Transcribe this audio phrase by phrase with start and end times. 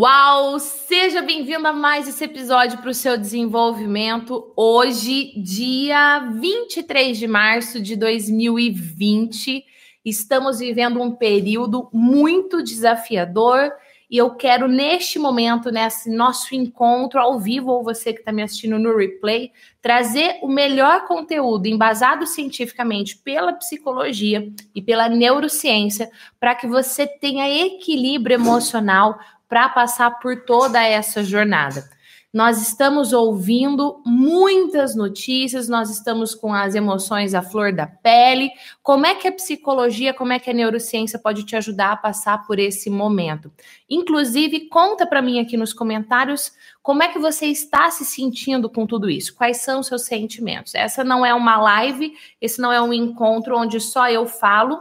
[0.00, 0.58] Uau!
[0.58, 4.50] Seja bem-vindo a mais esse episódio para o seu desenvolvimento.
[4.56, 9.62] Hoje, dia 23 de março de 2020,
[10.02, 13.72] estamos vivendo um período muito desafiador
[14.10, 18.42] e eu quero, neste momento, nesse nosso encontro ao vivo, ou você que está me
[18.42, 26.10] assistindo no replay, trazer o melhor conteúdo embasado cientificamente pela psicologia e pela neurociência
[26.40, 29.20] para que você tenha equilíbrio emocional
[29.50, 31.90] para passar por toda essa jornada.
[32.32, 38.52] Nós estamos ouvindo muitas notícias, nós estamos com as emoções à flor da pele.
[38.84, 42.46] Como é que a psicologia, como é que a neurociência pode te ajudar a passar
[42.46, 43.50] por esse momento?
[43.88, 48.86] Inclusive, conta para mim aqui nos comentários como é que você está se sentindo com
[48.86, 49.34] tudo isso?
[49.34, 50.76] Quais são os seus sentimentos?
[50.76, 54.80] Essa não é uma live, esse não é um encontro onde só eu falo.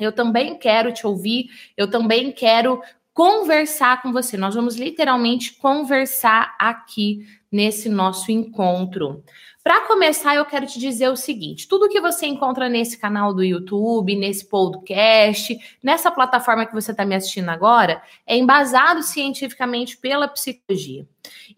[0.00, 2.82] Eu também quero te ouvir, eu também quero
[3.16, 4.36] conversar com você.
[4.36, 9.24] Nós vamos literalmente conversar aqui nesse nosso encontro.
[9.64, 13.42] Para começar, eu quero te dizer o seguinte: tudo que você encontra nesse canal do
[13.42, 20.28] YouTube, nesse podcast, nessa plataforma que você está me assistindo agora, é embasado cientificamente pela
[20.28, 21.08] psicologia.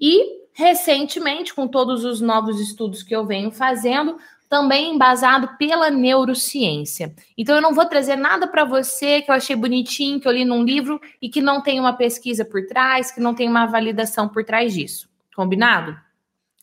[0.00, 4.16] E recentemente, com todos os novos estudos que eu venho fazendo,
[4.48, 7.14] também embasado pela neurociência.
[7.36, 10.44] Então eu não vou trazer nada para você que eu achei bonitinho, que eu li
[10.44, 14.28] num livro e que não tem uma pesquisa por trás, que não tem uma validação
[14.28, 15.08] por trás disso.
[15.36, 15.96] Combinado?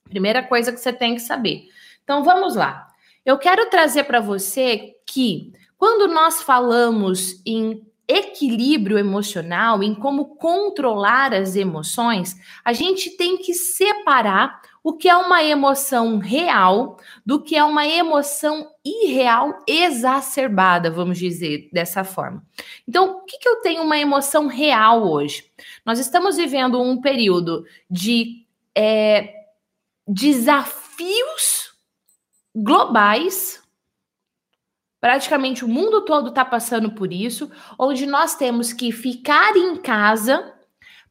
[0.09, 1.67] Primeira coisa que você tem que saber.
[2.03, 2.87] Então vamos lá.
[3.25, 11.33] Eu quero trazer para você que quando nós falamos em equilíbrio emocional, em como controlar
[11.33, 17.55] as emoções, a gente tem que separar o que é uma emoção real do que
[17.55, 22.45] é uma emoção irreal exacerbada, vamos dizer dessa forma.
[22.87, 25.51] Então, o que, que eu tenho uma emoção real hoje?
[25.83, 28.45] Nós estamos vivendo um período de
[28.77, 29.33] é,
[30.07, 31.73] desafios
[32.55, 33.63] globais.
[35.01, 37.49] Praticamente o mundo todo está passando por isso,
[37.79, 40.54] onde nós temos que ficar em casa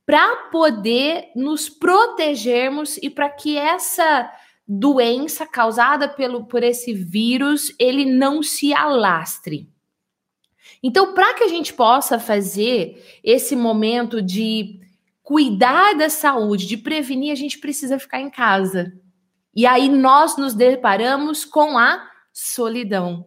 [0.07, 4.31] para poder nos protegermos e para que essa
[4.67, 9.69] doença causada pelo, por esse vírus ele não se alastre.
[10.83, 14.81] Então, para que a gente possa fazer esse momento de
[15.23, 18.93] cuidar da saúde, de prevenir, a gente precisa ficar em casa.
[19.55, 23.27] E aí nós nos deparamos com a solidão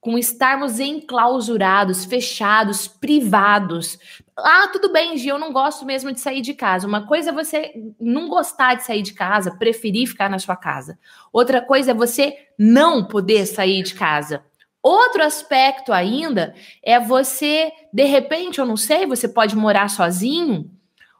[0.00, 3.98] com estarmos enclausurados, fechados, privados.
[4.44, 6.86] Ah, tudo bem, Gi, eu não gosto mesmo de sair de casa.
[6.86, 10.98] Uma coisa é você não gostar de sair de casa, preferir ficar na sua casa.
[11.32, 14.44] Outra coisa é você não poder sair de casa.
[14.82, 20.70] Outro aspecto ainda é você, de repente, eu não sei, você pode morar sozinho,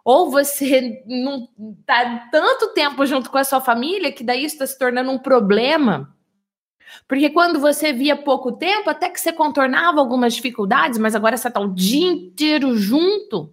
[0.05, 1.49] ou você não
[1.85, 6.15] tá tanto tempo junto com a sua família que daí está se tornando um problema.
[7.06, 11.49] Porque quando você via pouco tempo, até que você contornava algumas dificuldades, mas agora você
[11.49, 13.53] está o dia inteiro junto.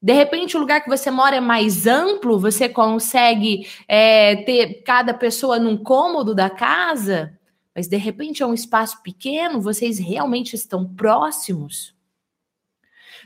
[0.00, 5.14] De repente, o lugar que você mora é mais amplo, você consegue é, ter cada
[5.14, 7.38] pessoa num cômodo da casa,
[7.74, 11.94] mas de repente é um espaço pequeno, vocês realmente estão próximos.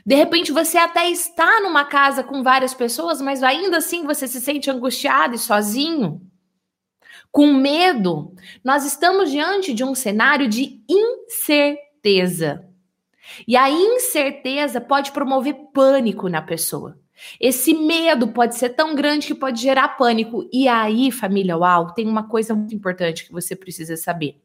[0.05, 4.39] De repente, você até está numa casa com várias pessoas, mas ainda assim você se
[4.39, 6.21] sente angustiado e sozinho
[7.37, 8.33] com medo.
[8.63, 12.67] Nós estamos diante de um cenário de incerteza.
[13.47, 16.99] E a incerteza pode promover pânico na pessoa.
[17.39, 20.49] Esse medo pode ser tão grande que pode gerar pânico.
[20.51, 24.41] E aí, família Uau, tem uma coisa muito importante que você precisa saber.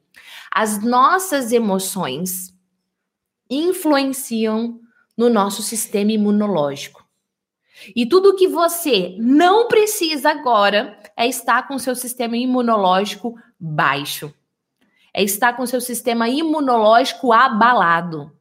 [0.51, 2.55] As nossas emoções
[3.49, 4.79] influenciam
[5.17, 7.03] no nosso sistema imunológico.
[7.97, 14.35] E tudo que você não precisa agora é estar com seu sistema imunológico baixo.
[15.15, 18.33] É estar com seu sistema imunológico abalado.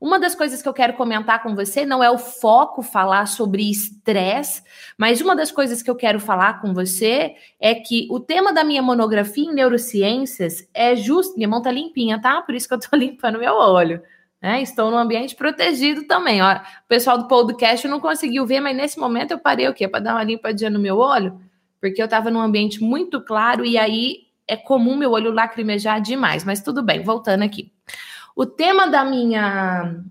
[0.00, 3.70] Uma das coisas que eu quero comentar com você não é o foco falar sobre
[3.70, 4.62] estresse,
[4.96, 8.64] mas uma das coisas que eu quero falar com você é que o tema da
[8.64, 11.36] minha monografia em neurociências é justo.
[11.36, 12.40] Minha mão tá limpinha, tá?
[12.40, 14.02] Por isso que eu tô limpando meu olho.
[14.40, 14.62] Né?
[14.62, 16.42] Estou num ambiente protegido também.
[16.42, 19.88] Ó, o pessoal do podcast não conseguiu ver, mas nesse momento eu parei o quê?
[19.88, 21.40] Para dar uma limpadinha no meu olho,
[21.80, 26.44] porque eu estava num ambiente muito claro e aí é comum meu olho lacrimejar demais.
[26.44, 27.72] Mas tudo bem, voltando aqui.
[28.34, 30.02] O tema da minha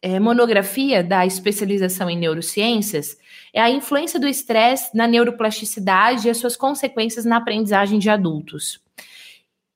[0.00, 3.16] é, monografia da especialização em neurociências
[3.52, 8.82] é a influência do estresse na neuroplasticidade e as suas consequências na aprendizagem de adultos.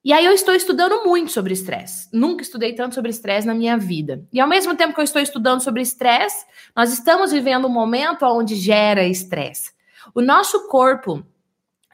[0.05, 2.09] E aí eu estou estudando muito sobre estresse.
[2.13, 4.25] Nunca estudei tanto sobre estresse na minha vida.
[4.33, 8.25] E ao mesmo tempo que eu estou estudando sobre estresse, nós estamos vivendo um momento
[8.25, 9.73] onde gera estresse.
[10.19, 11.25] O nosso corpo,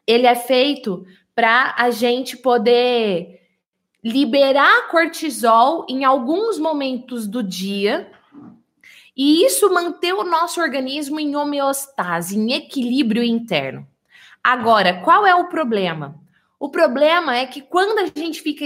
[0.07, 3.43] ele é feito para a gente poder
[4.03, 8.11] liberar cortisol em alguns momentos do dia
[9.15, 13.87] e isso manter o nosso organismo em homeostase, em equilíbrio interno.
[14.43, 16.19] Agora, qual é o problema?
[16.59, 18.65] O problema é que quando a gente fica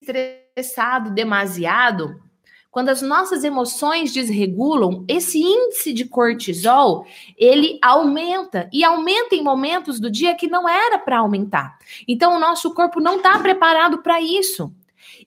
[0.00, 2.22] estressado demasiado,
[2.72, 10.00] quando as nossas emoções desregulam, esse índice de cortisol, ele aumenta e aumenta em momentos
[10.00, 11.78] do dia que não era para aumentar.
[12.08, 14.72] Então o nosso corpo não está preparado para isso.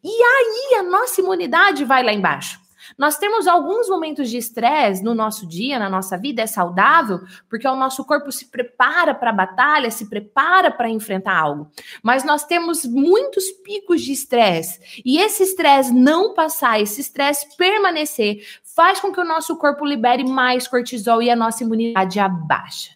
[0.04, 2.65] E aí a nossa imunidade vai lá embaixo.
[2.98, 7.20] Nós temos alguns momentos de estresse no nosso dia, na nossa vida, é saudável,
[7.50, 11.70] porque o nosso corpo se prepara para a batalha, se prepara para enfrentar algo.
[12.02, 18.46] Mas nós temos muitos picos de estresse, e esse estresse não passar, esse estresse permanecer,
[18.76, 22.92] faz com que o nosso corpo libere mais cortisol e a nossa imunidade abaixa.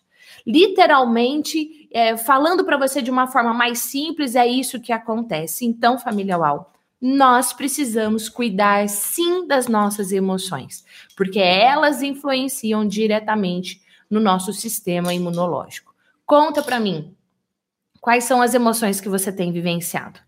[0.46, 5.66] Literalmente, é, falando para você de uma forma mais simples, é isso que acontece.
[5.66, 6.66] Então, família UAU,
[7.02, 10.84] nós precisamos cuidar sim das nossas emoções,
[11.16, 15.94] porque elas influenciam diretamente no nosso sistema imunológico.
[16.26, 17.16] Conta para mim,
[18.02, 20.20] quais são as emoções que você tem vivenciado?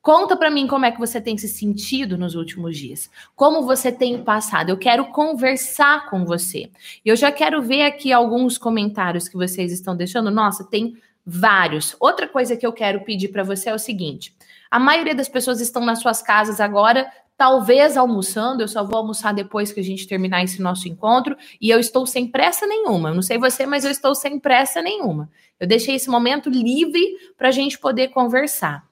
[0.00, 3.10] Conta para mim como é que você tem se sentido nos últimos dias.
[3.34, 4.68] Como você tem passado.
[4.68, 6.70] Eu quero conversar com você.
[7.04, 10.30] Eu já quero ver aqui alguns comentários que vocês estão deixando.
[10.30, 10.96] Nossa, tem
[11.26, 11.96] vários.
[11.98, 14.32] Outra coisa que eu quero pedir para você é o seguinte:
[14.76, 18.62] a maioria das pessoas estão nas suas casas agora, talvez almoçando.
[18.62, 21.34] Eu só vou almoçar depois que a gente terminar esse nosso encontro.
[21.58, 23.08] E eu estou sem pressa nenhuma.
[23.08, 25.30] Eu não sei você, mas eu estou sem pressa nenhuma.
[25.58, 27.02] Eu deixei esse momento livre
[27.38, 28.84] para a gente poder conversar.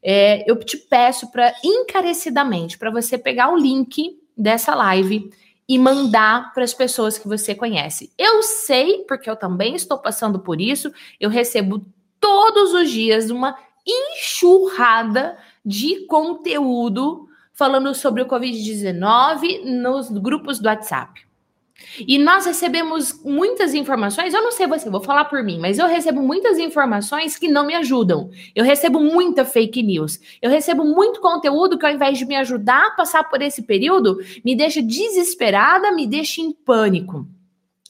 [0.00, 5.28] É, eu te peço para encarecidamente para você pegar o link dessa live
[5.68, 8.12] e mandar para as pessoas que você conhece.
[8.16, 11.84] Eu sei, porque eu também estou passando por isso, eu recebo
[12.20, 13.56] todos os dias uma
[13.86, 21.32] enxurrada de conteúdo falando sobre o Covid-19 nos grupos do WhatsApp.
[22.06, 25.86] E nós recebemos muitas informações, eu não sei você, vou falar por mim, mas eu
[25.86, 28.30] recebo muitas informações que não me ajudam.
[28.54, 30.18] Eu recebo muita fake news.
[30.40, 34.18] Eu recebo muito conteúdo que ao invés de me ajudar a passar por esse período,
[34.44, 37.26] me deixa desesperada, me deixa em pânico.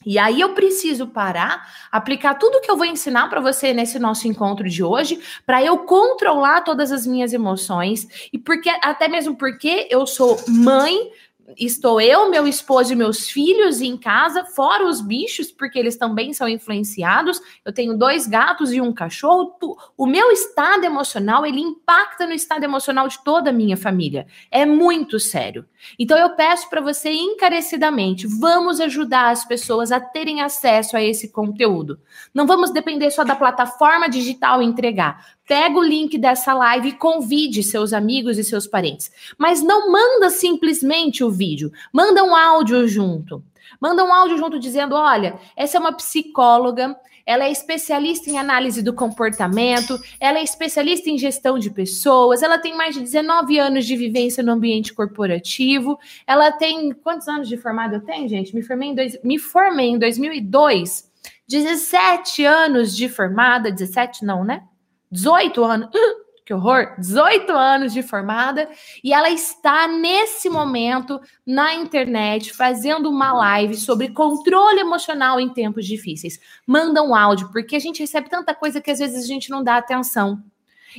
[0.05, 4.27] E aí eu preciso parar, aplicar tudo que eu vou ensinar para você nesse nosso
[4.27, 9.87] encontro de hoje, para eu controlar todas as minhas emoções e porque até mesmo porque
[9.89, 11.11] eu sou mãe
[11.57, 16.33] estou eu, meu esposo e meus filhos em casa, fora os bichos, porque eles também
[16.33, 17.41] são influenciados.
[17.65, 19.55] Eu tenho dois gatos e um cachorro.
[19.97, 24.25] O meu estado emocional, ele impacta no estado emocional de toda a minha família.
[24.49, 25.65] É muito sério.
[25.97, 31.29] Então eu peço para você encarecidamente, vamos ajudar as pessoas a terem acesso a esse
[31.29, 31.99] conteúdo.
[32.33, 35.25] Não vamos depender só da plataforma digital entregar.
[35.47, 39.11] Pega o link dessa live e convide seus amigos e seus parentes.
[39.37, 43.43] Mas não manda simplesmente o vídeo, manda um áudio junto.
[43.79, 48.81] Manda um áudio junto dizendo: olha, essa é uma psicóloga, ela é especialista em análise
[48.81, 53.85] do comportamento, ela é especialista em gestão de pessoas, ela tem mais de 19 anos
[53.85, 56.91] de vivência no ambiente corporativo, ela tem.
[56.93, 58.53] Quantos anos de formada eu tenho, gente?
[58.55, 61.11] Me formei em, dois, me formei em 2002.
[61.47, 64.63] 17 anos de formada, 17 não, né?
[65.11, 65.89] 18 anos.
[66.45, 66.95] Que horror!
[66.99, 68.69] 18 anos de formada
[69.03, 75.85] e ela está nesse momento na internet fazendo uma live sobre controle emocional em tempos
[75.85, 76.39] difíceis.
[76.67, 79.63] Manda um áudio, porque a gente recebe tanta coisa que às vezes a gente não
[79.63, 80.43] dá atenção.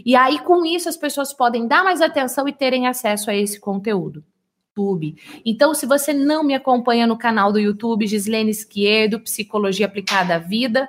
[0.05, 3.61] E aí, com isso, as pessoas podem dar mais atenção e terem acesso a esse
[3.61, 4.25] conteúdo.
[4.75, 5.17] YouTube.
[5.47, 10.39] Então, se você não me acompanha no canal do YouTube, Gislene Esquerdo, Psicologia Aplicada à
[10.39, 10.89] Vida,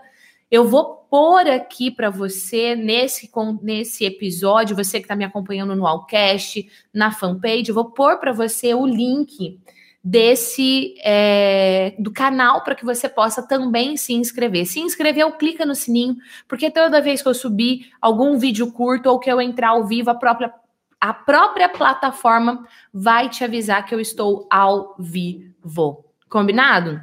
[0.49, 3.31] eu vou pôr aqui para você nesse,
[3.61, 8.73] nesse episódio, você que está me acompanhando no Allcast, na fanpage, vou pôr para você
[8.73, 9.57] o link
[10.03, 14.65] desse é, do canal para que você possa também se inscrever.
[14.65, 16.17] Se inscreveu, clica no sininho,
[16.49, 20.09] porque toda vez que eu subir algum vídeo curto ou que eu entrar ao vivo,
[20.09, 20.53] a própria
[20.99, 26.03] a própria plataforma vai te avisar que eu estou ao vivo.
[26.27, 27.01] Combinado?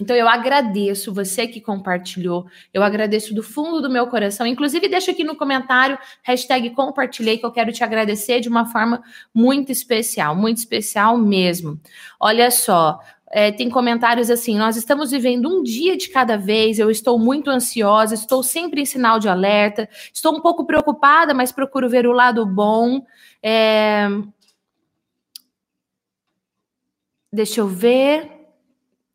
[0.00, 4.46] Então eu agradeço você que compartilhou, eu agradeço do fundo do meu coração.
[4.46, 9.02] Inclusive, deixa aqui no comentário, hashtag compartilhei, que eu quero te agradecer de uma forma
[9.32, 11.80] muito especial, muito especial mesmo.
[12.20, 16.88] Olha só, É, tem comentários assim: nós estamos vivendo um dia de cada vez, eu
[16.90, 21.88] estou muito ansiosa, estou sempre em sinal de alerta, estou um pouco preocupada, mas procuro
[21.88, 23.04] ver o lado bom.
[23.42, 24.06] É...
[27.32, 28.35] Deixa eu ver.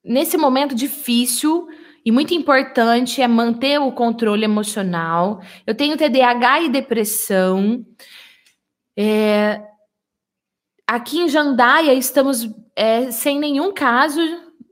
[0.04, 1.68] Nesse momento difícil,
[2.04, 5.42] e muito importante é manter o controle emocional.
[5.66, 7.86] Eu tenho TDAH e depressão.
[8.98, 9.62] É,
[10.88, 14.20] aqui em Jandaia estamos é, sem nenhum caso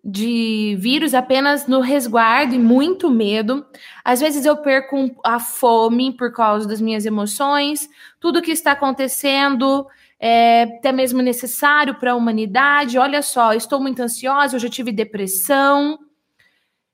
[0.04, 3.64] de vírus, apenas no resguardo e muito medo.
[4.04, 7.88] Às vezes eu perco a fome por causa das minhas emoções.
[8.20, 9.86] Tudo que está acontecendo
[10.20, 12.98] é até mesmo necessário para a humanidade.
[12.98, 15.98] Olha só, estou muito ansiosa, eu já tive depressão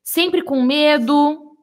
[0.06, 1.58] sempre com medo.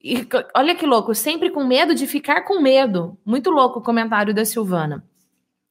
[0.00, 3.18] E, olha que louco, sempre com medo de ficar com medo.
[3.24, 5.02] Muito louco o comentário da Silvana.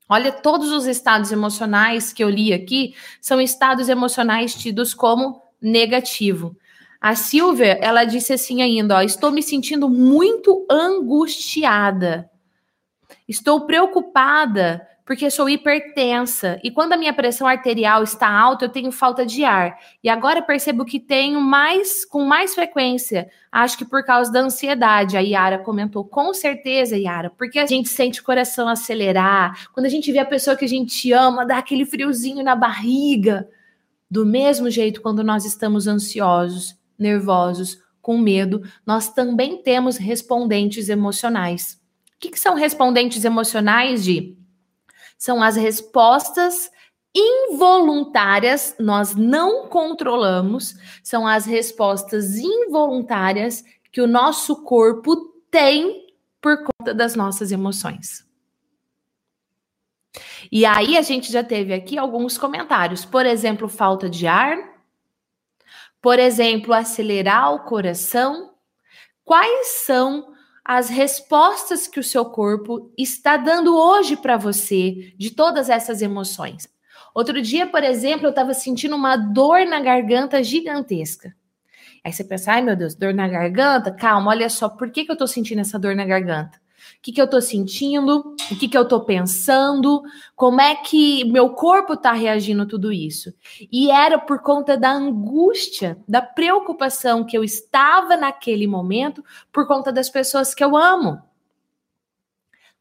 [0.09, 6.57] Olha, todos os estados emocionais que eu li aqui são estados emocionais tidos como negativo.
[6.99, 12.29] A Silvia, ela disse assim ainda, ó, estou me sentindo muito angustiada.
[13.27, 18.91] Estou preocupada porque sou hipertensa e quando a minha pressão arterial está alta, eu tenho
[18.91, 19.77] falta de ar.
[20.03, 25.15] E agora percebo que tenho mais com mais frequência, acho que por causa da ansiedade.
[25.15, 29.89] A Yara comentou, com certeza, Yara, porque a gente sente o coração acelerar, quando a
[29.89, 33.47] gente vê a pessoa que a gente ama, dá aquele friozinho na barriga.
[34.09, 41.79] Do mesmo jeito, quando nós estamos ansiosos, nervosos, com medo, nós também temos respondentes emocionais.
[42.15, 44.35] O que, que são respondentes emocionais, de
[45.17, 46.69] são as respostas
[47.15, 55.15] involuntárias, nós não controlamos, são as respostas involuntárias que o nosso corpo
[55.49, 58.25] tem por conta das nossas emoções.
[60.51, 64.57] E aí a gente já teve aqui alguns comentários, por exemplo, falta de ar,
[66.01, 68.53] por exemplo, acelerar o coração.
[69.23, 70.34] Quais são
[70.65, 76.67] as respostas que o seu corpo está dando hoje para você de todas essas emoções.
[77.13, 81.35] Outro dia, por exemplo, eu estava sentindo uma dor na garganta gigantesca.
[82.03, 83.91] Aí você pensa, ai meu Deus, dor na garganta?
[83.91, 86.59] Calma, olha só, por que, que eu estou sentindo essa dor na garganta?
[87.05, 90.01] Que, que eu estou sentindo, o que, que eu estou pensando,
[90.35, 93.31] como é que meu corpo está reagindo a tudo isso.
[93.71, 99.93] E era por conta da angústia, da preocupação que eu estava naquele momento por conta
[99.93, 101.21] das pessoas que eu amo.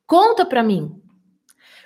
[0.06, 1.02] Conta para mim.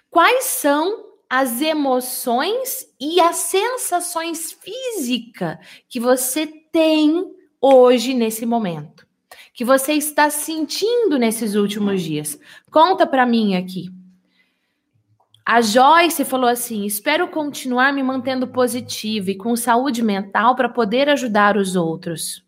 [0.09, 9.08] Quais são as emoções e as sensações físicas que você tem hoje nesse momento?
[9.59, 12.39] Que você está sentindo nesses últimos dias?
[12.71, 13.91] Conta para mim aqui.
[15.45, 21.09] A Joyce falou assim: espero continuar me mantendo positiva e com saúde mental para poder
[21.09, 22.47] ajudar os outros.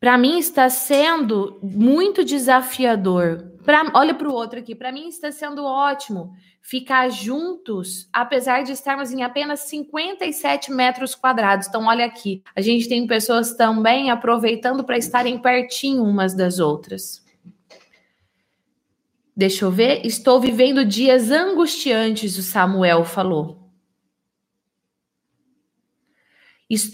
[0.00, 3.49] Para mim está sendo muito desafiador.
[3.70, 4.74] Pra, olha para o outro aqui.
[4.74, 11.68] Para mim está sendo ótimo ficar juntos, apesar de estarmos em apenas 57 metros quadrados.
[11.68, 17.24] Então, olha aqui, a gente tem pessoas também aproveitando para estarem pertinho umas das outras.
[19.36, 20.04] Deixa eu ver.
[20.04, 23.70] Estou vivendo dias angustiantes, o Samuel falou.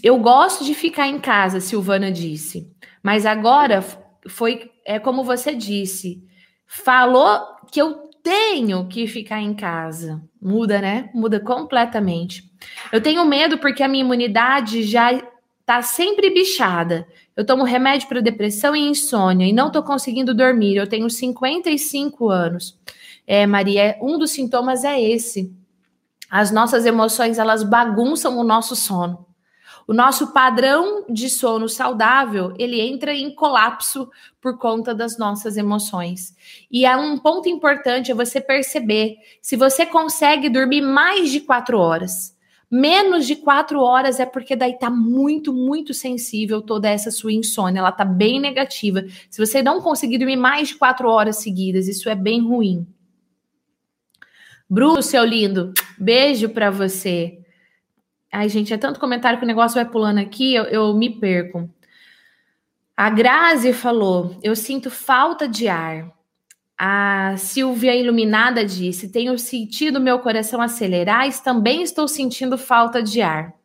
[0.03, 2.71] Eu gosto de ficar em casa, Silvana disse.
[3.01, 3.83] Mas agora
[4.27, 6.23] foi é como você disse.
[6.67, 7.39] Falou
[7.71, 10.21] que eu tenho que ficar em casa.
[10.41, 11.09] Muda, né?
[11.13, 12.51] Muda completamente.
[12.91, 15.21] Eu tenho medo porque a minha imunidade já
[15.65, 17.07] tá sempre bichada.
[17.35, 20.75] Eu tomo remédio para depressão e insônia e não tô conseguindo dormir.
[20.75, 22.77] Eu tenho 55 anos.
[23.27, 25.53] É, Maria, um dos sintomas é esse.
[26.29, 29.26] As nossas emoções, elas bagunçam o nosso sono.
[29.87, 34.09] O nosso padrão de sono saudável, ele entra em colapso
[34.41, 36.35] por conta das nossas emoções.
[36.69, 41.79] E é um ponto importante é você perceber se você consegue dormir mais de quatro
[41.79, 42.35] horas.
[42.69, 47.79] Menos de quatro horas é porque daí tá muito, muito sensível toda essa sua insônia.
[47.79, 49.05] Ela tá bem negativa.
[49.29, 52.85] Se você não conseguir dormir mais de quatro horas seguidas, isso é bem ruim.
[54.69, 57.39] Bruno, seu lindo, beijo para você.
[58.37, 61.67] Ai, gente, é tanto comentário que o negócio vai pulando aqui, eu, eu me perco.
[62.95, 66.13] A Grazi falou: Eu sinto falta de ar.
[66.77, 73.23] A Silvia Iluminada disse: Tenho sentido meu coração acelerar e também estou sentindo falta de
[73.23, 73.55] ar.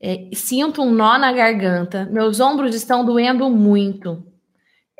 [0.00, 4.26] É, sinto um nó na garganta, meus ombros estão doendo muito.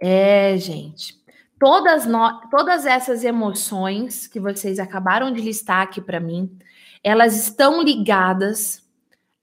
[0.00, 1.18] É, gente.
[1.58, 6.56] todas, no, todas essas emoções que vocês acabaram de listar aqui para mim,
[7.02, 8.84] elas estão ligadas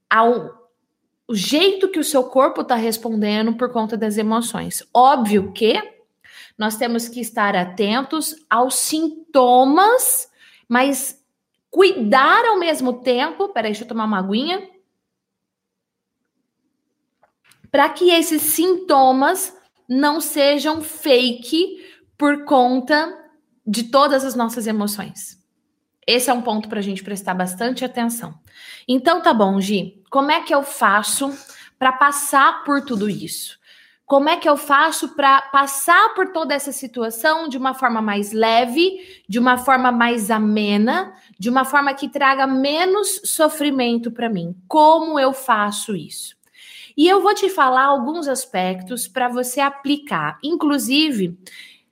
[0.10, 0.68] ao
[1.28, 4.82] o jeito que o seu corpo está respondendo por conta das emoções.
[4.94, 5.76] Óbvio que
[6.58, 10.32] nós temos que estar atentos aos sintomas,
[10.70, 11.22] mas
[11.70, 13.50] cuidar ao mesmo tempo.
[13.50, 14.70] Peraí, deixa eu tomar uma aguinha.
[17.70, 19.54] Para que esses sintomas
[19.88, 21.86] não sejam fake
[22.18, 23.16] por conta
[23.66, 25.37] de todas as nossas emoções.
[26.08, 28.34] Esse é um ponto para a gente prestar bastante atenção.
[28.88, 30.02] Então, tá bom, Gi.
[30.10, 31.38] Como é que eu faço
[31.78, 33.58] para passar por tudo isso?
[34.06, 38.32] Como é que eu faço para passar por toda essa situação de uma forma mais
[38.32, 44.56] leve, de uma forma mais amena, de uma forma que traga menos sofrimento para mim?
[44.66, 46.38] Como eu faço isso?
[46.96, 50.40] E eu vou te falar alguns aspectos para você aplicar.
[50.42, 51.38] Inclusive,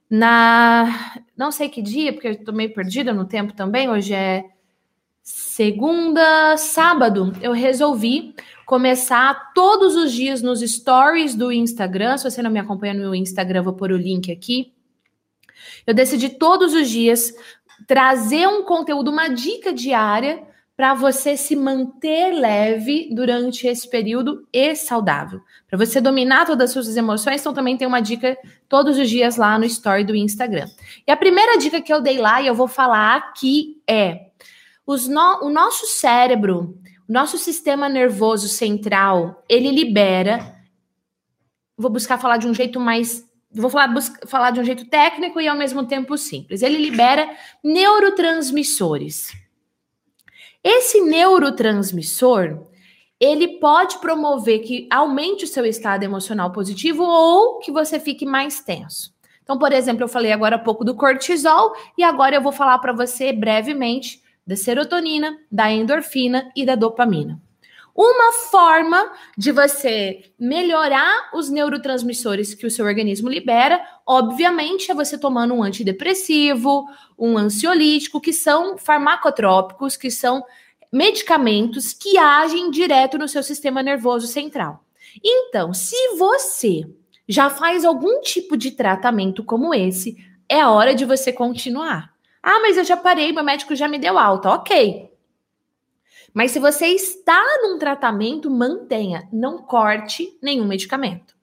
[0.09, 1.21] na.
[1.35, 3.89] Não sei que dia, porque eu estou meio perdida no tempo também.
[3.89, 4.45] Hoje é
[5.21, 7.33] segunda, sábado.
[7.41, 8.35] Eu resolvi
[8.65, 12.17] começar todos os dias nos stories do Instagram.
[12.17, 14.73] Se você não me acompanha no Instagram, vou pôr o link aqui.
[15.85, 17.33] Eu decidi todos os dias
[17.87, 20.43] trazer um conteúdo, uma dica diária
[20.75, 25.39] para você se manter leve durante esse período e saudável.
[25.69, 29.37] Para você dominar todas as suas emoções, então também tem uma dica todos os dias
[29.37, 30.67] lá no story do Instagram.
[31.07, 34.27] E a primeira dica que eu dei lá e eu vou falar aqui é:
[34.85, 36.77] no, o nosso cérebro,
[37.07, 40.53] o nosso sistema nervoso central, ele libera.
[41.77, 45.39] Vou buscar falar de um jeito mais vou falar, busca, falar de um jeito técnico
[45.39, 46.61] e ao mesmo tempo simples.
[46.61, 47.29] Ele libera
[47.63, 49.44] neurotransmissores.
[50.67, 52.65] Esse neurotransmissor,
[53.19, 58.61] ele pode promover que aumente o seu estado emocional positivo ou que você fique mais
[58.61, 59.13] tenso.
[59.43, 62.79] Então, por exemplo, eu falei agora há pouco do cortisol e agora eu vou falar
[62.79, 67.39] para você brevemente da serotonina, da endorfina e da dopamina.
[67.95, 75.17] Uma forma de você melhorar os neurotransmissores que o seu organismo libera, obviamente, é você
[75.17, 76.85] tomando um antidepressivo,
[77.17, 80.43] um ansiolítico, que são farmacotrópicos, que são
[80.91, 84.83] medicamentos que agem direto no seu sistema nervoso central.
[85.23, 86.81] Então, se você
[87.25, 90.17] já faz algum tipo de tratamento como esse,
[90.49, 92.13] é hora de você continuar.
[92.43, 94.49] Ah, mas eu já parei, meu médico já me deu alta.
[94.49, 95.09] Ok,
[96.35, 101.33] mas se você está num tratamento, mantenha, não corte nenhum medicamento.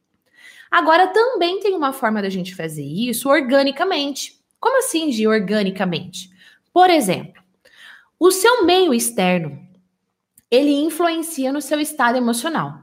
[0.70, 4.38] Agora, também tem uma forma da gente fazer isso organicamente.
[4.60, 6.30] Como assim, Gi, organicamente?
[6.74, 7.42] Por exemplo,
[8.20, 9.66] o seu meio externo,
[10.50, 12.81] ele influencia no seu estado emocional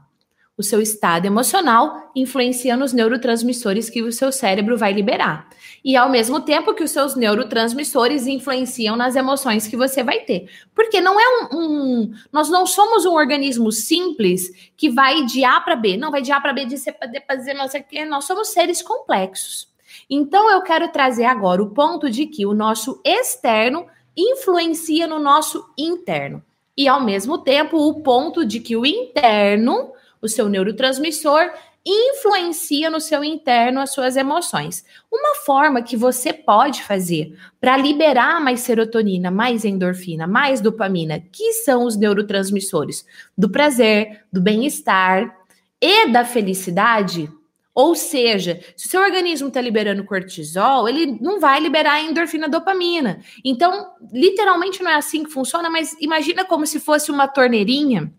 [0.60, 5.48] o seu estado emocional influencia nos neurotransmissores que o seu cérebro vai liberar.
[5.82, 10.48] E ao mesmo tempo que os seus neurotransmissores influenciam nas emoções que você vai ter.
[10.74, 11.56] Porque não é um.
[11.56, 15.96] um nós não somos um organismo simples que vai de A para B.
[15.96, 17.84] Não, vai de A para B, de C para D para Z, não sei o
[17.84, 18.04] quê.
[18.04, 19.68] Nós somos seres complexos.
[20.08, 25.64] Então eu quero trazer agora o ponto de que o nosso externo influencia no nosso
[25.78, 26.42] interno.
[26.76, 31.50] E ao mesmo tempo o ponto de que o interno o seu neurotransmissor
[31.84, 34.84] influencia no seu interno as suas emoções.
[35.10, 41.52] Uma forma que você pode fazer para liberar mais serotonina, mais endorfina, mais dopamina, que
[41.54, 43.04] são os neurotransmissores
[43.36, 45.34] do prazer, do bem-estar
[45.80, 47.30] e da felicidade,
[47.74, 53.20] ou seja, se o seu organismo está liberando cortisol, ele não vai liberar endorfina dopamina.
[53.42, 58.12] Então, literalmente não é assim que funciona, mas imagina como se fosse uma torneirinha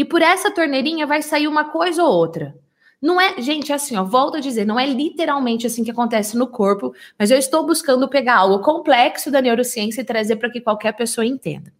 [0.00, 2.56] e por essa torneirinha vai sair uma coisa ou outra.
[3.02, 6.46] Não é, gente, assim, ó, volto a dizer, não é literalmente assim que acontece no
[6.46, 10.92] corpo, mas eu estou buscando pegar algo complexo da neurociência e trazer para que qualquer
[10.96, 11.70] pessoa entenda.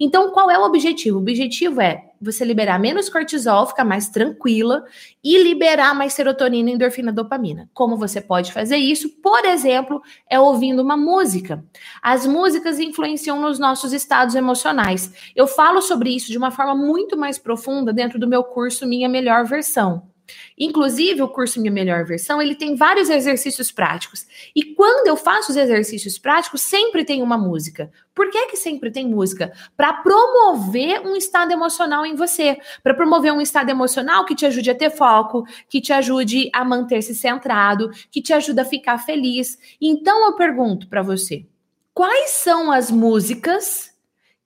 [0.00, 1.18] Então, qual é o objetivo?
[1.18, 4.84] O objetivo é você liberar menos cortisol, ficar mais tranquila
[5.22, 7.68] e liberar mais serotonina, endorfina, dopamina.
[7.72, 9.08] Como você pode fazer isso?
[9.20, 11.64] Por exemplo, é ouvindo uma música.
[12.02, 15.12] As músicas influenciam nos nossos estados emocionais.
[15.34, 19.08] Eu falo sobre isso de uma forma muito mais profunda dentro do meu curso Minha
[19.08, 20.15] Melhor Versão.
[20.58, 24.26] Inclusive, o curso Minha Melhor Versão, ele tem vários exercícios práticos.
[24.54, 27.90] E quando eu faço os exercícios práticos, sempre tem uma música.
[28.14, 29.52] Por que que sempre tem música?
[29.76, 34.70] Para promover um estado emocional em você, para promover um estado emocional que te ajude
[34.70, 39.58] a ter foco, que te ajude a manter-se centrado, que te ajude a ficar feliz.
[39.80, 41.44] Então eu pergunto para você,
[41.92, 43.94] quais são as músicas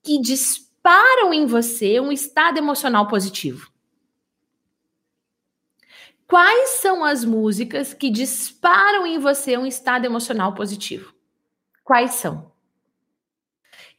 [0.02, 3.69] que disparam em você um estado emocional positivo?
[6.30, 11.12] Quais são as músicas que disparam em você um estado emocional positivo?
[11.82, 12.52] Quais são?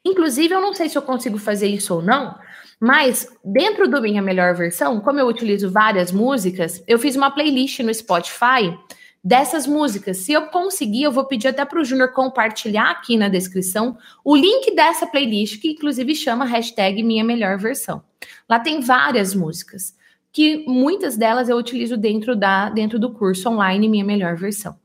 [0.04, 2.39] Inclusive, eu não sei se eu consigo fazer isso ou não,
[2.80, 7.80] mas dentro do Minha Melhor Versão, como eu utilizo várias músicas, eu fiz uma playlist
[7.80, 8.80] no Spotify
[9.22, 10.15] dessas músicas.
[10.20, 14.38] Se eu conseguir, eu vou pedir até para o Júnior compartilhar aqui na descrição o
[14.38, 18.02] link dessa playlist, que inclusive chama hashtag Minha Melhor Versão.
[18.48, 20.00] Lá tem várias músicas
[20.32, 24.80] que muitas delas eu utilizo dentro da dentro do curso online Minha Melhor Versão.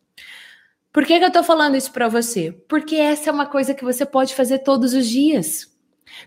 [0.93, 2.53] Por que, que eu estou falando isso para você?
[2.69, 5.71] Porque essa é uma coisa que você pode fazer todos os dias.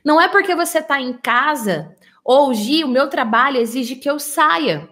[0.05, 4.19] Não é porque você está em casa ou Gi, o meu trabalho exige que eu
[4.19, 4.87] saia.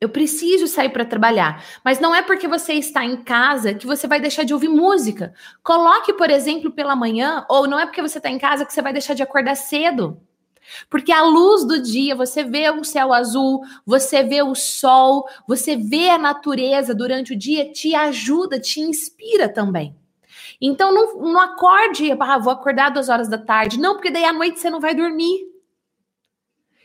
[0.00, 4.06] Eu preciso sair para trabalhar, mas não é porque você está em casa que você
[4.06, 5.32] vai deixar de ouvir música.
[5.62, 8.82] Coloque, por exemplo, pela manhã, ou não é porque você está em casa que você
[8.82, 10.20] vai deixar de acordar cedo.
[10.88, 15.76] Porque a luz do dia, você vê o céu azul, você vê o sol, você
[15.76, 19.94] vê a natureza durante o dia, te ajuda, te inspira também.
[20.60, 23.78] Então não, não acorde, ah, vou acordar duas horas da tarde.
[23.78, 25.57] Não, porque daí à noite você não vai dormir.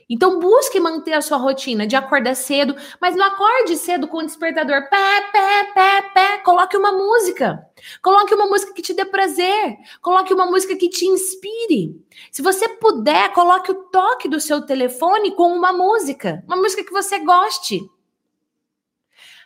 [0.10, 4.26] Então busque manter a sua rotina de acordar cedo, mas não acorde cedo com o
[4.26, 4.90] despertador.
[4.90, 6.38] Pé, pé, pé, pé.
[6.40, 7.66] Coloque uma música.
[8.02, 9.78] Coloque uma música que te dê prazer.
[10.02, 12.02] Coloque uma música que te inspire.
[12.32, 16.92] Se você puder, coloque o toque do seu telefone com uma música, uma música que
[16.92, 17.82] você goste.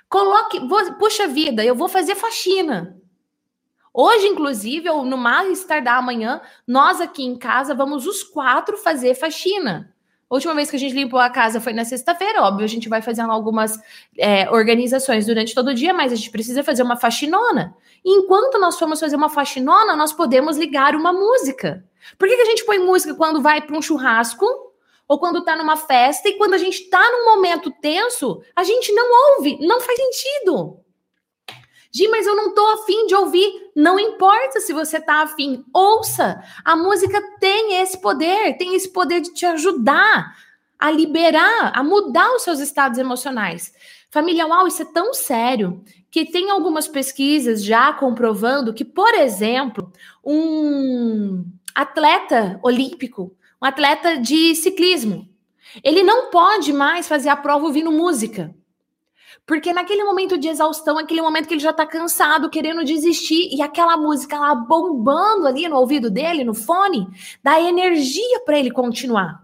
[0.10, 0.60] Coloque,
[0.98, 2.98] puxa vida, eu vou fazer faxina.
[3.94, 9.16] Hoje, inclusive, ou no mais tardar amanhã, nós aqui em casa vamos os quatro fazer
[9.16, 9.94] faxina.
[10.30, 12.90] A última vez que a gente limpou a casa foi na sexta-feira, óbvio, a gente
[12.90, 13.80] vai fazendo algumas
[14.18, 17.74] é, organizações durante todo o dia, mas a gente precisa fazer uma faxinona.
[18.04, 21.84] E enquanto nós formos fazer uma faxinona, nós podemos ligar uma música.
[22.18, 24.46] Por que, que a gente põe música quando vai para um churrasco?
[25.08, 28.92] Ou quando tá numa festa, e quando a gente tá num momento tenso, a gente
[28.92, 30.82] não ouve, não faz sentido.
[31.94, 33.72] Gi, mas eu não tô afim de ouvir.
[33.76, 36.42] Não importa se você tá afim, ouça.
[36.64, 40.36] A música tem esse poder, tem esse poder de te ajudar
[40.78, 43.74] a liberar, a mudar os seus estados emocionais.
[44.10, 49.92] Família, uau, isso é tão sério que tem algumas pesquisas já comprovando que, por exemplo,
[50.24, 55.28] um atleta olímpico, um atleta de ciclismo,
[55.84, 58.56] ele não pode mais fazer a prova ouvindo música.
[59.48, 63.62] Porque naquele momento de exaustão, aquele momento que ele já tá cansado, querendo desistir, e
[63.62, 67.08] aquela música lá bombando ali no ouvido dele, no fone,
[67.42, 69.42] dá energia para ele continuar.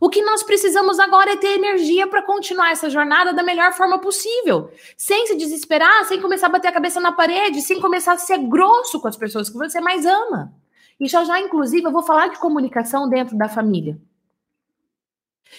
[0.00, 4.00] O que nós precisamos agora é ter energia para continuar essa jornada da melhor forma
[4.00, 8.18] possível, sem se desesperar, sem começar a bater a cabeça na parede, sem começar a
[8.18, 10.52] ser grosso com as pessoas que você mais ama.
[10.98, 13.96] E já já, inclusive, eu vou falar de comunicação dentro da família.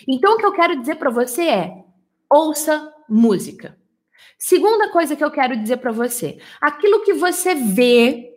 [0.05, 1.85] Então, o que eu quero dizer para você é:
[2.29, 3.77] ouça música.
[4.37, 8.35] Segunda coisa que eu quero dizer para você: aquilo que você vê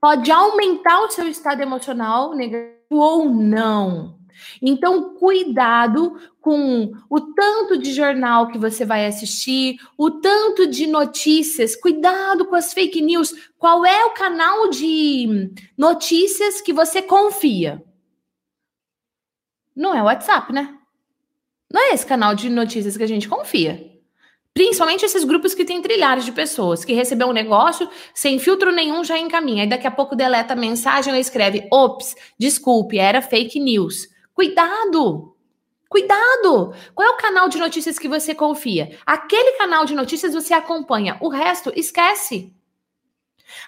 [0.00, 4.18] pode aumentar o seu estado emocional negativo ou não.
[4.60, 11.76] Então, cuidado com o tanto de jornal que você vai assistir, o tanto de notícias,
[11.76, 13.32] cuidado com as fake news.
[13.56, 17.82] Qual é o canal de notícias que você confia?
[19.74, 20.76] Não é o WhatsApp, né?
[21.72, 23.93] Não é esse canal de notícias que a gente confia.
[24.54, 29.02] Principalmente esses grupos que têm trilhares de pessoas, que recebeu um negócio, sem filtro nenhum,
[29.02, 29.64] já encaminha.
[29.64, 34.08] Aí daqui a pouco deleta a mensagem ou escreve: ops, desculpe, era fake news.
[34.32, 35.34] Cuidado!
[35.88, 36.72] Cuidado!
[36.94, 38.96] Qual é o canal de notícias que você confia?
[39.04, 42.52] Aquele canal de notícias você acompanha, o resto esquece.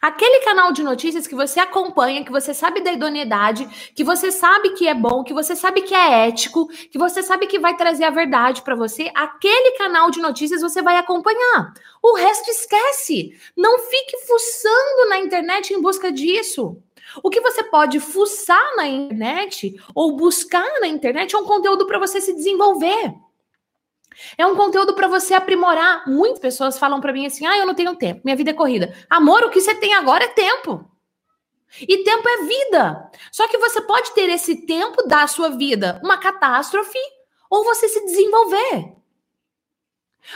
[0.01, 4.71] Aquele canal de notícias que você acompanha, que você sabe da idoneidade, que você sabe
[4.71, 8.05] que é bom, que você sabe que é ético, que você sabe que vai trazer
[8.05, 11.73] a verdade para você, aquele canal de notícias você vai acompanhar.
[12.03, 13.33] O resto esquece.
[13.57, 16.77] Não fique fuçando na internet em busca disso.
[17.23, 21.99] O que você pode fuçar na internet ou buscar na internet é um conteúdo para
[21.99, 23.15] você se desenvolver.
[24.37, 26.09] É um conteúdo para você aprimorar.
[26.09, 28.95] Muitas pessoas falam para mim assim: ah, eu não tenho tempo, minha vida é corrida.
[29.11, 30.91] Amor, o que você tem agora é tempo.
[31.81, 33.11] E tempo é vida.
[33.31, 36.99] Só que você pode ter esse tempo da sua vida uma catástrofe
[37.51, 38.97] ou você se desenvolver.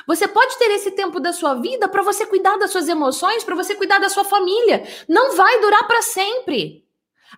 [0.07, 3.57] Você pode ter esse tempo da sua vida para você cuidar das suas emoções, para
[3.57, 4.87] você cuidar da sua família.
[5.09, 6.85] Não vai durar para sempre.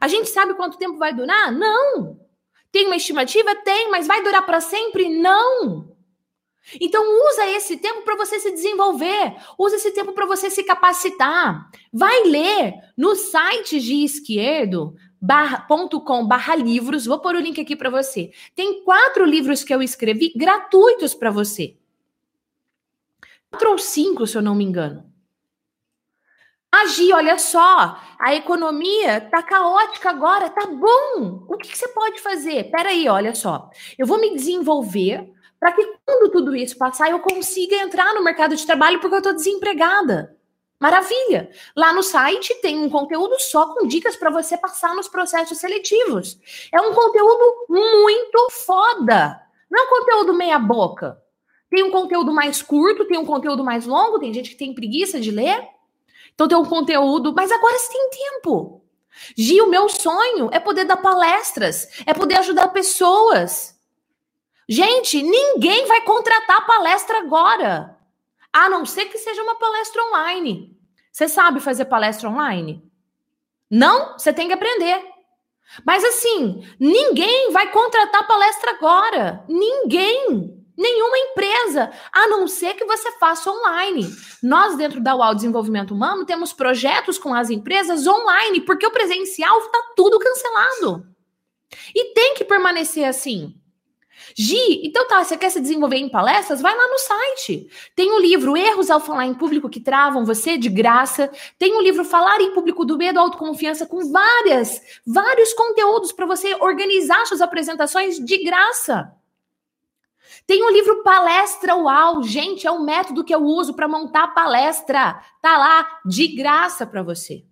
[0.00, 1.50] A gente sabe quanto tempo vai durar?
[1.52, 2.18] Não.
[2.70, 3.54] Tem uma estimativa?
[3.56, 5.08] Tem, mas vai durar para sempre?
[5.08, 5.91] Não.
[6.80, 11.70] Então usa esse tempo para você se desenvolver, usa esse tempo para você se capacitar.
[11.92, 14.94] Vai ler no site de esquerdo
[16.04, 18.32] .com barra livros, vou pôr o link aqui para você.
[18.56, 21.76] Tem quatro livros que eu escrevi gratuitos para você.
[23.50, 25.12] quatro ou cinco, se eu não me engano.
[26.74, 31.44] Agir, olha só, a economia tá caótica agora, tá bom.
[31.46, 32.70] O que, que você pode fazer?
[32.70, 33.68] Peraí, olha só.
[33.98, 35.30] Eu vou me desenvolver
[35.62, 39.18] para que quando tudo isso passar eu consiga entrar no mercado de trabalho porque eu
[39.18, 40.36] estou desempregada.
[40.80, 41.52] Maravilha!
[41.76, 46.36] Lá no site tem um conteúdo só com dicas para você passar nos processos seletivos.
[46.72, 49.40] É um conteúdo muito foda.
[49.70, 51.22] Não é um conteúdo meia boca.
[51.70, 55.20] Tem um conteúdo mais curto, tem um conteúdo mais longo, tem gente que tem preguiça
[55.20, 55.64] de ler.
[56.34, 58.82] Então tem um conteúdo, mas agora você tem tempo.
[59.38, 63.71] Gi, o meu sonho é poder dar palestras, é poder ajudar pessoas.
[64.68, 67.98] Gente, ninguém vai contratar palestra agora.
[68.52, 70.76] A não ser que seja uma palestra online.
[71.10, 72.82] Você sabe fazer palestra online?
[73.70, 74.18] Não?
[74.18, 75.02] Você tem que aprender.
[75.86, 79.44] Mas assim, ninguém vai contratar palestra agora.
[79.48, 80.58] Ninguém.
[80.76, 84.10] Nenhuma empresa, a não ser que você faça online.
[84.42, 89.58] Nós, dentro da UAU Desenvolvimento Humano, temos projetos com as empresas online, porque o presencial
[89.58, 91.06] está tudo cancelado.
[91.94, 93.54] E tem que permanecer assim.
[94.36, 96.60] Gi, então tá, você quer se desenvolver em palestras?
[96.60, 97.68] Vai lá no site.
[97.94, 101.30] Tem o livro Erros ao Falar em Público que Travam Você, de graça.
[101.58, 106.54] Tem o livro Falar em Público do Medo Autoconfiança, com várias, vários conteúdos para você
[106.56, 109.12] organizar suas apresentações de graça.
[110.46, 115.22] Tem o livro Palestra Uau, gente, é um método que eu uso para montar palestra.
[115.40, 117.44] Tá lá de graça para você.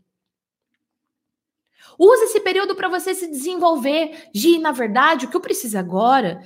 [2.00, 4.30] Use esse período para você se desenvolver.
[4.34, 6.42] Gi, na verdade, o que eu preciso agora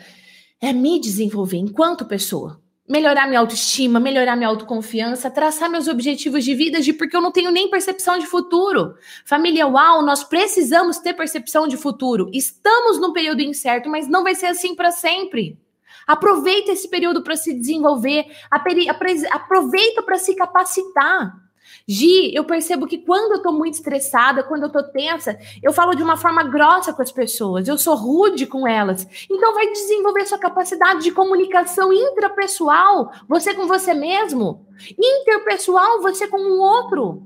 [0.60, 2.60] é me desenvolver enquanto pessoa.
[2.88, 7.30] Melhorar minha autoestima, melhorar minha autoconfiança, traçar meus objetivos de vida, de porque eu não
[7.30, 8.96] tenho nem percepção de futuro.
[9.24, 12.28] Família Uau, nós precisamos ter percepção de futuro.
[12.34, 15.56] Estamos num período incerto, mas não vai ser assim para sempre.
[16.04, 21.43] Aproveita esse período para se desenvolver, aproveita para se capacitar.
[21.86, 25.94] Gi, eu percebo que quando eu tô muito estressada, quando eu tô tensa, eu falo
[25.94, 29.06] de uma forma grossa com as pessoas, eu sou rude com elas.
[29.30, 34.66] Então vai desenvolver sua capacidade de comunicação intrapessoal, você com você mesmo,
[34.98, 37.22] interpessoal, você com o outro.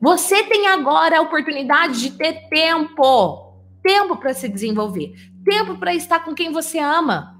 [0.00, 6.24] Você tem agora a oportunidade de ter tempo, tempo para se desenvolver, tempo para estar
[6.24, 7.36] com quem você ama.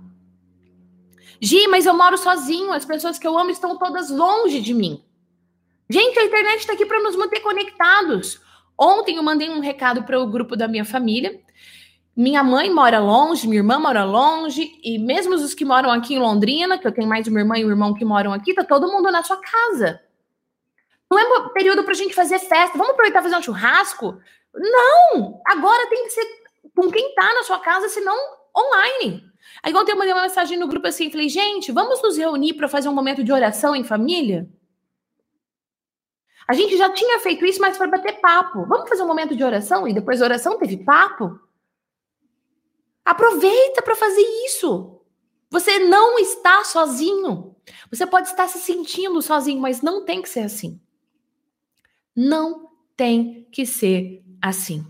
[1.40, 5.07] Gi, mas eu moro sozinho, as pessoas que eu amo estão todas longe de mim.
[5.90, 8.40] Gente, a internet está aqui para nos manter conectados.
[8.78, 11.40] Ontem eu mandei um recado para o grupo da minha família.
[12.14, 16.18] Minha mãe mora longe, minha irmã mora longe, e mesmo os que moram aqui em
[16.18, 18.90] Londrina, que eu tenho mais uma irmã e um irmão que moram aqui, tá todo
[18.90, 20.00] mundo na sua casa.
[21.10, 22.76] Não é período para a gente fazer festa.
[22.76, 24.20] Vamos aproveitar fazer um churrasco?
[24.54, 25.40] Não!
[25.46, 26.26] Agora tem que ser
[26.74, 28.16] com quem tá na sua casa, senão
[28.54, 29.24] online.
[29.62, 32.68] Aí ontem eu mandei uma mensagem no grupo assim, falei, gente, vamos nos reunir para
[32.68, 34.48] fazer um momento de oração em família?
[36.46, 38.64] A gente já tinha feito isso, mas foi bater papo.
[38.66, 39.86] Vamos fazer um momento de oração?
[39.86, 41.38] E depois da oração teve papo?
[43.04, 45.00] Aproveita para fazer isso.
[45.50, 47.56] Você não está sozinho.
[47.90, 50.80] Você pode estar se sentindo sozinho, mas não tem que ser assim.
[52.14, 54.86] Não tem que ser assim.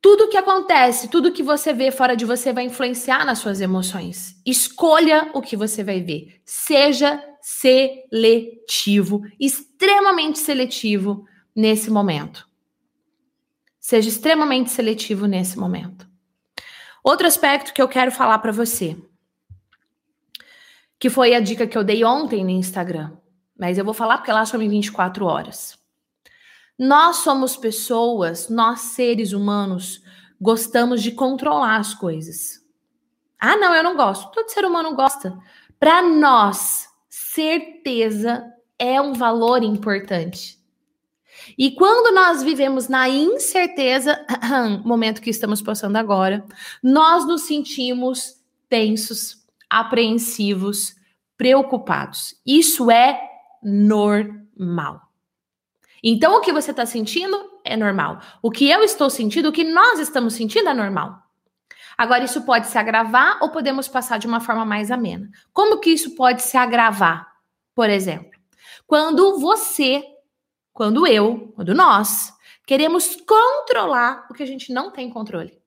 [0.00, 4.40] Tudo que acontece, tudo que você vê fora de você vai influenciar nas suas emoções.
[4.46, 6.40] Escolha o que você vai ver.
[6.44, 12.48] Seja seletivo, extremamente seletivo nesse momento.
[13.78, 16.08] Seja extremamente seletivo nesse momento.
[17.02, 18.96] Outro aspecto que eu quero falar para você,
[20.98, 23.16] que foi a dica que eu dei ontem no Instagram,
[23.58, 25.79] mas eu vou falar porque lá são 24 horas.
[26.82, 30.02] Nós somos pessoas, nós seres humanos,
[30.40, 32.64] gostamos de controlar as coisas.
[33.38, 34.32] Ah, não, eu não gosto.
[34.32, 35.38] Todo ser humano gosta.
[35.78, 40.58] Para nós, certeza é um valor importante.
[41.58, 44.18] E quando nós vivemos na incerteza,
[44.82, 46.46] momento que estamos passando agora,
[46.82, 48.36] nós nos sentimos
[48.70, 49.36] tensos,
[49.68, 50.94] apreensivos,
[51.36, 52.40] preocupados.
[52.46, 53.20] Isso é
[53.62, 55.09] normal.
[56.02, 58.20] Então, o que você está sentindo é normal.
[58.42, 61.18] O que eu estou sentindo, o que nós estamos sentindo é normal.
[61.96, 65.28] Agora, isso pode se agravar ou podemos passar de uma forma mais amena.
[65.52, 67.26] Como que isso pode se agravar?
[67.74, 68.30] Por exemplo,
[68.86, 70.02] quando você,
[70.72, 72.32] quando eu, quando nós
[72.66, 75.59] queremos controlar o que a gente não tem controle.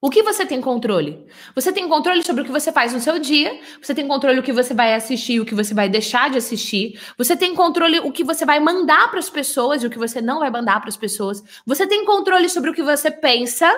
[0.00, 1.26] O que você tem controle?
[1.56, 4.42] Você tem controle sobre o que você faz no seu dia, você tem controle o
[4.44, 8.12] que você vai assistir, o que você vai deixar de assistir, você tem controle o
[8.12, 10.88] que você vai mandar para as pessoas e o que você não vai mandar para
[10.88, 13.68] as pessoas, você tem controle sobre o que você pensa,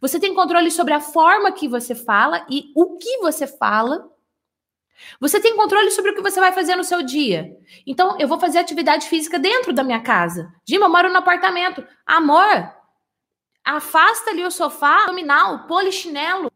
[0.00, 4.08] Você tem controle sobre a forma que você fala e o que você fala.
[5.20, 7.50] Você tem controle sobre o que você vai fazer no seu dia.
[7.86, 10.52] Então, eu vou fazer atividade física dentro da minha casa.
[10.64, 11.84] Dima, eu moro no apartamento.
[12.06, 12.70] Amor,
[13.64, 16.50] afasta ali o sofá, abdominal, polichinelo.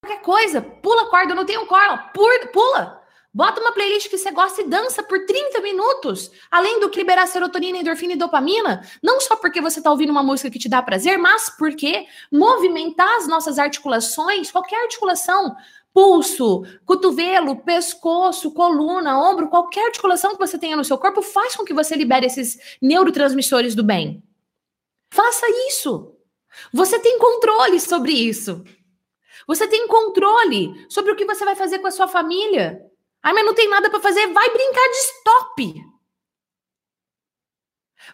[0.00, 2.10] Qualquer coisa, pula corda, eu não tenho corda,
[2.52, 3.02] pula.
[3.36, 6.30] Bota uma playlist que você gosta e dança por 30 minutos.
[6.50, 8.82] Além do que liberar serotonina, endorfina e dopamina.
[9.02, 13.18] Não só porque você está ouvindo uma música que te dá prazer, mas porque movimentar
[13.18, 15.54] as nossas articulações, qualquer articulação,
[15.92, 21.62] pulso, cotovelo, pescoço, coluna, ombro, qualquer articulação que você tenha no seu corpo, faz com
[21.62, 24.22] que você libere esses neurotransmissores do bem.
[25.16, 26.14] Faça isso.
[26.74, 28.62] Você tem controle sobre isso.
[29.46, 32.78] Você tem controle sobre o que você vai fazer com a sua família.
[33.22, 34.26] Ai, mas não tem nada para fazer.
[34.26, 35.74] Vai brincar de stop.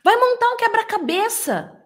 [0.05, 1.77] Vai montar um quebra-cabeça.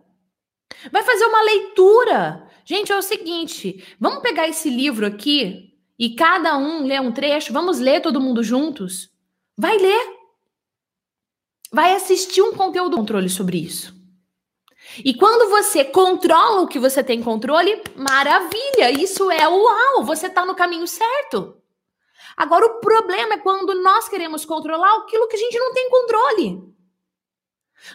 [0.92, 2.46] Vai fazer uma leitura.
[2.66, 7.55] Gente, é o seguinte: vamos pegar esse livro aqui e cada um lê um trecho.
[7.55, 9.11] Vamos ler todo mundo juntos?
[9.57, 10.14] Vai ler.
[11.72, 13.95] Vai assistir um conteúdo controle sobre isso.
[15.04, 20.44] E quando você controla o que você tem controle, maravilha, isso é uau, você está
[20.44, 21.56] no caminho certo.
[22.37, 26.76] Agora, o problema é quando nós queremos controlar aquilo que a gente não tem controle.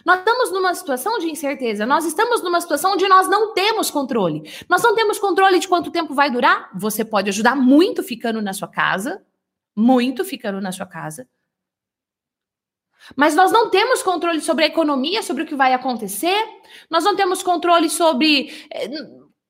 [0.04, 4.42] Nós estamos numa situação de incerteza, nós estamos numa situação onde nós não temos controle.
[4.68, 6.70] Nós não temos controle de quanto tempo vai durar.
[6.74, 9.22] Você pode ajudar muito ficando na sua casa,
[9.76, 11.28] muito ficando na sua casa.
[13.16, 16.46] Mas nós não temos controle sobre a economia, sobre o que vai acontecer.
[16.88, 18.88] Nós não temos controle sobre eh,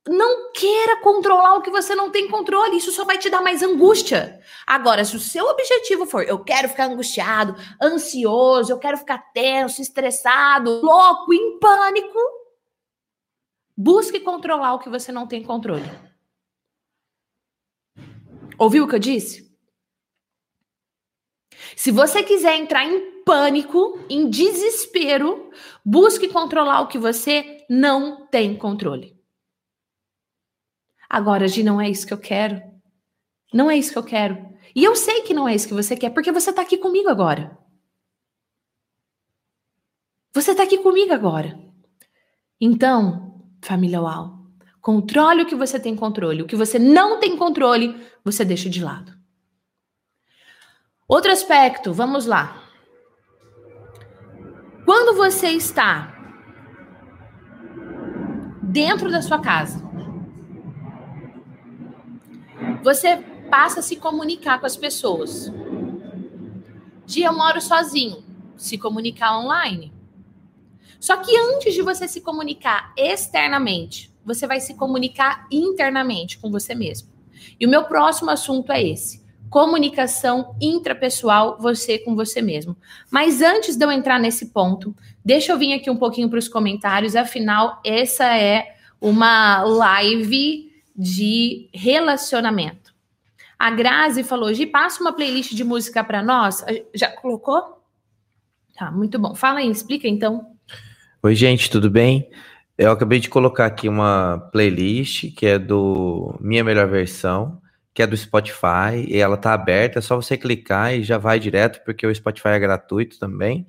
[0.08, 3.62] não queira controlar o que você não tem controle, isso só vai te dar mais
[3.62, 4.40] angústia.
[4.66, 9.80] Agora, se o seu objetivo for eu quero ficar angustiado, ansioso, eu quero ficar tenso,
[9.80, 12.18] estressado, louco, em pânico,
[13.76, 15.88] busque controlar o que você não tem controle.
[18.58, 19.52] Ouviu o que eu disse?
[21.76, 25.50] Se você quiser entrar em pânico, em desespero,
[25.84, 29.16] busque controlar o que você não tem controle.
[31.08, 32.62] Agora, Gi, não é isso que eu quero.
[33.52, 34.52] Não é isso que eu quero.
[34.74, 37.08] E eu sei que não é isso que você quer, porque você está aqui comigo
[37.08, 37.58] agora.
[40.32, 41.58] Você está aqui comigo agora.
[42.58, 44.46] Então, família UAU,
[44.80, 46.42] controle o que você tem controle.
[46.42, 49.12] O que você não tem controle, você deixa de lado.
[51.06, 52.61] Outro aspecto, vamos lá.
[54.84, 56.12] Quando você está
[58.62, 59.82] dentro da sua casa,
[62.82, 63.16] você
[63.48, 65.52] passa a se comunicar com as pessoas.
[67.06, 68.24] Dia eu moro sozinho,
[68.56, 69.92] se comunicar online.
[70.98, 76.74] Só que antes de você se comunicar externamente, você vai se comunicar internamente com você
[76.74, 77.08] mesmo.
[77.58, 79.21] E o meu próximo assunto é esse:
[79.52, 82.74] comunicação intrapessoal, você com você mesmo.
[83.10, 86.48] Mas antes de eu entrar nesse ponto, deixa eu vir aqui um pouquinho para os
[86.48, 92.94] comentários, afinal, essa é uma live de relacionamento.
[93.58, 96.64] A Grazi falou: Gi, passa uma playlist de música para nós.
[96.94, 97.82] Já colocou?
[98.74, 99.34] Tá, muito bom.
[99.34, 100.46] Fala aí, explica então.
[101.22, 102.30] Oi, gente, tudo bem?
[102.78, 107.60] Eu acabei de colocar aqui uma playlist que é do Minha Melhor Versão,
[107.94, 111.38] que é do Spotify, e ela tá aberta, é só você clicar e já vai
[111.38, 113.66] direto, porque o Spotify é gratuito também.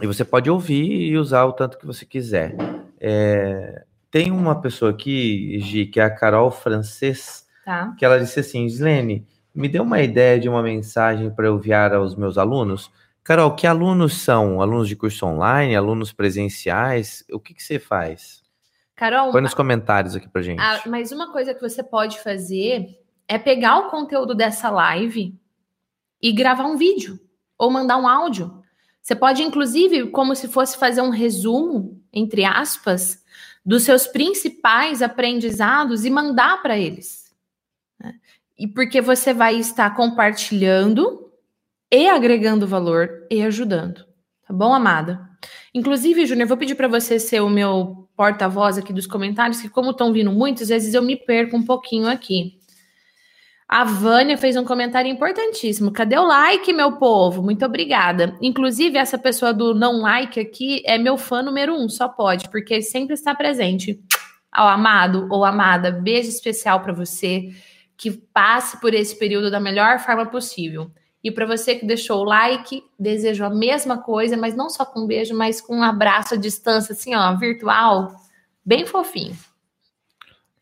[0.00, 2.54] E você pode ouvir e usar o tanto que você quiser.
[2.98, 7.94] É, tem uma pessoa aqui, Gi, que é a Carol Francês, tá.
[7.98, 11.94] que ela disse assim: Slene, me dê uma ideia de uma mensagem para eu enviar
[11.94, 12.90] aos meus alunos.
[13.22, 14.60] Carol, que alunos são?
[14.60, 17.24] Alunos de curso online, alunos presenciais?
[17.30, 18.39] O que, que você faz?
[19.00, 20.60] Carol, põe nos comentários aqui pra gente.
[20.60, 25.34] A, mas uma coisa que você pode fazer é pegar o conteúdo dessa live
[26.20, 27.18] e gravar um vídeo
[27.56, 28.62] ou mandar um áudio.
[29.00, 33.24] Você pode, inclusive, como se fosse fazer um resumo, entre aspas,
[33.64, 37.34] dos seus principais aprendizados e mandar para eles.
[37.98, 38.16] Né?
[38.58, 41.32] E porque você vai estar compartilhando
[41.90, 44.04] e agregando valor e ajudando.
[44.46, 45.29] Tá bom, amada?
[45.74, 49.92] Inclusive, Júnior, vou pedir para você ser o meu porta-voz aqui dos comentários, que como
[49.92, 52.60] estão vindo muitas vezes eu me perco um pouquinho aqui.
[53.72, 55.92] A Vânia fez um comentário importantíssimo.
[55.92, 57.40] Cadê o like, meu povo?
[57.40, 58.36] Muito obrigada.
[58.42, 62.82] Inclusive, essa pessoa do não like aqui é meu fã número um, só pode, porque
[62.82, 64.02] sempre está presente.
[64.50, 67.50] Ao amado ou amada, beijo especial para você,
[67.96, 70.90] que passe por esse período da melhor forma possível.
[71.22, 75.00] E para você que deixou o like, desejo a mesma coisa, mas não só com
[75.00, 78.14] um beijo, mas com um abraço à distância, assim, ó, virtual,
[78.64, 79.36] bem fofinho.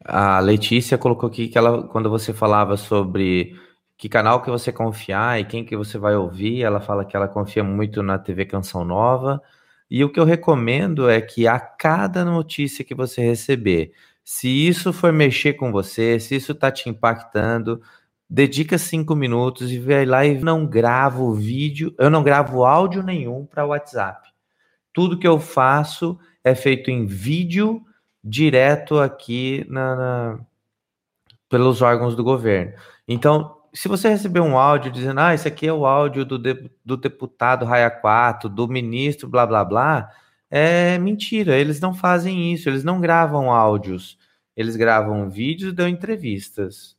[0.04, 3.56] A Letícia colocou aqui que ela, quando você falava sobre
[3.96, 7.28] que canal que você confiar e quem que você vai ouvir, ela fala que ela
[7.28, 9.42] confia muito na TV Canção Nova.
[9.90, 13.92] E o que eu recomendo é que a cada notícia que você receber,
[14.24, 17.80] se isso for mexer com você, se isso está te impactando,
[18.28, 23.46] dedica cinco minutos e vai lá e não gravo vídeo, eu não gravo áudio nenhum
[23.46, 24.28] para WhatsApp.
[24.92, 27.82] Tudo que eu faço é feito em vídeo
[28.22, 30.40] direto aqui na, na,
[31.48, 32.72] pelos órgãos do governo.
[33.06, 36.70] Então, se você receber um áudio dizendo, ah, esse aqui é o áudio do, de,
[36.84, 40.10] do deputado Raia 4, do ministro, blá, blá, blá,
[40.50, 41.56] é mentira.
[41.56, 44.18] Eles não fazem isso, eles não gravam áudios.
[44.56, 46.97] Eles gravam vídeos e dão entrevistas.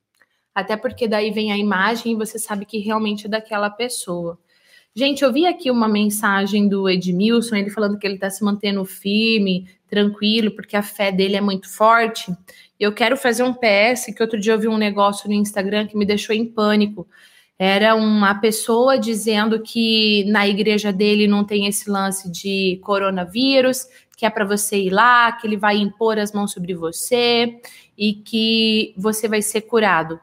[0.59, 4.37] Até porque daí vem a imagem e você sabe que realmente é daquela pessoa.
[4.95, 8.83] Gente, eu vi aqui uma mensagem do Edmilson, ele falando que ele está se mantendo
[8.83, 12.31] firme, tranquilo, porque a fé dele é muito forte.
[12.79, 15.97] Eu quero fazer um PS, que outro dia eu vi um negócio no Instagram que
[15.97, 17.07] me deixou em pânico.
[17.57, 23.85] Era uma pessoa dizendo que na igreja dele não tem esse lance de coronavírus,
[24.17, 27.59] que é para você ir lá, que ele vai impor as mãos sobre você
[27.97, 30.19] e que você vai ser curado.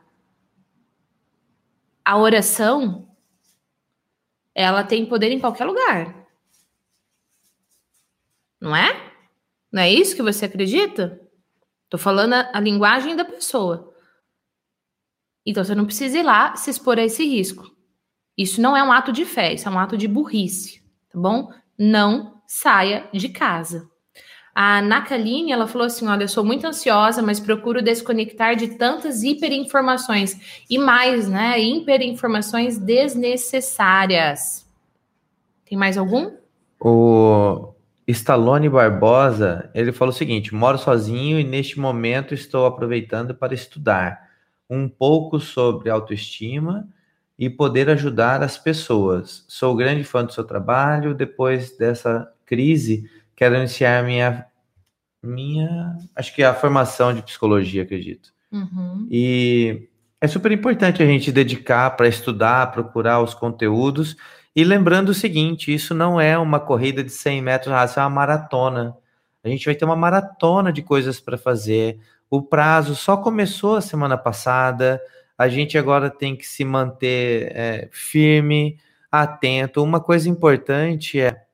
[2.06, 3.08] A oração
[4.54, 6.24] ela tem poder em qualquer lugar.
[8.60, 9.12] Não é?
[9.72, 11.20] Não é isso que você acredita?
[11.90, 13.92] Tô falando a, a linguagem da pessoa.
[15.44, 17.68] Então você não precisa ir lá se expor a esse risco.
[18.38, 20.80] Isso não é um ato de fé, isso é um ato de burrice,
[21.10, 21.52] tá bom?
[21.76, 23.90] Não saia de casa.
[24.58, 29.22] A Nakaline, ela falou assim: olha, eu sou muito ansiosa, mas procuro desconectar de tantas
[29.22, 31.60] hiperinformações e mais, né?
[31.60, 34.66] Hiperinformações desnecessárias.
[35.66, 36.32] Tem mais algum?
[36.80, 37.74] O
[38.08, 44.26] Stallone Barbosa, ele falou o seguinte: moro sozinho e neste momento estou aproveitando para estudar
[44.70, 46.88] um pouco sobre autoestima
[47.38, 49.44] e poder ajudar as pessoas.
[49.48, 51.14] Sou grande fã do seu trabalho.
[51.14, 53.04] Depois dessa crise,
[53.36, 54.46] quero iniciar minha,
[55.22, 58.32] minha, acho que é a formação de psicologia, acredito.
[58.50, 59.06] Uhum.
[59.10, 59.88] E
[60.20, 64.16] é super importante a gente dedicar para estudar, procurar os conteúdos.
[64.54, 68.10] E lembrando o seguinte: isso não é uma corrida de 100 metros raso, é uma
[68.10, 68.96] maratona.
[69.44, 72.00] A gente vai ter uma maratona de coisas para fazer.
[72.28, 75.00] O prazo só começou a semana passada.
[75.38, 78.78] A gente agora tem que se manter é, firme,
[79.12, 79.82] atento.
[79.82, 81.45] Uma coisa importante é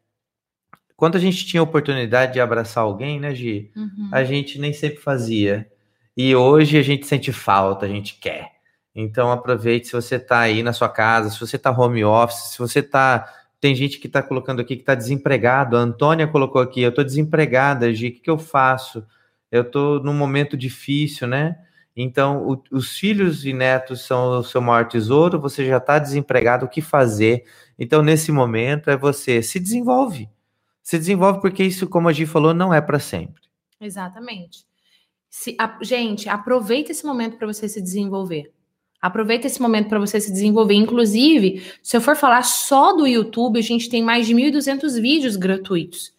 [1.02, 3.72] quando a gente tinha oportunidade de abraçar alguém, né, Gi?
[3.74, 4.08] Uhum.
[4.12, 5.68] A gente nem sempre fazia.
[6.16, 8.52] E hoje a gente sente falta, a gente quer.
[8.94, 12.58] Então aproveite se você está aí na sua casa, se você está home office, se
[12.60, 13.28] você está.
[13.60, 15.76] Tem gente que está colocando aqui que está desempregado.
[15.76, 19.04] A Antônia colocou aqui, eu estou desempregada, Gi, o que, que eu faço?
[19.50, 21.58] Eu estou num momento difícil, né?
[21.96, 26.64] Então, o, os filhos e netos são o seu maior tesouro, você já está desempregado,
[26.64, 27.42] o que fazer?
[27.76, 30.28] Então, nesse momento, é você se desenvolve
[30.82, 33.42] se desenvolve porque isso, como a Gi falou, não é para sempre.
[33.80, 34.64] Exatamente.
[35.30, 38.52] Se, a, gente, aproveita esse momento para você se desenvolver.
[39.00, 40.74] Aproveita esse momento para você se desenvolver.
[40.74, 45.36] Inclusive, se eu for falar só do YouTube, a gente tem mais de 1.200 vídeos
[45.36, 46.12] gratuitos.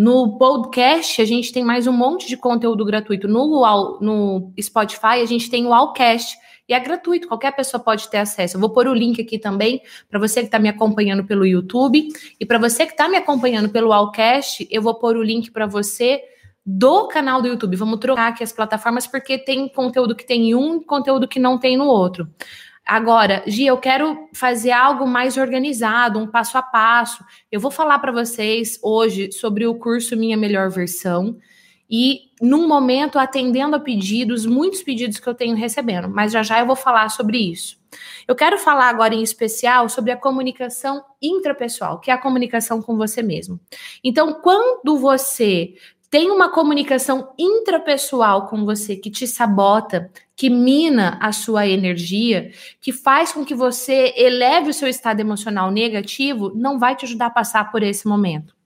[0.00, 3.28] No podcast, a gente tem mais um monte de conteúdo gratuito.
[3.28, 8.16] No, no Spotify, a gente tem o Allcast, e é gratuito, qualquer pessoa pode ter
[8.16, 8.56] acesso.
[8.56, 12.08] Eu vou pôr o link aqui também para você que está me acompanhando pelo YouTube
[12.40, 15.66] e para você que está me acompanhando pelo Allcast, eu vou pôr o link para
[15.66, 16.22] você
[16.64, 17.76] do canal do YouTube.
[17.76, 21.58] Vamos trocar aqui as plataformas porque tem conteúdo que tem em um conteúdo que não
[21.58, 22.26] tem no outro.
[22.86, 27.24] Agora, Gi, eu quero fazer algo mais organizado, um passo a passo.
[27.50, 31.38] Eu vou falar para vocês hoje sobre o curso Minha Melhor Versão
[31.88, 36.60] e num momento atendendo a pedidos, muitos pedidos que eu tenho recebendo, mas já já
[36.60, 37.78] eu vou falar sobre isso.
[38.26, 42.96] Eu quero falar agora em especial sobre a comunicação intrapessoal, que é a comunicação com
[42.96, 43.58] você mesmo.
[44.04, 45.74] Então, quando você
[46.10, 52.92] tem uma comunicação intrapessoal com você que te sabota, que mina a sua energia, que
[52.92, 57.30] faz com que você eleve o seu estado emocional negativo, não vai te ajudar a
[57.30, 58.56] passar por esse momento.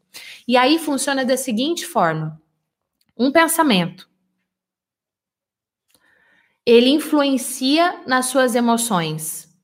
[0.48, 2.40] E aí funciona da seguinte forma:
[3.14, 4.08] um pensamento.
[6.64, 9.54] Ele influencia nas suas emoções.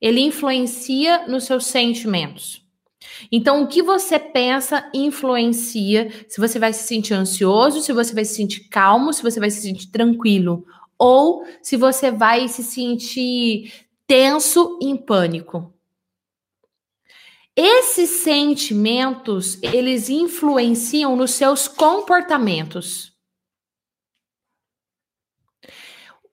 [0.00, 2.67] Ele influencia nos seus sentimentos.
[3.30, 8.24] Então, o que você pensa influencia se você vai se sentir ansioso, se você vai
[8.24, 10.64] se sentir calmo, se você vai se sentir tranquilo,
[10.98, 13.72] ou se você vai se sentir
[14.06, 15.72] tenso em pânico.
[17.54, 23.18] Esses sentimentos, eles influenciam nos seus comportamentos.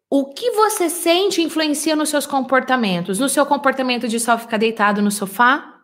[0.10, 5.02] o que você sente influencia nos seus comportamentos, no seu comportamento de só ficar deitado
[5.02, 5.75] no sofá,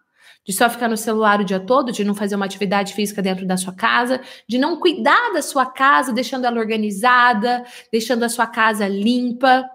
[0.46, 3.46] de só ficar no celular o dia todo, de não fazer uma atividade física dentro
[3.46, 8.48] da sua casa, de não cuidar da sua casa, deixando ela organizada, deixando a sua
[8.48, 9.70] casa limpa,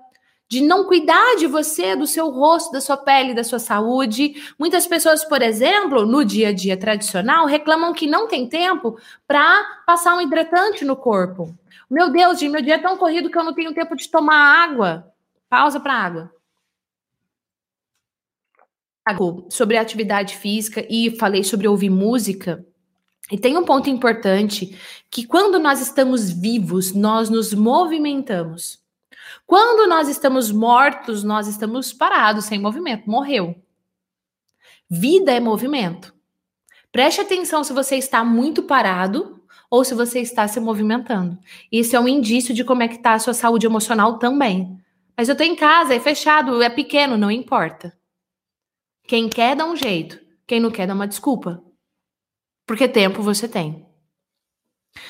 [0.49, 4.35] de não cuidar de você, do seu rosto, da sua pele, da sua saúde.
[4.59, 8.97] Muitas pessoas, por exemplo, no dia a dia tradicional, reclamam que não tem tempo
[9.27, 11.53] para passar um hidratante no corpo.
[11.91, 15.13] Meu Deus, meu dia é tão corrido que eu não tenho tempo de tomar água.
[15.49, 16.36] Pausa para água
[19.49, 22.65] sobre atividade física e falei sobre ouvir música.
[23.31, 24.77] E tem um ponto importante
[25.11, 28.81] que quando nós estamos vivos, nós nos movimentamos.
[29.47, 33.57] Quando nós estamos mortos, nós estamos parados, sem movimento, morreu.
[34.89, 36.15] Vida é movimento.
[36.93, 41.39] Preste atenção se você está muito parado ou se você está se movimentando.
[41.71, 44.81] Isso é um indício de como é que está a sua saúde emocional também.
[45.17, 47.93] Mas eu estou em casa, é fechado, é pequeno, não importa.
[49.07, 51.63] Quem quer dá um jeito, quem não quer dá uma desculpa.
[52.67, 53.87] Porque tempo você tem.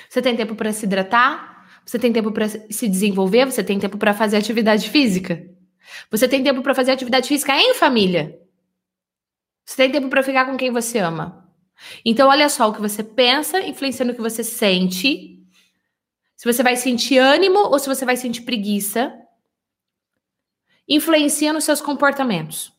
[0.08, 3.96] Você tem tempo para se hidratar, você tem tempo para se desenvolver, você tem tempo
[3.96, 5.42] para fazer atividade física.
[6.10, 8.38] Você tem tempo para fazer atividade física em família.
[9.64, 11.48] Você tem tempo para ficar com quem você ama.
[12.04, 15.42] Então, olha só, o que você pensa influencia no que você sente.
[16.36, 19.12] Se você vai sentir ânimo ou se você vai sentir preguiça.
[20.88, 22.75] Influencia nos seus comportamentos.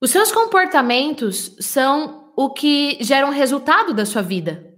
[0.00, 4.74] Os seus comportamentos são o que geram resultado da sua vida.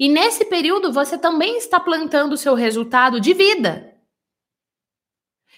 [0.00, 3.92] E nesse período você também está plantando o seu resultado de vida.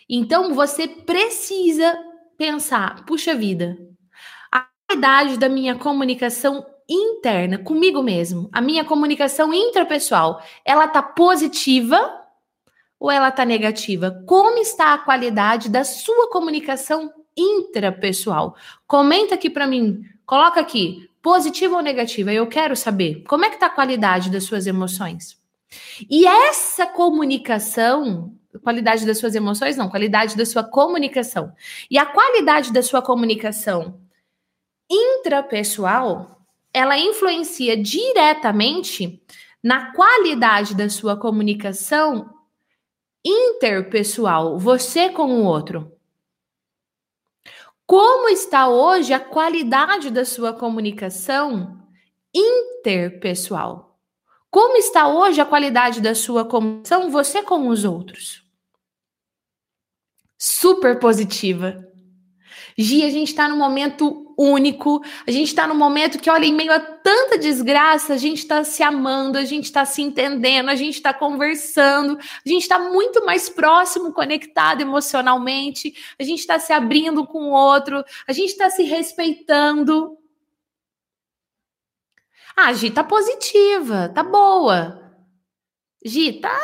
[0.08, 1.96] Então você precisa
[2.36, 3.78] pensar, puxa vida,
[4.50, 11.96] a qualidade da minha comunicação interna comigo mesmo, a minha comunicação intrapessoal, ela tá positiva
[12.98, 14.22] ou ela tá negativa?
[14.26, 18.56] Como está a qualidade da sua comunicação intrapessoal.
[18.86, 23.24] Comenta aqui para mim, coloca aqui, positiva ou negativa, eu quero saber.
[23.26, 25.42] Como é que tá a qualidade das suas emoções?
[26.08, 31.52] E essa comunicação, qualidade das suas emoções, não, qualidade da sua comunicação.
[31.90, 34.00] E a qualidade da sua comunicação
[34.90, 36.40] intrapessoal,
[36.72, 39.22] ela influencia diretamente
[39.62, 42.30] na qualidade da sua comunicação
[43.24, 45.93] interpessoal, você com o outro.
[47.86, 51.82] Como está hoje a qualidade da sua comunicação
[52.34, 54.00] interpessoal?
[54.50, 58.42] Como está hoje a qualidade da sua comunicação você com os outros?
[60.38, 61.86] Super positiva.
[62.78, 66.54] Gi, a gente está num momento único, a gente está num momento que, olha, em
[66.54, 70.74] meio a tanta desgraça, a gente está se amando, a gente está se entendendo, a
[70.74, 76.72] gente está conversando, a gente está muito mais próximo, conectado emocionalmente, a gente está se
[76.72, 80.18] abrindo com o outro, a gente está se respeitando.
[82.56, 85.00] Ah, Gi, tá positiva, tá boa.
[86.04, 86.58] Gi, tá,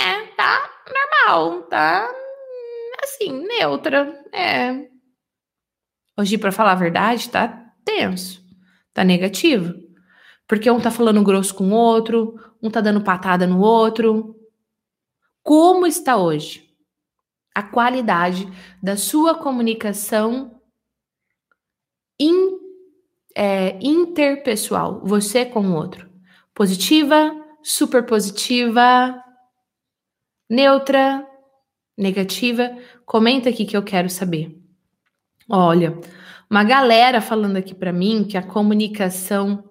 [0.00, 2.10] é, tá normal, tá
[3.02, 4.88] assim, neutra, é.
[6.18, 8.42] Hoje, para falar a verdade, tá tenso,
[8.92, 9.74] tá negativo.
[10.46, 14.36] Porque um tá falando grosso com o outro, um tá dando patada no outro.
[15.42, 16.68] Como está hoje
[17.54, 18.46] a qualidade
[18.82, 20.60] da sua comunicação
[22.18, 22.58] in,
[23.34, 26.10] é, interpessoal, você com o outro?
[26.54, 27.32] Positiva,
[27.62, 29.22] super positiva,
[30.48, 31.26] neutra,
[31.96, 32.76] negativa?
[33.06, 34.59] Comenta aqui que eu quero saber.
[35.52, 35.98] Olha,
[36.48, 39.68] uma galera falando aqui para mim que a comunicação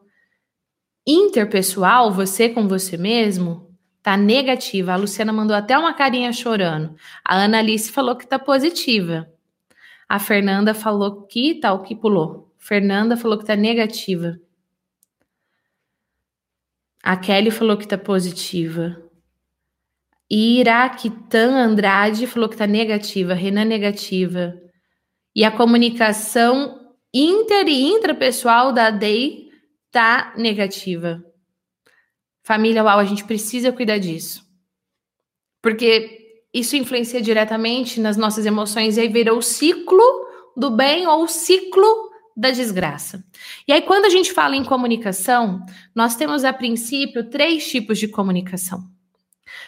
[1.08, 3.74] interpessoal, você com você mesmo,
[4.04, 4.92] tá negativa.
[4.92, 6.96] A Luciana mandou até uma carinha chorando.
[7.24, 9.32] A Ana Alice falou que tá positiva.
[10.08, 12.54] A Fernanda falou que tal tá, que pulou.
[12.58, 14.38] Fernanda falou que tá negativa.
[17.02, 19.02] A Kelly falou que tá positiva.
[20.30, 23.34] Iraquitan Andrade falou que tá negativa.
[23.34, 24.69] Renan negativa.
[25.40, 29.50] E a comunicação inter e intrapessoal da DEI
[29.90, 31.24] tá negativa.
[32.44, 34.46] Família, uau, a gente precisa cuidar disso.
[35.62, 40.04] Porque isso influencia diretamente nas nossas emoções e aí vira o ciclo
[40.58, 43.24] do bem ou o ciclo da desgraça.
[43.66, 45.66] E aí, quando a gente fala em comunicação,
[45.96, 48.84] nós temos a princípio três tipos de comunicação: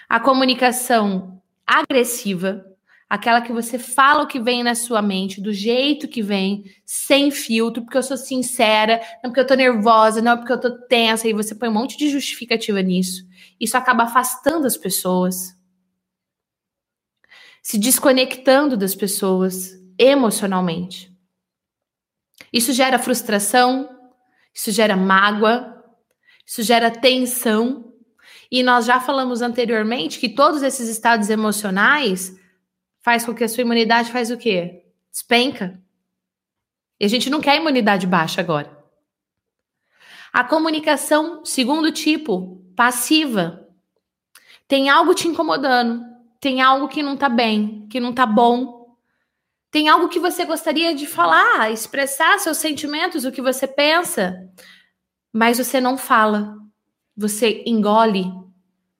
[0.09, 2.70] a comunicação agressiva,
[3.11, 7.29] aquela que você fala o que vem na sua mente, do jeito que vem, sem
[7.29, 11.27] filtro, porque eu sou sincera, não porque eu tô nervosa, não porque eu tô tensa,
[11.27, 13.27] e você põe um monte de justificativa nisso.
[13.59, 15.59] Isso acaba afastando as pessoas.
[17.61, 21.13] se desconectando das pessoas emocionalmente.
[22.51, 23.89] Isso gera frustração,
[24.53, 25.83] isso gera mágoa,
[26.47, 27.93] isso gera tensão.
[28.49, 32.39] E nós já falamos anteriormente que todos esses estados emocionais
[33.01, 34.85] faz com que a sua imunidade faz o quê?
[35.11, 35.81] Despenca.
[36.99, 38.79] E a gente não quer imunidade baixa agora.
[40.31, 43.67] A comunicação, segundo tipo, passiva.
[44.67, 46.05] Tem algo te incomodando,
[46.39, 48.95] tem algo que não tá bem, que não tá bom.
[49.69, 54.49] Tem algo que você gostaria de falar, expressar seus sentimentos, o que você pensa,
[55.33, 56.57] mas você não fala.
[57.17, 58.31] Você engole,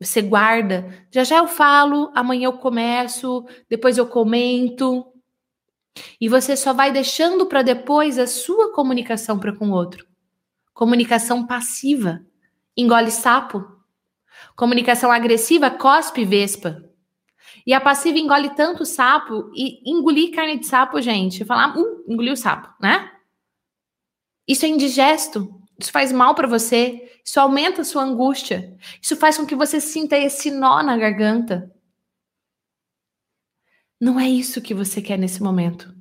[0.02, 1.06] você guarda.
[1.12, 5.06] Já já eu falo, amanhã eu começo, depois eu comento.
[6.20, 10.08] E você só vai deixando para depois a sua comunicação para com o outro.
[10.74, 12.26] Comunicação passiva,
[12.76, 13.64] engole sapo.
[14.56, 16.84] Comunicação agressiva, cospe vespa.
[17.66, 22.34] E a passiva engole tanto sapo e engolir carne de sapo, gente, falar, hum, engoliu
[22.34, 23.12] o sapo, né?
[24.48, 25.61] Isso é indigesto.
[25.82, 27.10] Isso faz mal para você.
[27.26, 28.78] Isso aumenta a sua angústia.
[29.02, 31.74] Isso faz com que você sinta esse nó na garganta.
[34.00, 35.94] Não é isso que você quer nesse momento.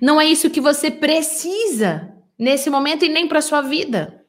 [0.00, 4.24] Não é isso que você precisa nesse momento e nem para sua vida.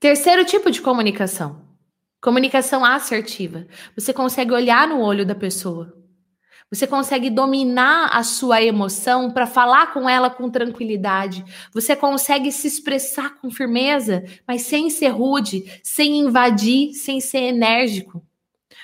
[0.00, 1.64] Terceiro tipo de comunicação.
[2.20, 3.66] Comunicação assertiva.
[3.94, 5.96] Você consegue olhar no olho da pessoa.
[6.70, 11.44] Você consegue dominar a sua emoção para falar com ela com tranquilidade.
[11.72, 18.20] Você consegue se expressar com firmeza, mas sem ser rude, sem invadir, sem ser enérgico.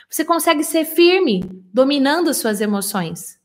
[0.09, 3.41] Você consegue ser firme, dominando suas emoções.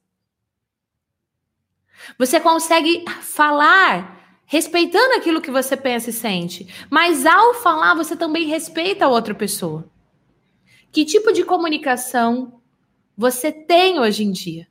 [2.20, 4.16] Você consegue falar
[4.46, 9.34] respeitando aquilo que você pensa e sente, mas ao falar você também respeita a outra
[9.34, 9.90] pessoa.
[10.92, 12.57] Que tipo de comunicação
[13.18, 14.68] você tem hoje em dia?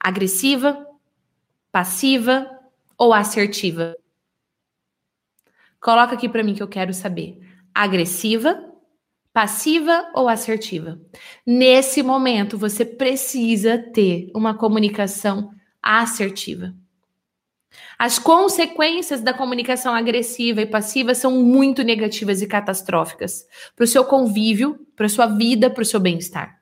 [0.00, 0.84] Agressiva,
[1.70, 2.50] passiva
[2.98, 3.94] ou assertiva?
[5.80, 7.38] Coloca aqui para mim que eu quero saber.
[7.72, 8.72] Agressiva,
[9.32, 11.00] passiva ou assertiva?
[11.46, 16.74] Nesse momento você precisa ter uma comunicação assertiva.
[17.96, 24.04] As consequências da comunicação agressiva e passiva são muito negativas e catastróficas para o seu
[24.04, 26.55] convívio, para a sua vida, para o seu bem-estar.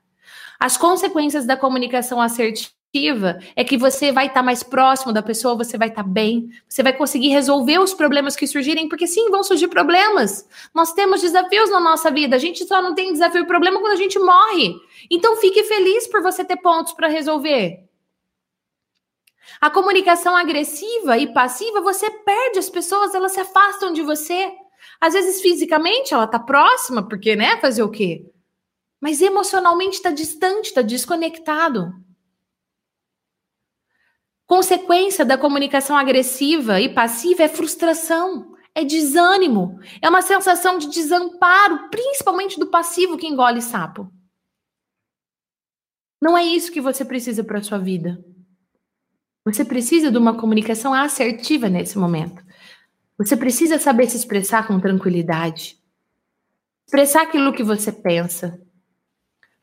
[0.65, 5.55] As consequências da comunicação assertiva é que você vai estar tá mais próximo da pessoa,
[5.55, 9.29] você vai estar tá bem, você vai conseguir resolver os problemas que surgirem, porque sim,
[9.29, 10.49] vão surgir problemas.
[10.73, 13.93] Nós temos desafios na nossa vida, a gente só não tem desafio e problema quando
[13.93, 14.73] a gente morre.
[15.11, 17.87] Então fique feliz por você ter pontos para resolver.
[19.61, 24.51] A comunicação agressiva e passiva, você perde as pessoas, elas se afastam de você.
[24.99, 28.25] Às vezes fisicamente ela tá próxima, porque, né, fazer o quê?
[29.05, 31.93] Mas emocionalmente está distante, está desconectado.
[34.47, 41.87] Consequência da comunicação agressiva e passiva é frustração, é desânimo, é uma sensação de desamparo,
[41.91, 44.11] principalmente do passivo que engole sapo.
[46.19, 48.25] Não é isso que você precisa para sua vida.
[49.45, 52.43] Você precisa de uma comunicação assertiva nesse momento.
[53.19, 55.77] Você precisa saber se expressar com tranquilidade.
[56.87, 58.64] Expressar aquilo que você pensa.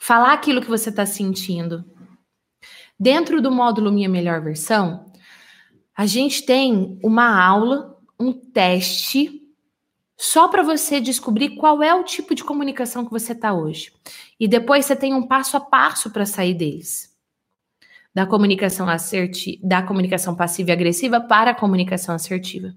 [0.04, 1.84] Falar aquilo que você está sentindo.
[2.98, 5.12] Dentro do módulo Minha Melhor Versão,
[5.96, 9.40] a gente tem uma aula, um teste,
[10.18, 13.92] só para você descobrir qual é o tipo de comunicação que você está hoje.
[14.40, 17.16] E depois você tem um passo a passo para sair deles
[18.12, 22.74] da comunicação assertiva, da comunicação passiva e agressiva para a comunicação assertiva.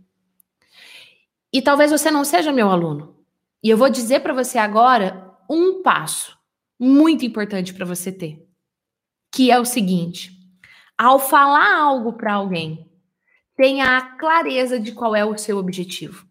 [1.51, 3.15] E talvez você não seja meu aluno.
[3.63, 6.34] E eu vou dizer para você agora um passo
[6.79, 8.45] muito importante para você ter,
[9.31, 10.31] que é o seguinte:
[10.97, 12.89] ao falar algo para alguém,
[13.55, 16.25] tenha a clareza de qual é o seu objetivo.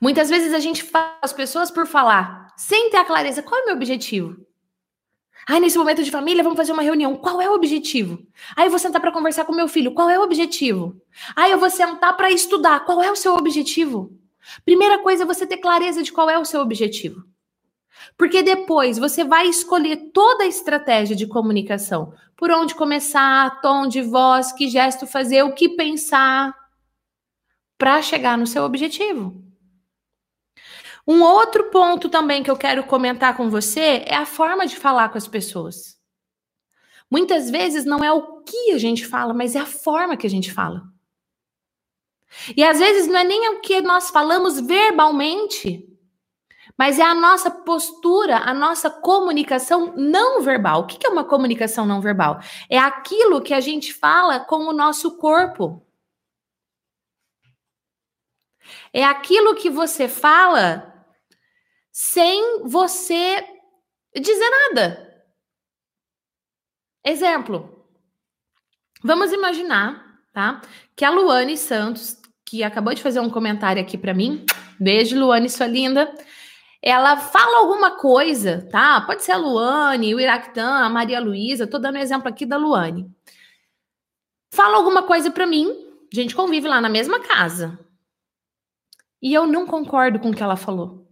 [0.00, 3.62] Muitas vezes a gente faz as pessoas por falar, sem ter a clareza qual é
[3.62, 4.44] o meu objetivo.
[5.46, 7.16] Ai, nesse momento de família, vamos fazer uma reunião.
[7.16, 8.26] Qual é o objetivo?
[8.56, 9.92] Aí eu vou sentar para conversar com meu filho.
[9.92, 10.98] Qual é o objetivo?
[11.36, 12.80] Aí eu vou sentar para estudar.
[12.86, 14.18] Qual é o seu objetivo?
[14.64, 17.24] Primeira coisa é você ter clareza de qual é o seu objetivo.
[18.16, 22.14] Porque depois você vai escolher toda a estratégia de comunicação.
[22.36, 26.54] Por onde começar, tom de voz, que gesto fazer, o que pensar
[27.76, 29.42] para chegar no seu objetivo.
[31.06, 35.10] Um outro ponto também que eu quero comentar com você é a forma de falar
[35.10, 35.98] com as pessoas.
[37.10, 40.30] Muitas vezes não é o que a gente fala, mas é a forma que a
[40.30, 40.82] gente fala.
[42.56, 45.86] E às vezes não é nem o que nós falamos verbalmente,
[46.76, 50.80] Mas é a nossa postura, a nossa comunicação não verbal.
[50.80, 52.40] O que é uma comunicação não verbal?
[52.68, 55.86] É aquilo que a gente fala com o nosso corpo.
[58.92, 60.92] É aquilo que você fala
[61.92, 63.46] sem você
[64.20, 65.24] dizer nada.
[67.04, 67.86] Exemplo.
[69.02, 70.60] Vamos imaginar, tá?
[70.96, 74.44] Que a Luane Santos, que acabou de fazer um comentário aqui para mim,
[74.80, 76.12] beijo Luane, sua linda
[76.86, 79.00] ela fala alguma coisa, tá?
[79.00, 83.10] Pode ser a Luane, o Iractan, a Maria Luísa, tô dando exemplo aqui da Luane.
[84.52, 85.66] Fala alguma coisa para mim,
[86.12, 87.78] a gente convive lá na mesma casa.
[89.22, 91.08] E eu não concordo com o que ela falou.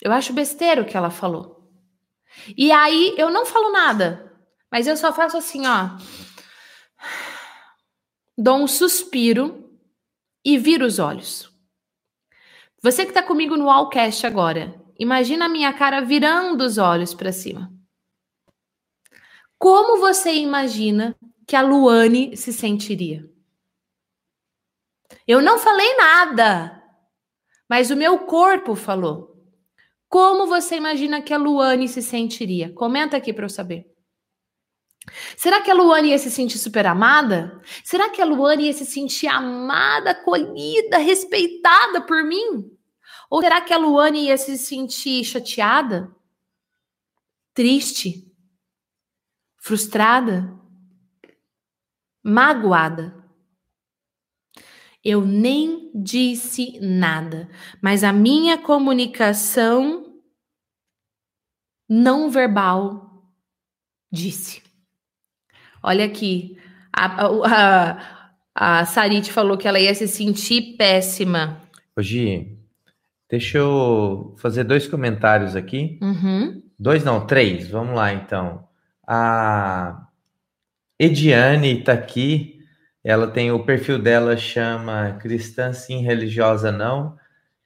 [0.00, 1.70] Eu acho besteira o que ela falou.
[2.56, 4.34] E aí eu não falo nada,
[4.70, 5.90] mas eu só faço assim, ó.
[8.38, 9.78] Dou um suspiro
[10.42, 11.51] e viro os olhos.
[12.84, 17.30] Você que está comigo no Allcast agora, imagina a minha cara virando os olhos para
[17.30, 17.72] cima.
[19.56, 21.16] Como você imagina
[21.46, 23.24] que a Luane se sentiria?
[25.28, 26.82] Eu não falei nada,
[27.70, 29.32] mas o meu corpo falou.
[30.08, 32.72] Como você imagina que a Luane se sentiria?
[32.74, 33.86] Comenta aqui para eu saber.
[35.36, 37.60] Será que a Luane ia se sentir super amada?
[37.84, 42.71] Será que a Luane ia se sentir amada, acolhida, respeitada por mim?
[43.32, 46.14] Ou será que a Luane ia se sentir chateada?
[47.54, 48.30] Triste?
[49.56, 50.54] Frustrada?
[52.22, 53.24] Magoada?
[55.02, 57.48] Eu nem disse nada,
[57.80, 60.20] mas a minha comunicação
[61.88, 63.32] não verbal
[64.12, 64.62] disse.
[65.82, 66.58] Olha aqui,
[66.92, 67.96] a,
[68.54, 68.84] a, a
[69.32, 71.62] falou que ela ia se sentir péssima.
[71.96, 72.61] Hoje,
[73.32, 75.98] deixa eu fazer dois comentários aqui.
[76.02, 76.62] Uhum.
[76.78, 77.66] Dois não, três.
[77.66, 78.68] Vamos lá, então.
[79.08, 80.06] A
[80.98, 82.60] Ediane está aqui.
[83.02, 87.16] Ela tem o perfil dela chama Cristã Sim Religiosa Não.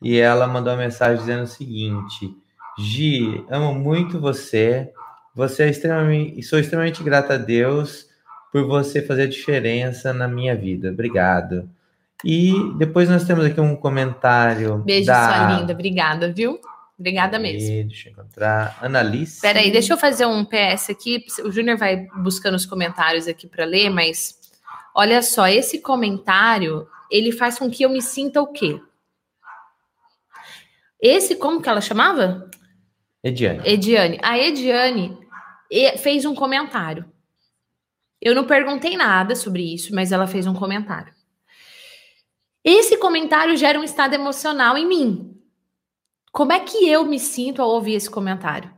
[0.00, 2.32] E ela mandou uma mensagem dizendo o seguinte:
[2.78, 4.92] Gi, amo muito você.
[5.34, 8.06] Você é extremamente, sou extremamente grata a Deus
[8.52, 10.90] por você fazer a diferença na minha vida.
[10.90, 11.68] Obrigado.
[12.24, 14.78] E depois nós temos aqui um comentário.
[14.78, 15.28] Beijo, da...
[15.28, 15.72] sua linda.
[15.72, 16.58] Obrigada, viu?
[16.98, 17.68] Obrigada mesmo.
[17.88, 18.78] Deixa eu encontrar.
[18.80, 19.40] Annalise.
[19.40, 21.26] Peraí, deixa eu fazer um PS aqui.
[21.44, 24.38] O Júnior vai buscando os comentários aqui para ler, mas
[24.94, 28.80] olha só, esse comentário ele faz com que eu me sinta o quê?
[31.00, 32.48] Esse, como que ela chamava?
[33.22, 33.60] Ediane.
[33.64, 34.18] Ediane.
[34.22, 35.18] A Ediane
[35.98, 37.04] fez um comentário.
[38.22, 41.12] Eu não perguntei nada sobre isso, mas ela fez um comentário.
[42.68, 45.40] Esse comentário gera um estado emocional em mim.
[46.32, 48.74] Como é que eu me sinto ao ouvir esse comentário?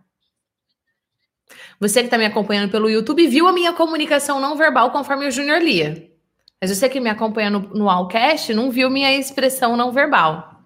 [1.80, 5.30] Você que está me acompanhando pelo YouTube viu a minha comunicação não verbal conforme o
[5.30, 6.12] Júnior lia.
[6.60, 10.62] Mas você que me acompanha no, no Allcast não viu minha expressão não verbal.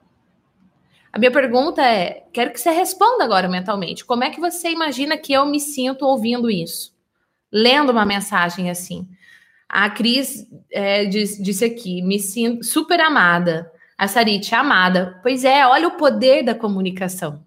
[1.13, 4.05] A minha pergunta é: quero que você responda agora mentalmente.
[4.05, 6.93] Como é que você imagina que eu me sinto ouvindo isso?
[7.53, 9.07] lendo uma mensagem assim.
[9.73, 13.73] A Cris é, disse, aqui: me sinto super amada.
[13.97, 15.19] A Sarit, amada.
[15.23, 17.43] Pois é, olha o poder da comunicação.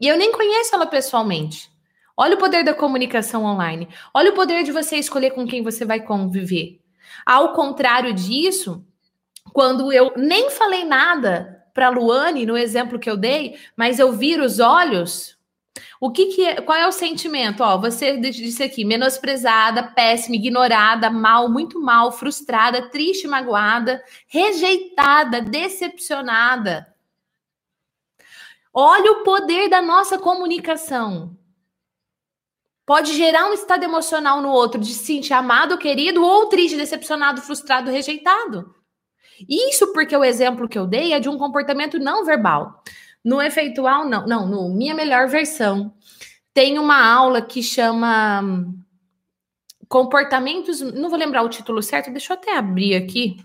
[0.00, 1.70] E eu nem conheço ela pessoalmente.
[2.16, 3.88] Olha o poder da comunicação online.
[4.14, 6.80] Olha o poder de você escolher com quem você vai conviver.
[7.26, 8.82] Ao contrário disso,
[9.52, 14.44] quando eu nem falei nada para Luane, no exemplo que eu dei, mas eu viro
[14.44, 15.36] os olhos,
[16.00, 17.62] o que, que é, qual é o sentimento?
[17.62, 26.90] Ó, você disse aqui, menosprezada, péssima, ignorada, mal, muito mal, frustrada, triste, magoada, rejeitada, decepcionada.
[28.72, 31.36] Olha o poder da nossa comunicação.
[32.86, 37.42] Pode gerar um estado emocional no outro de se sentir amado, querido, ou triste, decepcionado,
[37.42, 38.74] frustrado, rejeitado.
[39.46, 42.82] Isso porque o exemplo que eu dei é de um comportamento não verbal.
[43.24, 45.94] No efeitual, não, não, no minha melhor versão,
[46.54, 48.80] tem uma aula que chama hum,
[49.90, 50.80] Comportamentos.
[50.80, 53.44] Não vou lembrar o título certo, deixa eu até abrir aqui.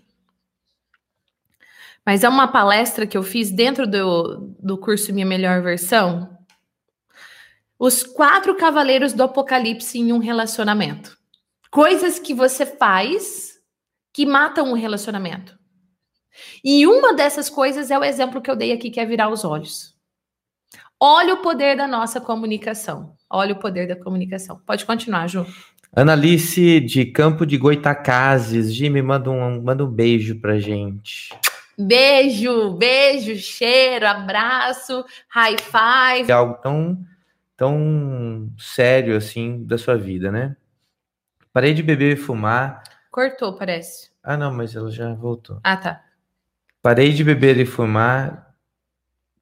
[2.05, 6.37] Mas é uma palestra que eu fiz dentro do, do curso Minha Melhor Versão.
[7.79, 11.17] Os quatro cavaleiros do apocalipse em um relacionamento.
[11.71, 13.59] Coisas que você faz
[14.13, 15.57] que matam um relacionamento.
[16.63, 19.43] E uma dessas coisas é o exemplo que eu dei aqui, que é virar os
[19.43, 19.95] olhos.
[20.99, 23.15] Olha o poder da nossa comunicação.
[23.29, 24.59] Olha o poder da comunicação.
[24.65, 25.45] Pode continuar, Ju.
[25.95, 28.77] Analice de Campo de Goitacazes.
[28.79, 31.29] Me manda um, manda um beijo pra gente.
[31.77, 36.31] Beijo, beijo, cheiro, abraço, high five.
[36.31, 36.97] É algo tão,
[37.57, 40.55] tão sério assim da sua vida, né?
[41.51, 42.81] Parei de beber e fumar.
[43.11, 44.09] Cortou, parece.
[44.23, 45.59] Ah, não, mas ela já voltou.
[45.63, 46.01] Ah, tá.
[46.85, 48.53] Parei de beber e fumar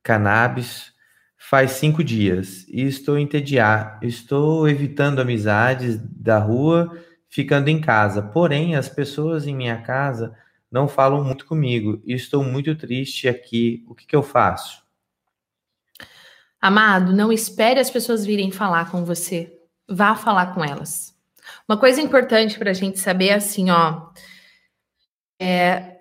[0.01, 0.93] cannabis
[1.37, 3.99] faz cinco dias e estou entediado.
[4.07, 8.21] Estou evitando amizades da rua, ficando em casa.
[8.21, 10.33] Porém, as pessoas em minha casa
[10.71, 13.83] não falam muito comigo e estou muito triste aqui.
[13.89, 14.81] O que, que eu faço?
[16.61, 19.53] Amado, não espere as pessoas virem falar com você.
[19.85, 21.13] Vá falar com elas.
[21.67, 24.13] Uma coisa importante para a gente saber é assim, ó.
[25.37, 25.92] É...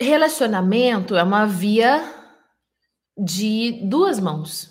[0.00, 2.04] Relacionamento é uma via
[3.16, 4.70] de duas mãos.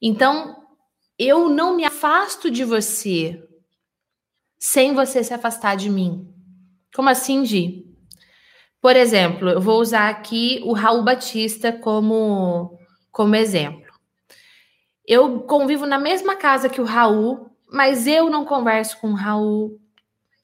[0.00, 0.56] Então,
[1.18, 3.42] eu não me afasto de você
[4.58, 6.32] sem você se afastar de mim.
[6.94, 7.84] Como assim, Gi?
[8.80, 12.78] Por exemplo, eu vou usar aqui o Raul Batista como,
[13.10, 13.92] como exemplo.
[15.04, 19.80] Eu convivo na mesma casa que o Raul, mas eu não converso com o Raul.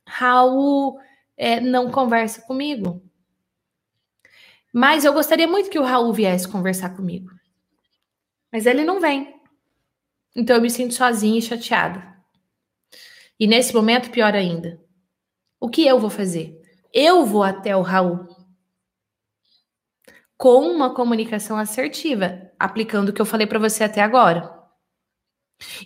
[0.06, 0.98] Raul
[1.36, 3.07] é, não conversa comigo.
[4.72, 7.30] Mas eu gostaria muito que o Raul viesse conversar comigo.
[8.52, 9.34] Mas ele não vem.
[10.36, 12.16] Então eu me sinto sozinha e chateada.
[13.38, 14.80] E nesse momento, pior ainda.
[15.60, 16.60] O que eu vou fazer?
[16.92, 18.26] Eu vou até o Raul.
[20.36, 24.57] Com uma comunicação assertiva, aplicando o que eu falei para você até agora.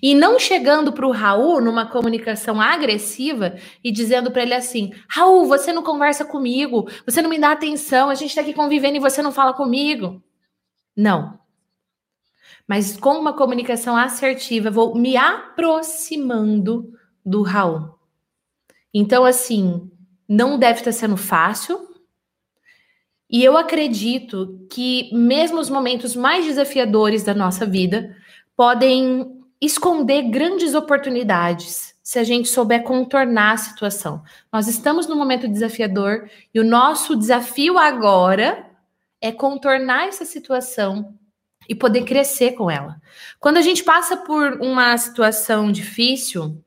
[0.02, 5.46] E não chegando para o Raul numa comunicação agressiva e dizendo para ele assim: Raul,
[5.46, 9.00] você não conversa comigo, você não me dá atenção, a gente está aqui convivendo e
[9.00, 10.22] você não fala comigo.
[10.96, 11.40] Não.
[12.68, 16.92] Mas com uma comunicação assertiva, vou me aproximando
[17.24, 17.98] do Raul.
[18.94, 19.90] Então, assim,
[20.28, 21.88] não deve estar sendo fácil.
[23.28, 28.14] E eu acredito que mesmo os momentos mais desafiadores da nossa vida
[28.54, 34.24] podem esconder grandes oportunidades se a gente souber contornar a situação.
[34.52, 38.68] Nós estamos num momento desafiador e o nosso desafio agora
[39.20, 41.16] é contornar essa situação
[41.68, 43.00] e poder crescer com ela.
[43.38, 46.60] Quando a gente passa por uma situação difícil,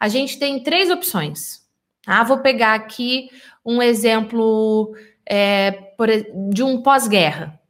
[0.00, 1.60] a gente tem três opções.
[2.06, 3.28] Ah, vou pegar aqui
[3.62, 4.96] um exemplo
[5.26, 6.08] é, por,
[6.50, 7.60] de um pós-guerra,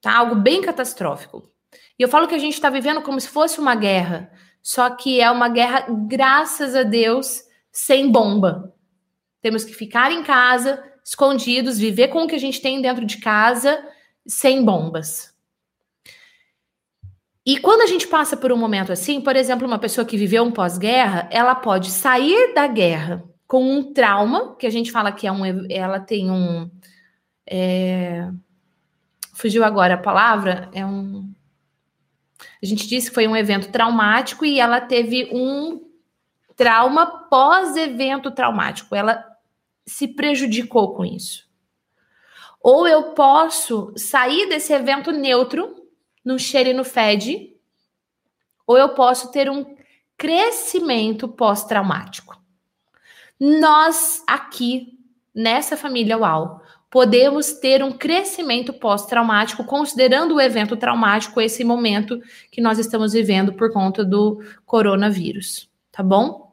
[0.00, 0.16] tá?
[0.16, 1.51] Algo bem catastrófico.
[2.02, 4.28] E eu falo que a gente está vivendo como se fosse uma guerra,
[4.60, 8.74] só que é uma guerra, graças a Deus, sem bomba.
[9.40, 13.18] Temos que ficar em casa, escondidos, viver com o que a gente tem dentro de
[13.18, 13.80] casa,
[14.26, 15.32] sem bombas.
[17.46, 20.42] E quando a gente passa por um momento assim, por exemplo, uma pessoa que viveu
[20.42, 25.24] um pós-guerra, ela pode sair da guerra com um trauma, que a gente fala que
[25.24, 26.68] é um, ela tem um,
[27.48, 28.28] é,
[29.32, 31.32] fugiu agora a palavra, é um,
[32.62, 35.88] a gente disse que foi um evento traumático e ela teve um
[36.56, 39.24] trauma pós-evento traumático, ela
[39.86, 41.50] se prejudicou com isso.
[42.60, 45.74] Ou eu posso sair desse evento neutro
[46.24, 47.56] no cheiro e no fede,
[48.64, 49.74] ou eu posso ter um
[50.16, 52.40] crescimento pós-traumático.
[53.40, 54.96] Nós aqui
[55.34, 56.61] nessa família UAU
[56.92, 62.20] podemos ter um crescimento pós-traumático, considerando o evento traumático, esse momento
[62.50, 66.52] que nós estamos vivendo por conta do coronavírus, tá bom?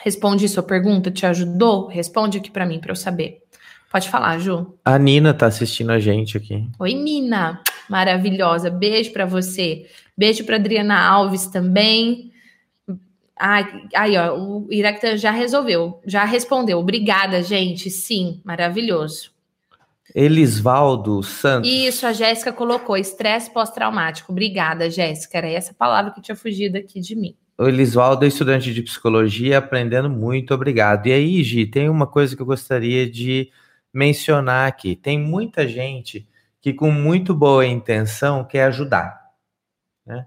[0.00, 1.88] Responde sua pergunta, te ajudou?
[1.88, 3.42] Responde aqui para mim para eu saber.
[3.90, 4.78] Pode falar, Ju.
[4.84, 6.68] A Nina tá assistindo a gente aqui.
[6.78, 8.70] Oi, Nina maravilhosa.
[8.70, 9.86] Beijo para você.
[10.16, 12.30] Beijo para Adriana Alves também.
[13.36, 16.78] Ai, aí, ó, o Iraquita já resolveu, já respondeu.
[16.78, 17.90] Obrigada, gente.
[17.90, 19.35] Sim, maravilhoso.
[20.18, 21.70] Elisvaldo Santos.
[21.70, 24.32] Isso, a Jéssica colocou, estresse pós-traumático.
[24.32, 25.36] Obrigada, Jéssica.
[25.36, 27.36] Era essa palavra que tinha fugido aqui de mim.
[27.58, 31.06] O Elisvaldo é estudante de psicologia, aprendendo muito, obrigado.
[31.06, 33.50] E aí, Gi, tem uma coisa que eu gostaria de
[33.92, 34.96] mencionar aqui.
[34.96, 36.26] Tem muita gente
[36.62, 39.20] que com muito boa intenção quer ajudar.
[40.06, 40.24] Né?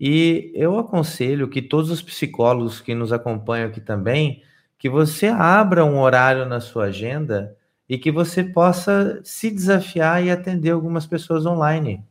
[0.00, 4.42] E eu aconselho que todos os psicólogos que nos acompanham aqui também,
[4.76, 7.56] que você abra um horário na sua agenda
[7.88, 12.04] e que você possa se desafiar e atender algumas pessoas online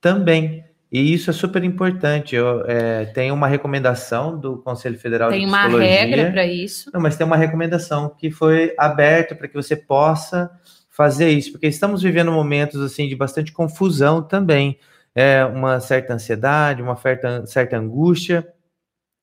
[0.00, 0.64] também.
[0.90, 2.34] E isso é super importante.
[2.34, 5.78] Eu é, tenho uma recomendação do Conselho Federal tem de Psicologia.
[5.78, 6.90] Tem uma regra para isso.
[6.92, 10.50] Não, mas tem uma recomendação que foi aberta para que você possa
[10.98, 14.76] fazer isso, porque estamos vivendo momentos assim de bastante confusão também,
[15.14, 18.44] é uma certa ansiedade, uma certa, certa angústia.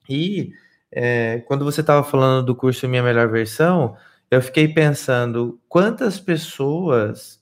[0.07, 0.51] E
[0.89, 3.97] é, quando você estava falando do curso Minha Melhor Versão,
[4.29, 7.41] eu fiquei pensando quantas pessoas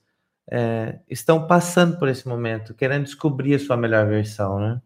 [0.50, 4.82] é, estão passando por esse momento, querendo descobrir a sua melhor versão, né?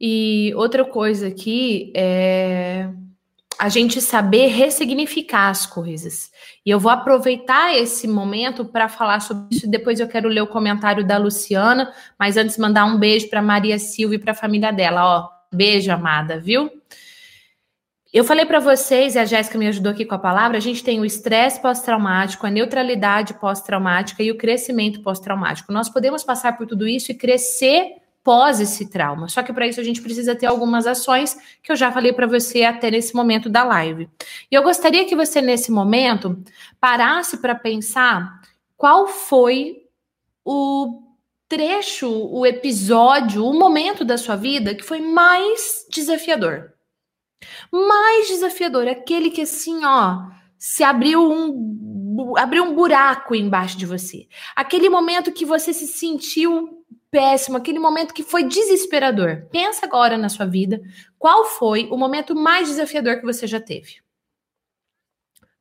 [0.00, 2.88] E outra coisa aqui é
[3.58, 6.32] a gente saber ressignificar as coisas.
[6.66, 9.70] E eu vou aproveitar esse momento para falar sobre isso.
[9.70, 13.78] Depois eu quero ler o comentário da Luciana, mas antes mandar um beijo para Maria
[13.78, 15.04] Silva e para a família dela.
[15.04, 16.68] Ó, beijo, amada, viu?
[18.12, 20.84] Eu falei para vocês, e a Jéssica me ajudou aqui com a palavra, a gente
[20.84, 25.72] tem o estresse pós-traumático, a neutralidade pós-traumática e o crescimento pós-traumático.
[25.72, 29.28] Nós podemos passar por tudo isso e crescer pós esse trauma.
[29.28, 32.26] Só que para isso a gente precisa ter algumas ações que eu já falei para
[32.26, 34.10] você até nesse momento da live.
[34.50, 36.38] E eu gostaria que você nesse momento
[36.78, 38.42] parasse para pensar
[38.76, 39.86] qual foi
[40.44, 41.02] o
[41.48, 46.72] trecho, o episódio, o momento da sua vida que foi mais desafiador
[47.70, 50.28] mais desafiador, aquele que assim, ó,
[50.58, 54.28] se abriu um abriu um buraco embaixo de você.
[54.54, 59.46] Aquele momento que você se sentiu péssimo, aquele momento que foi desesperador.
[59.50, 60.80] Pensa agora na sua vida,
[61.18, 63.96] qual foi o momento mais desafiador que você já teve?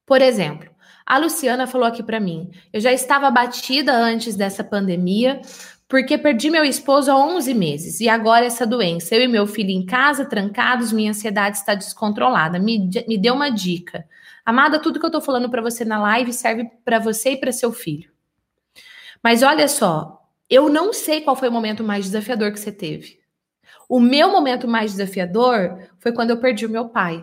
[0.05, 0.69] Por exemplo,
[1.05, 5.41] a Luciana falou aqui para mim: eu já estava batida antes dessa pandemia,
[5.91, 9.13] porque perdi meu esposo há 11 meses e agora essa doença.
[9.13, 12.57] Eu e meu filho em casa, trancados, minha ansiedade está descontrolada.
[12.57, 14.07] Me, me uma dica.
[14.45, 17.51] Amada, tudo que eu tô falando para você na live serve para você e para
[17.51, 18.09] seu filho.
[19.21, 23.19] Mas olha só, eu não sei qual foi o momento mais desafiador que você teve.
[23.89, 27.21] O meu momento mais desafiador foi quando eu perdi o meu pai.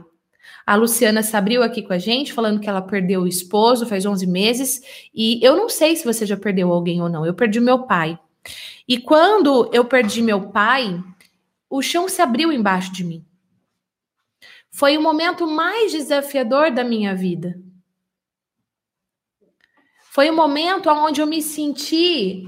[0.67, 4.05] A Luciana se abriu aqui com a gente, falando que ela perdeu o esposo faz
[4.05, 4.83] 11 meses.
[5.15, 7.25] E eu não sei se você já perdeu alguém ou não.
[7.25, 8.19] Eu perdi o meu pai.
[8.87, 11.03] E quando eu perdi meu pai,
[11.69, 13.25] o chão se abriu embaixo de mim.
[14.71, 17.61] Foi o momento mais desafiador da minha vida.
[20.11, 22.45] Foi o momento onde eu me senti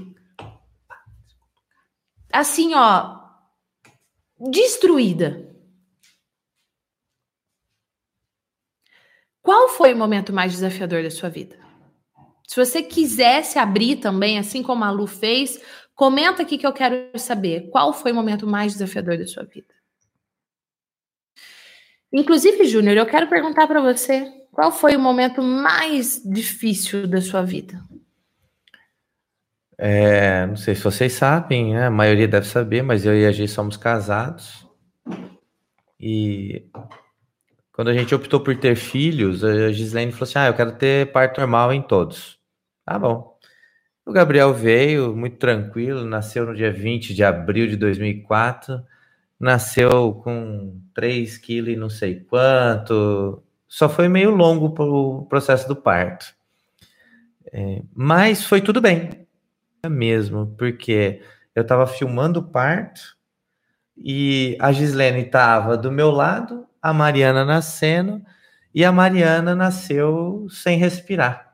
[2.31, 3.19] assim, ó,
[4.39, 5.49] destruída.
[9.41, 11.59] Qual foi o momento mais desafiador da sua vida?
[12.47, 15.61] Se você quisesse abrir também, assim como a Lu fez,
[16.01, 19.71] comenta aqui que eu quero saber qual foi o momento mais desafiador da sua vida.
[22.11, 27.43] Inclusive, Júnior, eu quero perguntar para você qual foi o momento mais difícil da sua
[27.43, 27.79] vida?
[29.77, 31.85] É, não sei se vocês sabem, né?
[31.85, 34.67] a maioria deve saber, mas eu e a Gi somos casados.
[35.99, 36.65] E
[37.73, 41.11] quando a gente optou por ter filhos, a Gislaine falou assim: Ah, eu quero ter
[41.11, 42.39] parto normal em todos.
[42.83, 43.30] Tá bom.
[44.05, 48.83] O Gabriel veio muito tranquilo, nasceu no dia 20 de abril de 2004,
[49.39, 55.75] nasceu com 3 quilos e não sei quanto, só foi meio longo o processo do
[55.75, 56.33] parto.
[57.53, 59.27] É, mas foi tudo bem,
[59.87, 61.21] mesmo, porque
[61.55, 63.15] eu estava filmando o parto
[63.97, 68.21] e a Gislene estava do meu lado, a Mariana nascendo,
[68.73, 71.50] e a Mariana nasceu sem respirar.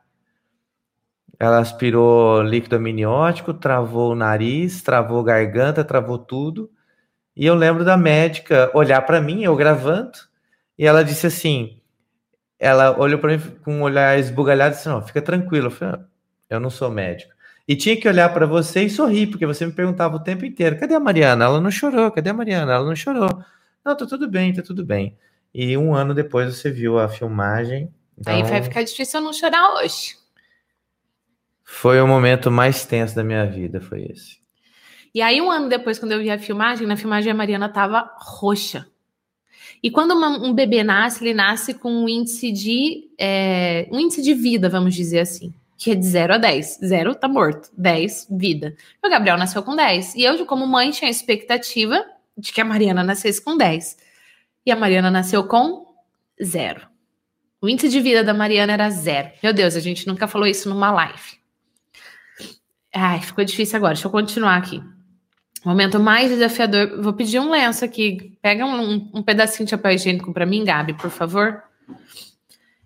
[1.40, 6.70] Ela aspirou líquido amniótico, travou o nariz, travou a garganta, travou tudo.
[7.36, 10.18] E eu lembro da médica olhar para mim, eu gravando,
[10.78, 11.78] e ela disse assim:
[12.60, 15.68] ela olhou para mim com um olhar esbugalhado e disse: Não, fica tranquilo.
[15.68, 16.06] Eu falei: ah,
[16.50, 17.34] Eu não sou médico.
[17.68, 20.80] E tinha que olhar para você e sorrir, porque você me perguntava o tempo inteiro:
[20.80, 21.46] Cadê a Mariana?
[21.46, 22.10] Ela não chorou.
[22.12, 22.74] Cadê a Mariana?
[22.74, 23.30] Ela não chorou.
[23.86, 25.16] Não, tá tudo bem, tá tudo bem.
[25.54, 27.94] E um ano depois você viu a filmagem.
[28.18, 28.34] Então...
[28.34, 30.16] Aí vai ficar difícil eu não chorar hoje.
[31.70, 34.38] Foi o momento mais tenso da minha vida, foi esse.
[35.14, 38.10] E aí, um ano depois, quando eu vi a filmagem, na filmagem a Mariana tava
[38.20, 38.88] roxa.
[39.84, 44.22] E quando uma, um bebê nasce, ele nasce com um índice de é, um índice
[44.22, 46.80] de vida, vamos dizer assim, que é de 0 a 10.
[46.84, 48.74] 0 tá morto, 10 vida.
[49.04, 50.16] O Gabriel nasceu com 10.
[50.16, 52.04] E eu, como mãe, tinha a expectativa
[52.36, 53.98] de que a Mariana nascesse com 10.
[54.66, 55.86] E a Mariana nasceu com
[56.42, 56.88] 0.
[57.62, 59.32] O índice de vida da Mariana era zero.
[59.44, 61.38] Meu Deus, a gente nunca falou isso numa live.
[63.00, 63.94] Ai, ficou difícil agora.
[63.94, 64.82] Deixa eu continuar aqui.
[65.64, 67.00] Momento mais desafiador.
[67.00, 68.36] Vou pedir um lenço aqui.
[68.42, 71.62] Pega um, um pedacinho de papel higiênico para mim, Gabi, por favor.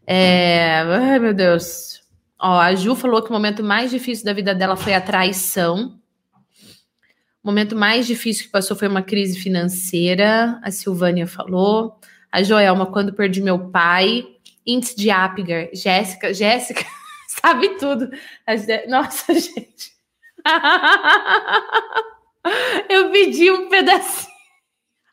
[0.05, 0.81] É...
[0.81, 2.01] Ai, meu Deus.
[2.37, 5.97] Ó, a Ju falou que o momento mais difícil da vida dela foi a traição.
[7.41, 10.59] O momento mais difícil que passou foi uma crise financeira.
[10.61, 11.97] A Silvânia falou.
[12.29, 14.25] A Joelma, quando perdi meu pai.
[14.67, 15.69] Índice de Apgar.
[15.73, 16.85] Jéssica, Jéssica
[17.41, 18.09] sabe tudo.
[18.89, 20.00] Nossa, gente.
[22.89, 24.31] Eu pedi um pedacinho.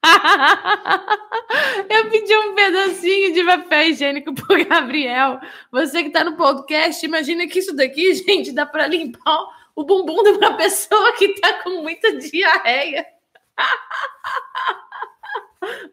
[1.91, 5.41] Eu pedi um pedacinho de papel higiênico pro Gabriel.
[5.71, 10.23] Você que tá no podcast, imagina que isso daqui, gente, dá para limpar o bumbum
[10.23, 13.07] de uma pessoa que tá com muita diarreia.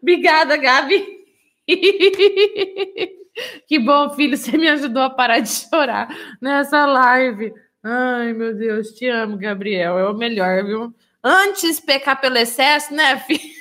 [0.00, 1.24] Obrigada, Gabi.
[3.66, 6.08] Que bom, filho, você me ajudou a parar de chorar
[6.40, 7.52] nessa live.
[7.88, 9.96] Ai, meu Deus, te amo, Gabriel.
[9.96, 10.92] É o melhor, viu?
[11.22, 13.54] Antes pecar pelo excesso, né, filho?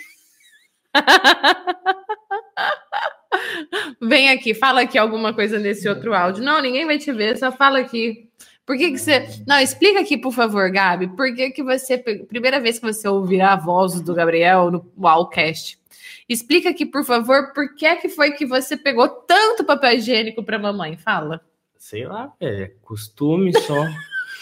[4.01, 6.43] Vem aqui, fala aqui alguma coisa nesse outro áudio.
[6.43, 8.27] Não, ninguém vai te ver, só fala aqui.
[8.65, 9.27] Por que, que você.
[9.47, 11.15] Não, explica aqui, por favor, Gabi.
[11.15, 11.95] Por que, que você.
[11.95, 15.77] Primeira vez que você ouvirá a voz do Gabriel no Wowcast.
[16.27, 20.57] Explica aqui, por favor, por que, que foi que você pegou tanto papel higiênico para
[20.57, 20.97] mamãe?
[20.97, 21.41] Fala.
[21.77, 23.85] Sei lá, é costume só.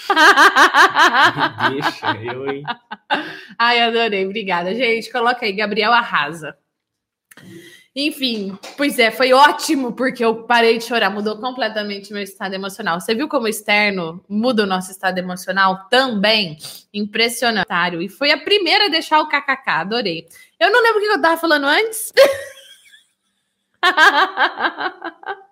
[1.72, 2.64] deixa, eu, hein?
[3.58, 4.74] Ai, adorei, obrigada.
[4.74, 6.58] Gente, coloca aí, Gabriel arrasa.
[7.96, 13.00] Enfim, pois é, foi ótimo porque eu parei de chorar, mudou completamente meu estado emocional.
[13.00, 16.58] Você viu como o externo muda o nosso estado emocional também?
[16.92, 17.68] Impressionante.
[18.02, 20.28] E foi a primeira a deixar o kkk, adorei.
[20.60, 22.12] Eu não lembro o que eu tava falando antes.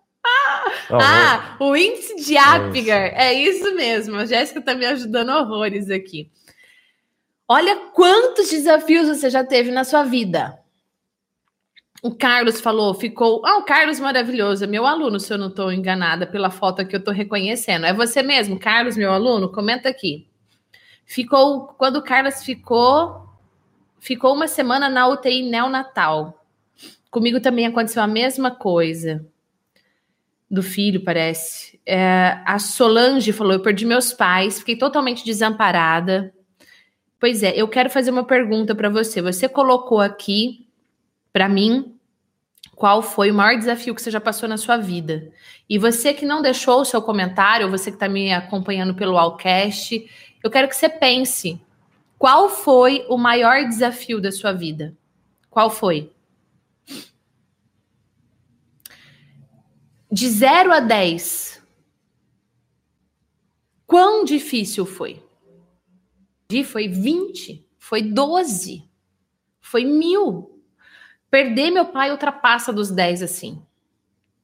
[0.92, 3.14] ah, o índice de Apgar.
[3.16, 4.18] É isso mesmo.
[4.18, 6.30] A Jéssica tá me ajudando horrores aqui.
[7.48, 10.58] Olha quantos desafios você já teve na sua vida.
[12.02, 13.46] O Carlos falou, ficou.
[13.46, 16.96] Ah, o Carlos maravilhoso, é meu aluno, se eu não estou enganada pela foto que
[16.96, 17.86] eu estou reconhecendo.
[17.86, 19.52] É você mesmo, Carlos, meu aluno?
[19.52, 20.28] Comenta aqui.
[21.06, 21.68] Ficou.
[21.78, 23.30] Quando o Carlos ficou.
[24.00, 26.44] Ficou uma semana na UTI neonatal.
[27.12, 29.24] Comigo também aconteceu a mesma coisa.
[30.52, 31.80] Do filho, parece.
[31.86, 36.34] É, a Solange falou: eu perdi meus pais, fiquei totalmente desamparada.
[37.18, 39.22] Pois é, eu quero fazer uma pergunta para você.
[39.22, 40.68] Você colocou aqui
[41.32, 41.96] para mim,
[42.76, 45.32] qual foi o maior desafio que você já passou na sua vida.
[45.70, 50.06] E você que não deixou o seu comentário, você que está me acompanhando pelo Allcast,
[50.44, 51.62] eu quero que você pense:
[52.18, 54.94] qual foi o maior desafio da sua vida?
[55.50, 56.11] Qual foi?
[60.12, 61.64] De 0 a 10,
[63.88, 65.24] quão difícil foi?
[66.66, 68.84] Foi 20, foi 12,
[69.62, 70.52] foi mil,
[71.32, 73.66] Perder meu pai ultrapassa dos 10 assim.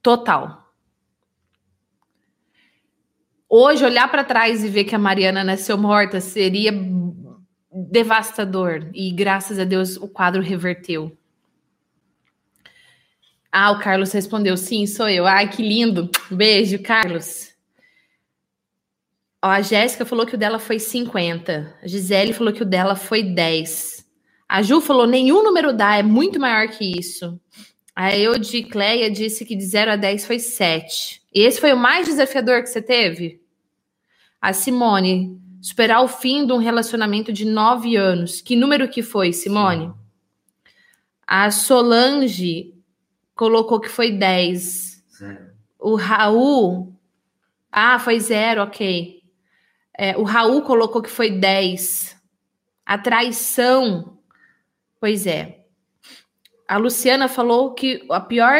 [0.01, 0.65] Total.
[3.49, 6.71] Hoje, olhar para trás e ver que a Mariana nasceu morta seria
[7.91, 8.89] devastador.
[8.93, 11.11] E graças a Deus o quadro reverteu.
[13.59, 15.25] Ah, o Carlos respondeu: sim, sou eu.
[15.25, 16.11] Ai, que lindo.
[16.29, 17.55] Beijo, Carlos.
[19.43, 21.75] Ó, a Jéssica falou que o dela foi 50.
[21.81, 24.05] A Gisele falou que o dela foi 10.
[24.47, 27.41] A Ju falou: nenhum número dá, é muito maior que isso.
[27.95, 31.23] A Eudicleia disse que de 0 a 10 foi 7.
[31.33, 33.41] E esse foi o mais desafiador que você teve?
[34.39, 38.39] A Simone, superar o fim de um relacionamento de 9 anos.
[38.39, 39.87] Que número que foi, Simone?
[39.87, 39.93] Sim.
[41.25, 42.76] A Solange
[43.37, 45.03] colocou que foi 10.
[45.17, 45.47] Zero.
[45.79, 46.93] O Raul.
[47.71, 49.21] Ah, foi zero, ok.
[49.97, 52.17] É, o Raul colocou que foi 10.
[52.85, 54.17] A traição
[54.99, 55.63] Pois é.
[56.67, 58.55] A Luciana falou que a pior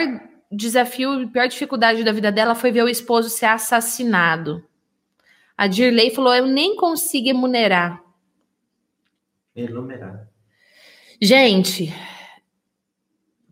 [0.51, 4.63] desafio, a pior dificuldade da vida dela foi ver o esposo ser assassinado.
[5.57, 8.01] A Dirley falou: Eu nem consigo enumerar.
[9.55, 10.30] Enumerar.
[11.19, 11.91] Gente,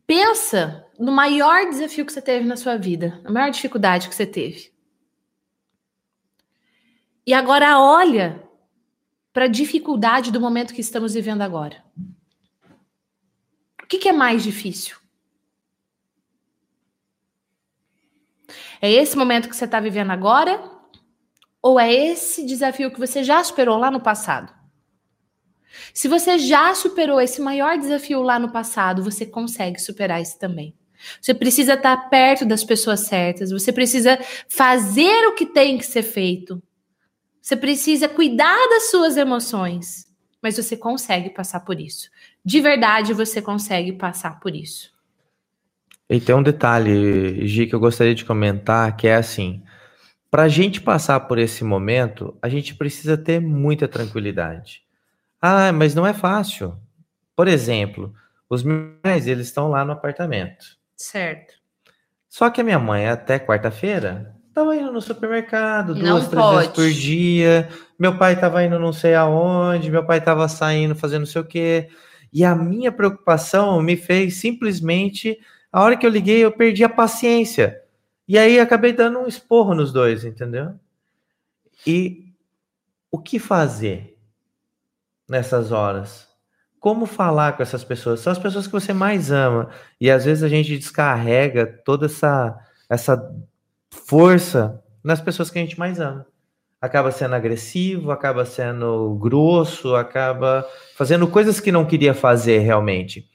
[0.06, 4.26] pensa no maior desafio que você teve na sua vida, a maior dificuldade que você
[4.26, 4.74] teve.
[7.26, 8.44] E agora olha
[9.34, 11.84] para a dificuldade do momento que estamos vivendo agora.
[13.84, 14.98] O que, que é mais difícil?
[18.82, 20.72] É esse momento que você está vivendo agora?
[21.62, 24.54] Ou é esse desafio que você já superou lá no passado?
[25.94, 30.76] Se você já superou esse maior desafio lá no passado, você consegue superar esse também.
[31.22, 36.04] Você precisa estar perto das pessoas certas, você precisa fazer o que tem que ser
[36.04, 36.62] feito.
[37.42, 40.08] Você precisa cuidar das suas emoções,
[40.42, 42.10] mas você consegue passar por isso
[42.46, 44.94] de verdade você consegue passar por isso.
[46.08, 49.64] E tem um detalhe, Gi, que eu gostaria de comentar, que é assim:
[50.30, 54.84] para a gente passar por esse momento, a gente precisa ter muita tranquilidade.
[55.42, 56.78] Ah, mas não é fácil.
[57.36, 58.14] Por exemplo,
[58.48, 60.78] os meus eles estão lá no apartamento.
[60.96, 61.54] Certo.
[62.30, 66.58] Só que a minha mãe, até quarta-feira, estava indo no supermercado duas, não três pode.
[66.58, 67.70] vezes por dia.
[68.00, 71.46] Meu pai estava indo não sei aonde, meu pai estava saindo fazendo não sei o
[71.46, 71.90] quê.
[72.32, 75.40] E a minha preocupação me fez simplesmente,
[75.72, 77.82] a hora que eu liguei, eu perdi a paciência.
[78.28, 80.74] E aí acabei dando um esporro nos dois, entendeu?
[81.86, 82.34] E
[83.12, 84.18] o que fazer
[85.30, 86.28] nessas horas?
[86.86, 88.20] Como falar com essas pessoas?
[88.20, 89.72] São as pessoas que você mais ama.
[90.00, 92.56] E às vezes a gente descarrega toda essa,
[92.88, 93.36] essa
[93.90, 96.28] força nas pessoas que a gente mais ama
[96.80, 100.64] acaba sendo agressivo, acaba sendo grosso, acaba
[100.96, 103.28] fazendo coisas que não queria fazer realmente.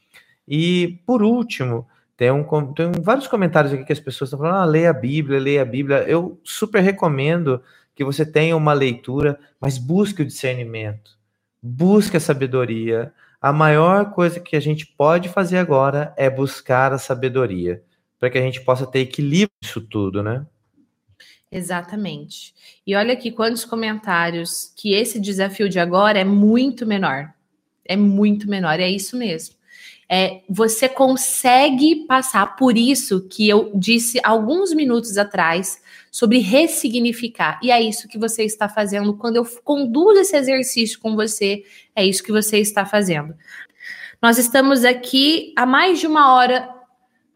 [0.46, 4.64] E por último, tem, um, tem vários comentários aqui que as pessoas estão falando: ah,
[4.64, 6.04] leia a Bíblia, leia a Bíblia.
[6.06, 7.60] Eu super recomendo
[7.96, 11.18] que você tenha uma leitura, mas busque o discernimento,
[11.60, 13.12] busque a sabedoria.
[13.40, 17.82] A maior coisa que a gente pode fazer agora é buscar a sabedoria,
[18.18, 20.46] para que a gente possa ter equilíbrio nisso tudo, né?
[21.50, 22.54] Exatamente.
[22.86, 27.32] E olha aqui quantos comentários que esse desafio de agora é muito menor.
[27.84, 29.56] É muito menor, é isso mesmo.
[30.12, 35.80] É, você consegue passar por isso que eu disse alguns minutos atrás
[36.10, 37.60] sobre ressignificar.
[37.62, 41.62] E é isso que você está fazendo quando eu conduzo esse exercício com você,
[41.94, 43.34] é isso que você está fazendo.
[44.20, 46.68] Nós estamos aqui há mais de uma hora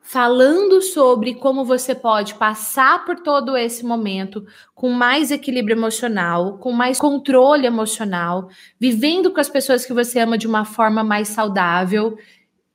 [0.07, 4.45] falando sobre como você pode passar por todo esse momento
[4.75, 8.49] com mais equilíbrio emocional, com mais controle emocional,
[8.79, 12.19] vivendo com as pessoas que você ama de uma forma mais saudável,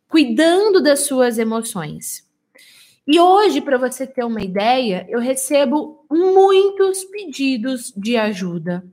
[0.09, 2.27] cuidando das suas emoções.
[3.07, 8.83] E hoje, para você ter uma ideia, eu recebo muitos pedidos de ajuda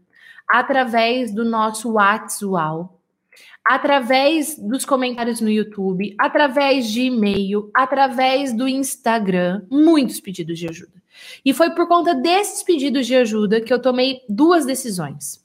[0.49, 2.89] através do nosso WhatsApp
[3.67, 11.03] através dos comentários no YouTube, através de e-mail, através do Instagram, muitos pedidos de ajuda.
[11.45, 15.45] E foi por conta desses pedidos de ajuda que eu tomei duas decisões.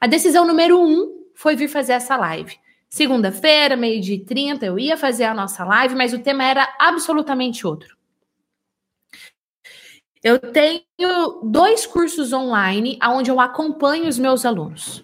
[0.00, 2.56] A decisão número um foi vir fazer essa live.
[2.92, 7.66] Segunda-feira, meio-dia e 30, eu ia fazer a nossa live, mas o tema era absolutamente
[7.66, 7.96] outro.
[10.22, 15.02] Eu tenho dois cursos online onde eu acompanho os meus alunos.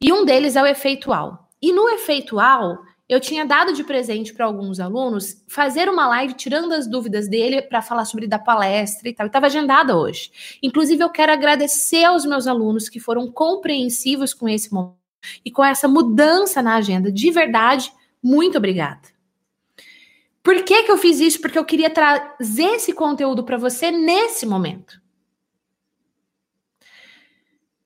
[0.00, 1.50] E um deles é o efeitual.
[1.60, 6.72] E no efeitual, eu tinha dado de presente para alguns alunos fazer uma live tirando
[6.72, 9.26] as dúvidas dele para falar sobre da palestra e tal.
[9.26, 10.30] Estava agendada hoje.
[10.62, 15.05] Inclusive, eu quero agradecer aos meus alunos que foram compreensivos com esse momento
[15.44, 17.10] e com essa mudança na agenda.
[17.10, 17.92] De verdade,
[18.22, 19.08] muito obrigada.
[20.42, 21.40] Por que, que eu fiz isso?
[21.40, 25.00] Porque eu queria trazer esse conteúdo para você nesse momento.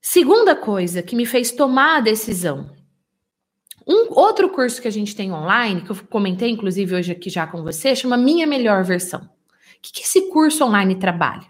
[0.01, 2.71] Segunda coisa que me fez tomar a decisão
[3.91, 7.45] um outro curso que a gente tem online, que eu comentei inclusive hoje aqui já
[7.45, 9.21] com você, chama Minha Melhor Versão.
[9.21, 9.29] O
[9.83, 11.47] que, que esse curso online trabalha?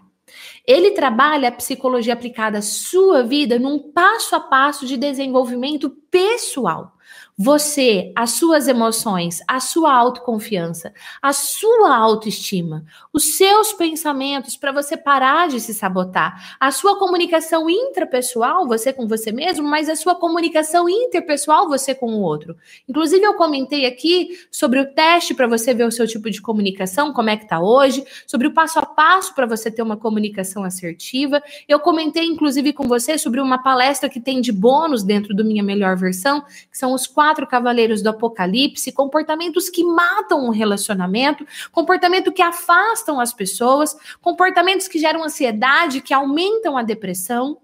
[0.65, 6.97] Ele trabalha a psicologia aplicada à sua vida num passo a passo de desenvolvimento pessoal.
[7.43, 14.95] Você, as suas emoções, a sua autoconfiança, a sua autoestima, os seus pensamentos para você
[14.95, 20.13] parar de se sabotar, a sua comunicação intrapessoal, você com você mesmo, mas a sua
[20.13, 22.55] comunicação interpessoal, você com o outro.
[22.87, 27.11] Inclusive, eu comentei aqui sobre o teste para você ver o seu tipo de comunicação,
[27.11, 30.63] como é que tá hoje, sobre o passo a passo para você ter uma comunicação
[30.63, 31.41] assertiva.
[31.67, 35.63] Eu comentei, inclusive, com você sobre uma palestra que tem de bônus dentro do Minha
[35.63, 42.31] Melhor Versão, que são os quatro cavaleiros do Apocalipse, comportamentos que matam um relacionamento, comportamento
[42.31, 47.59] que afastam as pessoas, comportamentos que geram ansiedade, que aumentam a depressão.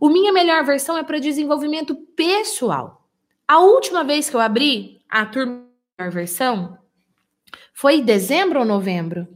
[0.00, 3.06] O minha melhor versão é para desenvolvimento pessoal.
[3.46, 5.64] A última vez que eu abri a turma
[5.98, 6.78] melhor versão
[7.72, 9.28] foi em dezembro ou novembro?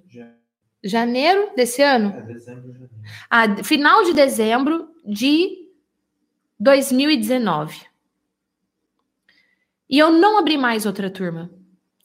[0.82, 2.14] Janeiro desse ano?
[2.16, 2.90] É, dezembro, janeiro.
[3.28, 5.68] Ah, final de dezembro de
[6.58, 7.87] 2019.
[9.88, 11.50] E eu não abri mais outra turma.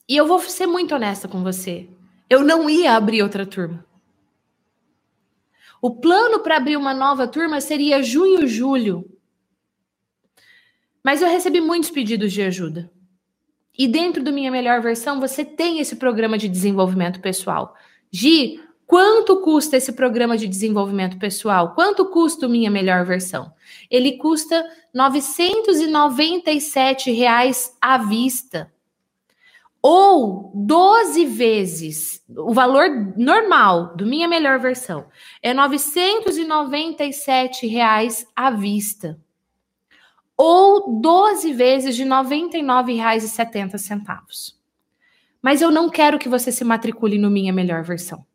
[0.07, 1.89] E eu vou ser muito honesta com você.
[2.29, 3.85] Eu não ia abrir outra turma.
[5.81, 9.05] O plano para abrir uma nova turma seria junho, julho.
[11.03, 12.89] Mas eu recebi muitos pedidos de ajuda.
[13.77, 17.75] E dentro do minha melhor versão, você tem esse programa de desenvolvimento pessoal.
[18.09, 21.73] Gi, quanto custa esse programa de desenvolvimento pessoal?
[21.73, 23.53] Quanto custa minha melhor versão?
[23.89, 28.71] Ele custa 997 reais à vista.
[29.81, 32.87] Ou 12 vezes o valor
[33.17, 35.07] normal do minha melhor versão
[35.41, 39.17] é 997 reais à vista.
[40.37, 44.53] Ou 12 vezes de R$ 99,70.
[45.41, 48.25] Mas eu não quero que você se matricule no minha melhor versão.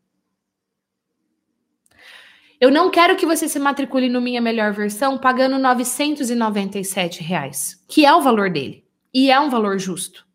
[2.61, 8.05] Eu não quero que você se matricule no Minha Melhor Versão pagando 997 reais, que
[8.05, 8.85] é o valor dele.
[9.15, 10.27] E é um valor justo.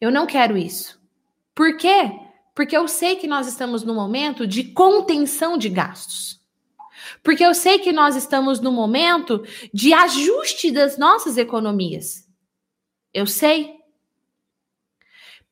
[0.00, 1.00] Eu não quero isso.
[1.54, 2.12] Por quê?
[2.54, 6.40] Porque eu sei que nós estamos no momento de contenção de gastos.
[7.22, 9.42] Porque eu sei que nós estamos no momento
[9.74, 12.28] de ajuste das nossas economias.
[13.12, 13.74] Eu sei.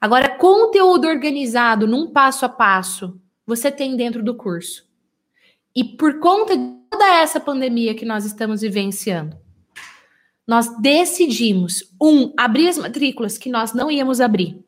[0.00, 4.84] Agora, conteúdo organizado num passo a passo, você tem dentro do curso.
[5.74, 9.36] E por conta de toda essa pandemia que nós estamos vivenciando,
[10.46, 14.58] nós decidimos, um, abrir as matrículas que nós não íamos abrir.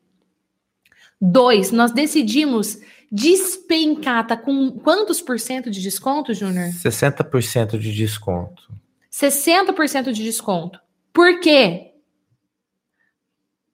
[1.20, 2.78] Dois, nós decidimos
[3.10, 6.70] despencar, tá com quantos por cento de desconto, Júnior?
[6.70, 8.72] 60% de desconto.
[9.10, 10.80] 60% de desconto.
[11.12, 11.94] Por quê?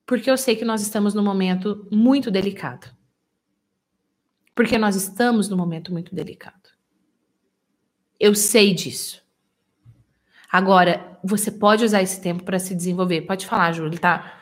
[0.06, 2.86] Porque eu sei que nós estamos num momento muito delicado.
[4.54, 6.70] Porque nós estamos num momento muito delicado.
[8.20, 9.21] Eu sei disso.
[10.52, 13.22] Agora, você pode usar esse tempo para se desenvolver.
[13.22, 14.34] Pode falar, Júlio, tá?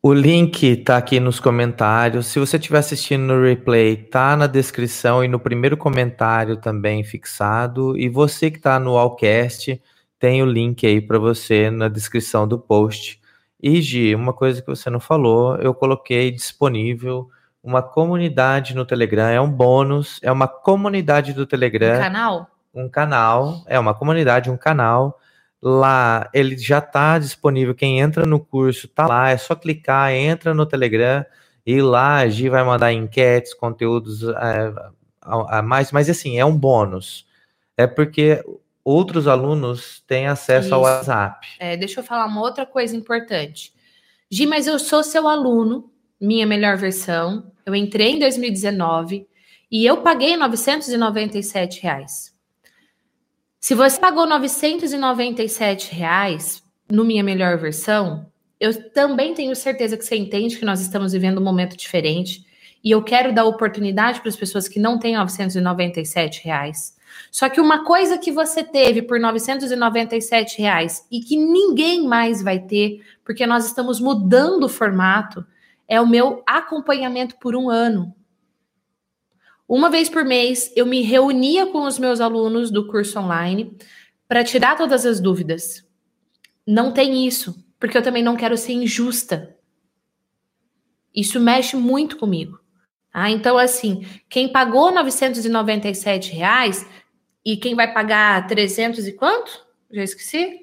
[0.00, 2.26] O link tá aqui nos comentários.
[2.26, 7.98] Se você estiver assistindo no replay, tá na descrição e no primeiro comentário também fixado.
[7.98, 9.82] E você que está no Allcast,
[10.16, 13.20] tem o link aí para você na descrição do post.
[13.60, 17.28] E Gi, uma coisa que você não falou, eu coloquei disponível
[17.60, 21.96] uma comunidade no Telegram, é um bônus, é uma comunidade do Telegram.
[21.96, 22.55] Um canal?
[22.76, 25.18] Um canal, é uma comunidade, um canal
[25.62, 27.74] Lá ele já está disponível.
[27.74, 31.24] Quem entra no curso está lá, é só clicar, entra no Telegram
[31.66, 34.72] e lá a Gi vai mandar enquetes, conteúdos é,
[35.20, 37.26] a, a, mais, mas assim, é um bônus.
[37.76, 38.44] É porque
[38.84, 40.74] outros alunos têm acesso Isso.
[40.76, 41.48] ao WhatsApp.
[41.58, 43.72] É, deixa eu falar uma outra coisa importante.
[44.30, 45.90] Gi, mas eu sou seu aluno,
[46.20, 47.50] minha melhor versão.
[47.64, 49.26] Eu entrei em 2019
[49.68, 52.35] e eu paguei 997 reais.
[53.66, 58.30] Se você pagou 997 reais no Minha Melhor Versão,
[58.60, 62.46] eu também tenho certeza que você entende que nós estamos vivendo um momento diferente
[62.84, 66.96] e eu quero dar oportunidade para as pessoas que não têm 997 reais.
[67.28, 72.60] Só que uma coisa que você teve por 997 reais e que ninguém mais vai
[72.60, 75.44] ter, porque nós estamos mudando o formato,
[75.88, 78.14] é o meu acompanhamento por um ano.
[79.68, 83.76] Uma vez por mês, eu me reunia com os meus alunos do curso online
[84.28, 85.84] para tirar todas as dúvidas.
[86.66, 89.56] Não tem isso, porque eu também não quero ser injusta.
[91.14, 92.60] Isso mexe muito comigo.
[93.12, 96.86] Ah, então, assim, quem pagou 997 reais
[97.44, 99.66] e quem vai pagar 300 e quanto?
[99.90, 100.60] Já esqueci.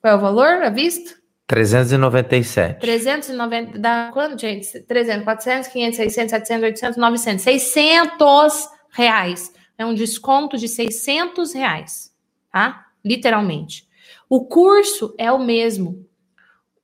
[0.00, 1.16] Qual é o valor à vista?
[1.48, 2.78] 397.
[2.78, 4.80] 390, dá quanto, gente?
[4.82, 7.42] 300, 400, 500, 600, 700, 800, 900.
[7.42, 9.52] 600 reais.
[9.78, 12.14] É um desconto de 600 reais,
[12.52, 12.84] tá?
[13.02, 13.88] Literalmente.
[14.28, 16.06] O curso é o mesmo.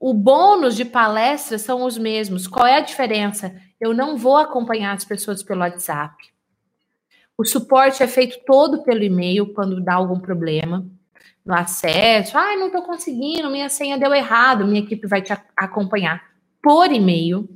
[0.01, 2.49] O bônus de palestras são os mesmos.
[2.49, 3.55] Qual é a diferença?
[3.78, 6.15] Eu não vou acompanhar as pessoas pelo WhatsApp.
[7.36, 10.86] O suporte é feito todo pelo e-mail quando dá algum problema
[11.45, 12.37] no acesso.
[12.39, 16.23] Ah, não estou conseguindo, minha senha deu errado, minha equipe vai te acompanhar
[16.62, 17.49] por e-mail.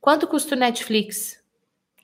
[0.00, 1.38] Quanto custa o Netflix?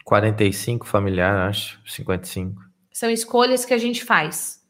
[0.05, 1.81] 45 familiar, acho.
[1.85, 2.63] 55.
[2.93, 4.65] São escolhas que a gente faz,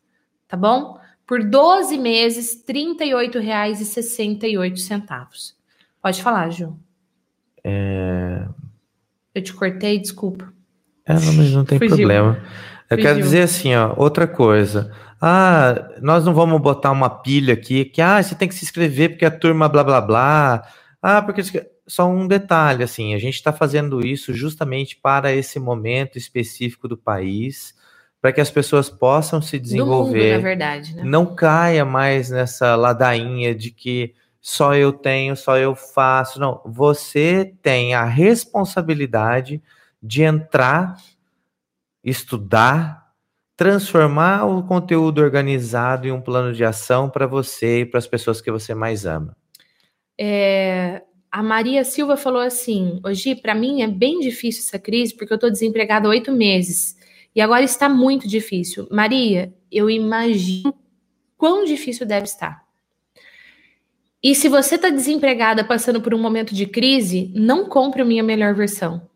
[0.48, 0.98] tá bom?
[1.26, 5.54] Por 12 meses, R$ 38,68.
[6.00, 6.80] Pode falar, Ju.
[7.62, 8.48] É...
[9.36, 10.50] Eu te cortei, desculpa.
[11.04, 11.94] É, não, mas não tem Fugiu.
[11.94, 12.42] problema.
[12.88, 13.24] Eu quero Fugiu.
[13.24, 14.90] dizer assim, ó, outra coisa.
[15.20, 19.10] Ah, nós não vamos botar uma pilha aqui que ah, você tem que se inscrever
[19.10, 20.66] porque a turma blá blá blá.
[21.02, 21.42] Ah, porque
[21.86, 26.96] só um detalhe assim, a gente está fazendo isso justamente para esse momento específico do
[26.96, 27.74] país,
[28.22, 31.02] para que as pessoas possam se Do mundo, desenvolver na verdade, né?
[31.04, 34.14] não caia mais nessa ladainha de que
[34.48, 36.38] só eu tenho, só eu faço.
[36.38, 39.60] Não, você tem a responsabilidade
[40.00, 40.96] de entrar,
[42.04, 43.10] estudar,
[43.56, 48.40] transformar o conteúdo organizado em um plano de ação para você e para as pessoas
[48.40, 49.36] que você mais ama.
[50.16, 55.32] É, a Maria Silva falou assim: hoje, para mim é bem difícil essa crise, porque
[55.32, 56.96] eu estou desempregada há oito meses.
[57.34, 58.86] E agora está muito difícil.
[58.92, 60.72] Maria, eu imagino
[61.36, 62.65] quão difícil deve estar.
[64.26, 68.24] E se você está desempregada passando por um momento de crise, não compre o minha
[68.24, 69.08] melhor versão.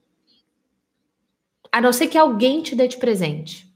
[1.73, 3.69] A não ser que alguém te dê de presente.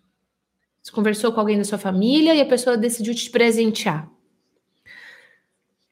[0.81, 4.09] Você conversou com alguém da sua família e a pessoa decidiu te presentear.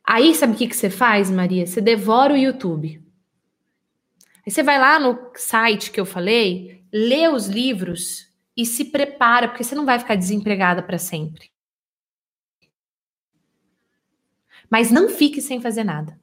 [0.04, 1.66] Aí, sabe o que, que você faz, Maria?
[1.66, 3.02] Você devora o YouTube.
[4.46, 9.48] Aí você vai lá no site que eu falei, lê os livros e se prepara,
[9.48, 11.51] porque você não vai ficar desempregada para sempre.
[14.72, 16.18] Mas não fique sem fazer nada,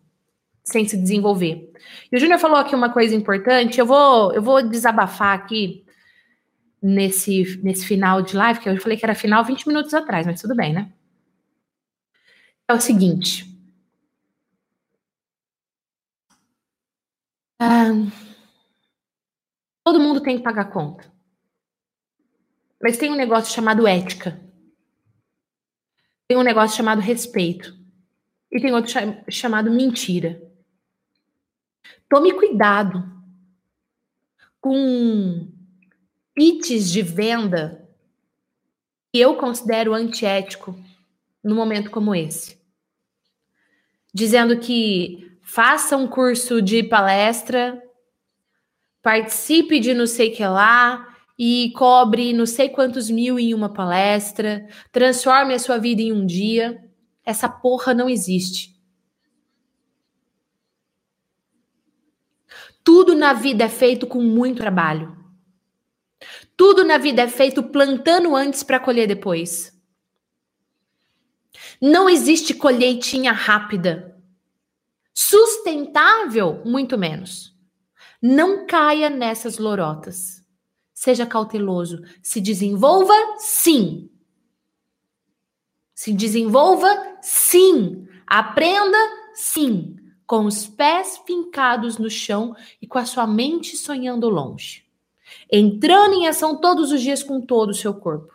[0.64, 1.72] sem se desenvolver.
[2.12, 5.86] E o Júnior falou aqui uma coisa importante, eu vou, eu vou desabafar aqui
[6.82, 10.42] nesse, nesse final de live, que eu falei que era final 20 minutos atrás, mas
[10.42, 10.92] tudo bem, né?
[12.68, 13.46] É o seguinte.
[19.86, 21.08] Todo mundo tem que pagar conta.
[22.82, 24.42] Mas tem um negócio chamado ética.
[26.28, 27.79] Tem um negócio chamado respeito.
[28.52, 30.42] E tem outro cha- chamado mentira.
[32.10, 33.04] Tome cuidado
[34.60, 35.48] com
[36.34, 37.88] pitches de venda
[39.12, 40.76] que eu considero antiético
[41.44, 42.58] num momento como esse.
[44.14, 47.82] Dizendo que faça um curso de palestra,
[49.02, 54.68] participe de não sei que lá e cobre não sei quantos mil em uma palestra,
[54.92, 56.84] transforme a sua vida em um dia.
[57.30, 58.76] Essa porra não existe.
[62.84, 65.16] Tudo na vida é feito com muito trabalho.
[66.58, 69.80] Tudo na vida é feito plantando antes para colher depois.
[71.80, 74.20] Não existe colheitinha rápida.
[75.14, 77.56] Sustentável, muito menos.
[78.20, 80.44] Não caia nessas lorotas.
[80.96, 82.02] Seja cauteloso.
[82.24, 84.10] Se desenvolva, sim.
[86.00, 86.88] Se desenvolva,
[87.22, 88.08] sim.
[88.26, 88.98] Aprenda,
[89.34, 89.98] sim.
[90.26, 94.86] Com os pés fincados no chão e com a sua mente sonhando longe.
[95.52, 98.34] Entrando em ação todos os dias com todo o seu corpo.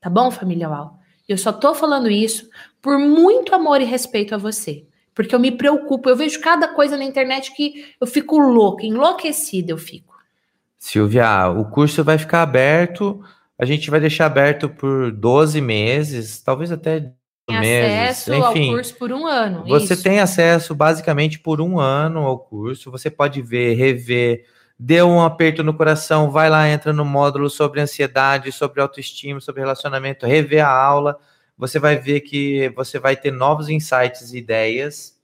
[0.00, 1.00] Tá bom, família Uau?
[1.28, 2.48] Eu só tô falando isso
[2.80, 4.86] por muito amor e respeito a você.
[5.12, 6.08] Porque eu me preocupo.
[6.08, 10.14] Eu vejo cada coisa na internet que eu fico louca, enlouquecida eu fico.
[10.78, 13.20] Silvia, o curso vai ficar aberto,
[13.58, 17.12] a gente vai deixar aberto por 12 meses, talvez até
[17.46, 18.28] Tem meses.
[18.28, 19.64] acesso Enfim, ao curso por um ano.
[19.66, 20.02] Você isso.
[20.02, 22.90] tem acesso basicamente por um ano ao curso.
[22.90, 24.44] Você pode ver, rever,
[24.78, 29.60] deu um aperto no coração, vai lá, entra no módulo sobre ansiedade, sobre autoestima, sobre
[29.60, 31.18] relacionamento, rever a aula.
[31.56, 35.16] Você vai ver que você vai ter novos insights e ideias.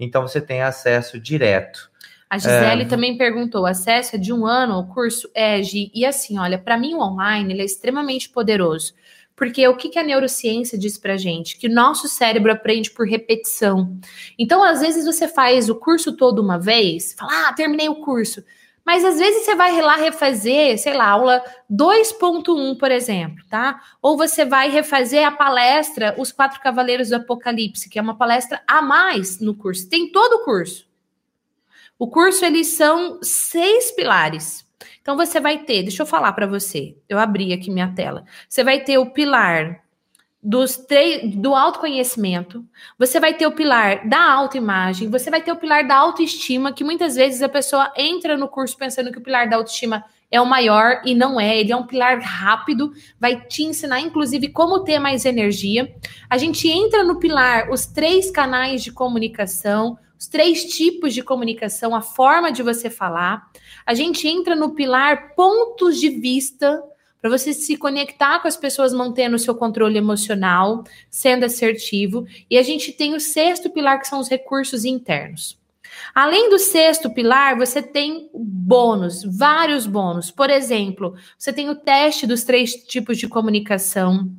[0.00, 1.90] Então você tem acesso direto.
[2.30, 2.86] A Gisele É.
[2.86, 5.28] também perguntou: acesso é de um ano ao curso?
[5.34, 5.90] É, Gi.
[5.94, 8.92] E assim, olha, para mim o online ele é extremamente poderoso.
[9.34, 11.56] Porque o que, que a neurociência diz pra gente?
[11.56, 13.96] Que o nosso cérebro aprende por repetição.
[14.36, 18.42] Então, às vezes, você faz o curso todo uma vez, fala, ah, terminei o curso.
[18.84, 23.80] Mas às vezes você vai lá refazer, sei lá, aula 2.1, por exemplo, tá?
[24.00, 28.62] Ou você vai refazer a palestra Os Quatro Cavaleiros do Apocalipse, que é uma palestra
[28.66, 29.88] a mais no curso.
[29.88, 30.87] Tem todo o curso.
[31.98, 34.64] O curso, eles são seis pilares.
[35.02, 38.24] Então, você vai ter, deixa eu falar para você, eu abri aqui minha tela.
[38.48, 39.82] Você vai ter o pilar
[40.42, 40.78] dos
[41.34, 42.64] do autoconhecimento,
[42.96, 46.84] você vai ter o pilar da autoimagem, você vai ter o pilar da autoestima, que
[46.84, 50.46] muitas vezes a pessoa entra no curso pensando que o pilar da autoestima é o
[50.46, 54.98] maior e não é, ele é um pilar rápido, vai te ensinar inclusive como ter
[54.98, 55.92] mais energia.
[56.30, 61.94] A gente entra no pilar os três canais de comunicação, os três tipos de comunicação,
[61.94, 63.50] a forma de você falar.
[63.86, 66.82] A gente entra no pilar pontos de vista,
[67.20, 72.26] para você se conectar com as pessoas mantendo o seu controle emocional, sendo assertivo.
[72.48, 75.58] E a gente tem o sexto pilar, que são os recursos internos.
[76.14, 80.30] Além do sexto pilar, você tem bônus, vários bônus.
[80.30, 84.30] Por exemplo, você tem o teste dos três tipos de comunicação.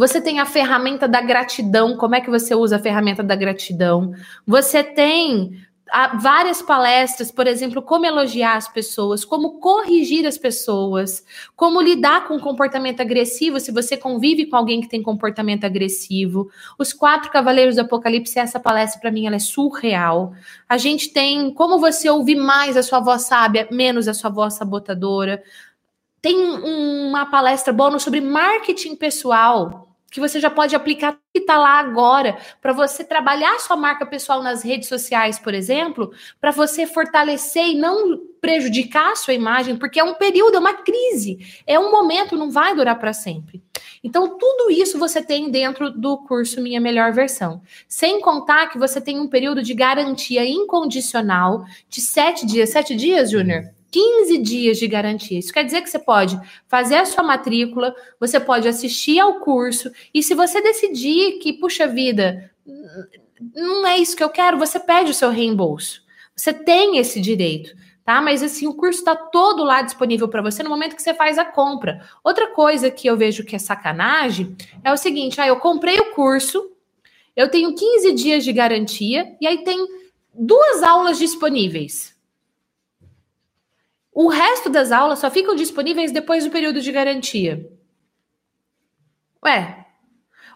[0.00, 4.14] Você tem a ferramenta da gratidão, como é que você usa a ferramenta da gratidão?
[4.46, 5.60] Você tem
[5.92, 11.22] ah, várias palestras, por exemplo, como elogiar as pessoas, como corrigir as pessoas,
[11.54, 16.50] como lidar com comportamento agressivo se você convive com alguém que tem comportamento agressivo.
[16.78, 20.32] Os quatro cavaleiros do Apocalipse, essa palestra para mim ela é surreal.
[20.66, 24.54] A gente tem como você ouvir mais a sua voz sábia, menos a sua voz
[24.54, 25.42] sabotadora.
[26.22, 31.78] Tem uma palestra bônus sobre marketing pessoal, que você já pode aplicar que está lá
[31.78, 37.64] agora para você trabalhar sua marca pessoal nas redes sociais, por exemplo, para você fortalecer
[37.68, 41.90] e não prejudicar a sua imagem, porque é um período, é uma crise, é um
[41.90, 43.62] momento, não vai durar para sempre.
[44.02, 47.60] Então, tudo isso você tem dentro do curso Minha Melhor Versão.
[47.86, 52.70] Sem contar que você tem um período de garantia incondicional de sete dias.
[52.70, 53.79] Sete dias, Júnior?
[53.90, 55.38] 15 dias de garantia.
[55.38, 59.90] Isso quer dizer que você pode fazer a sua matrícula, você pode assistir ao curso,
[60.14, 62.50] e se você decidir que, puxa vida,
[63.54, 66.02] não é isso que eu quero, você pede o seu reembolso.
[66.36, 68.20] Você tem esse direito, tá?
[68.20, 71.38] Mas assim, o curso está todo lá disponível para você no momento que você faz
[71.38, 72.06] a compra.
[72.22, 76.14] Outra coisa que eu vejo que é sacanagem é o seguinte: ah, eu comprei o
[76.14, 76.70] curso,
[77.36, 79.86] eu tenho 15 dias de garantia, e aí tem
[80.34, 82.14] duas aulas disponíveis.
[84.22, 87.66] O resto das aulas só ficam disponíveis depois do período de garantia.
[89.42, 89.86] Ué,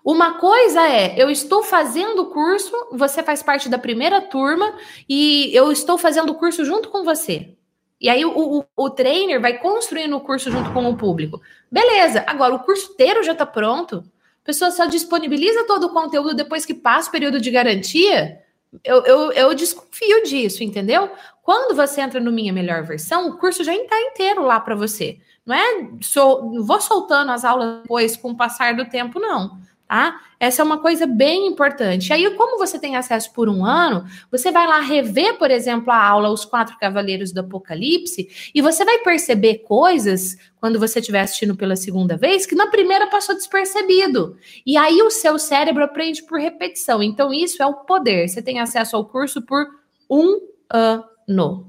[0.05, 4.75] uma coisa é, eu estou fazendo o curso, você faz parte da primeira turma
[5.09, 7.57] e eu estou fazendo o curso junto com você.
[7.99, 11.41] E aí o, o, o trainer vai construindo o curso junto com o público.
[11.71, 14.05] Beleza, agora o curso inteiro já está pronto.
[14.43, 18.44] A pessoa só disponibiliza todo o conteúdo depois que passa o período de garantia.
[18.83, 21.11] Eu, eu, eu desconfio disso, entendeu?
[21.43, 25.19] Quando você entra no Minha Melhor Versão, o curso já está inteiro lá para você.
[25.45, 29.59] Não é sou, vou soltando as aulas depois com o passar do tempo, não.
[29.87, 30.21] Tá?
[30.41, 32.13] Essa é uma coisa bem importante.
[32.13, 36.03] Aí, como você tem acesso por um ano, você vai lá rever, por exemplo, a
[36.03, 41.55] aula Os Quatro Cavaleiros do Apocalipse, e você vai perceber coisas quando você estiver assistindo
[41.55, 44.37] pela segunda vez que na primeira passou despercebido.
[44.67, 47.03] E aí o seu cérebro aprende por repetição.
[47.03, 48.29] Então, isso é o poder.
[48.29, 49.67] Você tem acesso ao curso por
[50.11, 50.41] um
[50.71, 51.67] ano no.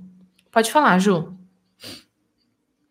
[0.52, 1.34] Pode falar, Ju.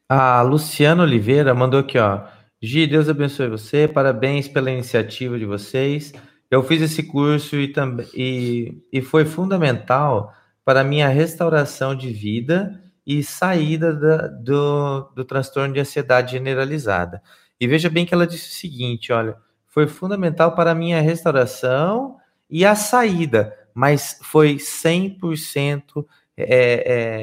[0.08, 2.22] A Luciana Oliveira mandou aqui, ó.
[2.64, 6.14] Gi, Deus abençoe você, parabéns pela iniciativa de vocês.
[6.50, 10.32] Eu fiz esse curso e, também, e, e foi fundamental
[10.64, 17.22] para a minha restauração de vida e saída da, do, do transtorno de ansiedade generalizada.
[17.60, 19.36] E veja bem que ela disse o seguinte: olha,
[19.68, 22.16] foi fundamental para a minha restauração
[22.48, 26.02] e a saída, mas foi 100%
[26.34, 26.44] é,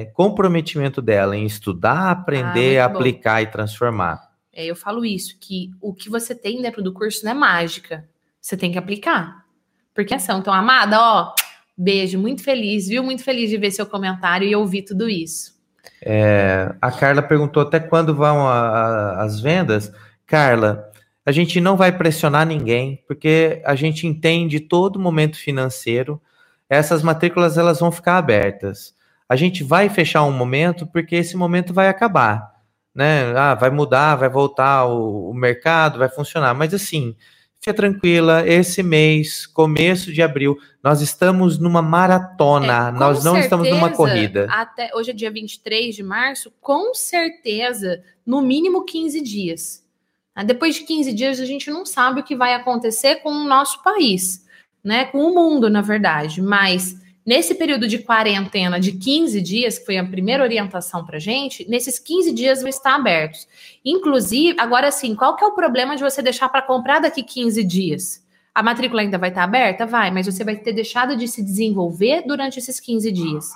[0.01, 3.49] é, comprometimento dela em estudar, aprender, ah, aplicar bom.
[3.49, 4.30] e transformar.
[4.53, 8.07] É, eu falo isso, que o que você tem dentro do curso não é mágica.
[8.39, 9.45] Você tem que aplicar.
[9.93, 10.39] Porque ação.
[10.39, 11.33] Então, amada, ó,
[11.77, 13.03] beijo, muito feliz, viu?
[13.03, 15.59] Muito feliz de ver seu comentário e ouvir tudo isso.
[16.01, 19.91] É, a Carla perguntou até quando vão a, a, as vendas.
[20.25, 20.89] Carla,
[21.25, 26.21] a gente não vai pressionar ninguém, porque a gente entende todo momento financeiro.
[26.69, 28.95] Essas matrículas elas vão ficar abertas
[29.31, 32.50] a gente vai fechar um momento porque esse momento vai acabar,
[32.93, 33.33] né?
[33.35, 36.53] Ah, vai mudar, vai voltar o, o mercado, vai funcionar.
[36.53, 37.15] Mas assim,
[37.59, 43.39] fica tranquila, esse mês, começo de abril, nós estamos numa maratona, é, nós não certeza,
[43.39, 44.47] estamos numa corrida.
[44.49, 49.85] Até hoje é dia 23 de março, com certeza, no mínimo 15 dias.
[50.33, 53.47] Ah, depois de 15 dias, a gente não sabe o que vai acontecer com o
[53.47, 54.45] nosso país,
[54.83, 55.05] né?
[55.05, 56.41] Com o mundo, na verdade.
[56.41, 56.95] Mas
[57.25, 61.99] Nesse período de quarentena de 15 dias, que foi a primeira orientação para gente, nesses
[61.99, 63.47] 15 dias vão estar abertos.
[63.85, 67.63] Inclusive, agora sim, qual que é o problema de você deixar para comprar daqui 15
[67.63, 68.25] dias?
[68.53, 69.85] A matrícula ainda vai estar aberta?
[69.85, 73.51] Vai, mas você vai ter deixado de se desenvolver durante esses 15 dias.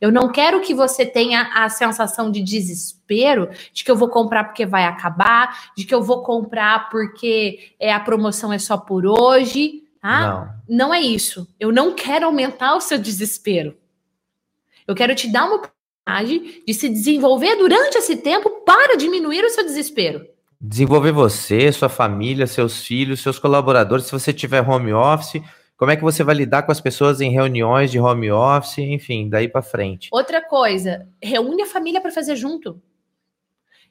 [0.00, 4.44] Eu não quero que você tenha a sensação de desespero de que eu vou comprar
[4.44, 9.04] porque vai acabar, de que eu vou comprar porque é, a promoção é só por
[9.04, 9.79] hoje.
[10.00, 10.20] Tá?
[10.68, 10.76] Não.
[10.76, 11.46] não é isso.
[11.58, 13.76] Eu não quero aumentar o seu desespero.
[14.86, 19.50] Eu quero te dar uma oportunidade de se desenvolver durante esse tempo para diminuir o
[19.50, 20.26] seu desespero.
[20.60, 24.06] Desenvolver você, sua família, seus filhos, seus colaboradores.
[24.06, 25.42] Se você tiver home office,
[25.76, 29.28] como é que você vai lidar com as pessoas em reuniões de home office, enfim,
[29.28, 30.08] daí para frente.
[30.12, 32.80] Outra coisa, reúne a família para fazer junto.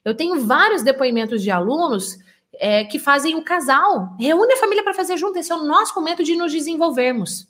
[0.06, 2.18] Eu tenho vários depoimentos de alunos
[2.60, 4.16] é, que fazem o casal.
[4.20, 5.40] Reúne a família para fazer junto.
[5.40, 7.48] Esse é o nosso momento de nos desenvolvermos.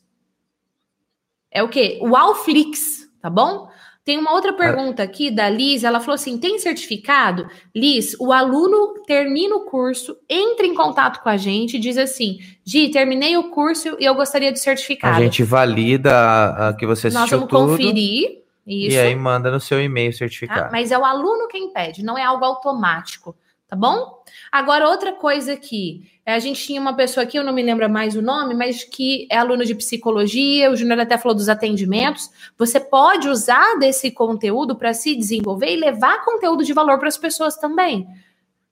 [1.51, 1.99] É o quê?
[2.01, 3.67] O Alflix, tá bom?
[4.05, 5.83] Tem uma outra pergunta aqui da Liz.
[5.83, 7.47] Ela falou assim: tem certificado?
[7.75, 12.37] Liz, o aluno termina o curso, entra em contato com a gente e diz assim:
[12.63, 15.17] Gi, terminei o curso e eu gostaria de certificado.
[15.17, 18.39] A gente valida a, a que você assistiu Nós vamos tudo, conferir.
[18.65, 18.95] Isso.
[18.95, 20.65] E aí manda no seu e-mail certificado.
[20.65, 20.69] Tá?
[20.71, 23.35] Mas é o aluno quem pede, não é algo automático
[23.69, 24.23] tá bom?
[24.51, 27.87] Agora, outra coisa aqui, é, a gente tinha uma pessoa aqui, eu não me lembro
[27.87, 32.31] mais o nome, mas que é aluna de psicologia, o Júnior até falou dos atendimentos.
[32.57, 37.17] Você pode usar desse conteúdo para se desenvolver e levar conteúdo de valor para as
[37.17, 38.07] pessoas também,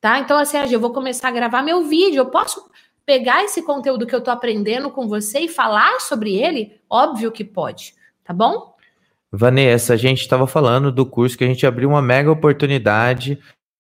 [0.02, 0.18] tá?
[0.18, 2.68] Então, assim, eu vou começar a gravar meu vídeo, eu posso
[3.06, 6.74] pegar esse conteúdo que eu tô aprendendo com você e falar sobre ele?
[6.90, 7.94] Óbvio que pode,
[8.24, 8.76] tá bom?
[9.32, 13.38] Vanessa, a gente estava falando do curso que a gente abriu uma mega oportunidade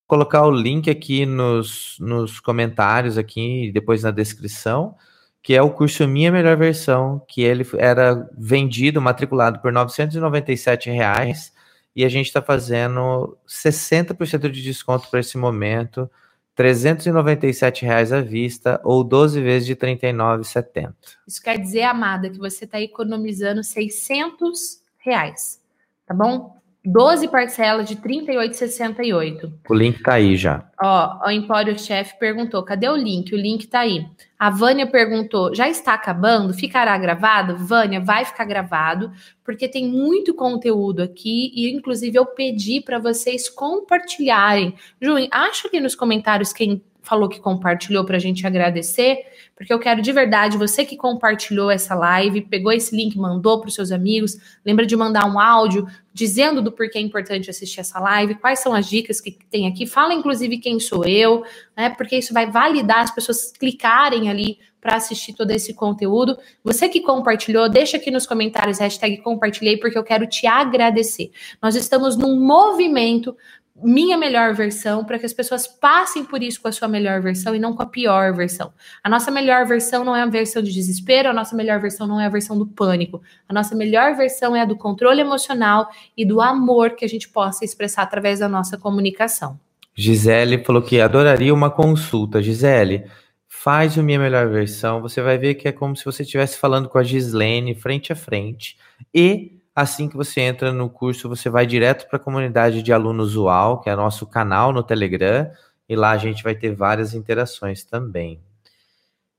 [0.07, 4.95] colocar o link aqui nos, nos comentários aqui depois na descrição,
[5.43, 11.53] que é o curso Minha Melhor Versão, que ele era vendido, matriculado por 997 reais,
[11.95, 16.09] e a gente está fazendo 60% de desconto para esse momento,
[16.55, 20.93] 397 reais à vista ou 12 vezes de R$ 39,70.
[21.27, 25.61] Isso quer dizer, amada, que você está economizando 600 reais,
[26.05, 26.56] tá bom?
[26.89, 29.51] 12 parcelas de 38,68.
[29.69, 30.69] O link tá aí já.
[30.81, 33.35] Ó, o Empório Chef perguntou: cadê o link?
[33.35, 34.05] O link tá aí.
[34.39, 36.53] A Vânia perguntou: já está acabando?
[36.53, 37.57] Ficará gravado?
[37.57, 39.11] Vânia, vai ficar gravado,
[39.43, 44.73] porque tem muito conteúdo aqui e, inclusive, eu pedi para vocês compartilharem.
[45.01, 49.25] Ju, acha aqui nos comentários quem falou que compartilhou para a gente agradecer,
[49.57, 53.69] porque eu quero de verdade você que compartilhou essa live, pegou esse link, mandou para
[53.69, 57.99] os seus amigos, lembra de mandar um áudio dizendo do porquê é importante assistir essa
[57.99, 61.43] live, quais são as dicas que tem aqui, fala inclusive quem sou eu,
[61.75, 61.89] né?
[61.89, 66.37] Porque isso vai validar as pessoas clicarem ali para assistir todo esse conteúdo.
[66.63, 71.31] Você que compartilhou, deixa aqui nos comentários hashtag compartilhei, porque eu quero te agradecer.
[71.61, 73.35] Nós estamos num movimento
[73.83, 77.55] minha melhor versão, para que as pessoas passem por isso com a sua melhor versão
[77.55, 78.73] e não com a pior versão.
[79.03, 82.19] A nossa melhor versão não é a versão de desespero, a nossa melhor versão não
[82.19, 83.21] é a versão do pânico.
[83.47, 87.29] A nossa melhor versão é a do controle emocional e do amor que a gente
[87.29, 89.59] possa expressar através da nossa comunicação.
[89.95, 92.41] Gisele falou que adoraria uma consulta.
[92.41, 93.05] Gisele,
[93.47, 96.87] faz o minha melhor versão, você vai ver que é como se você estivesse falando
[96.87, 98.77] com a Gislene frente a frente.
[99.13, 103.35] E Assim que você entra no curso, você vai direto para a comunidade de alunos
[103.35, 105.51] UAL, que é nosso canal no Telegram,
[105.87, 108.41] e lá a gente vai ter várias interações também.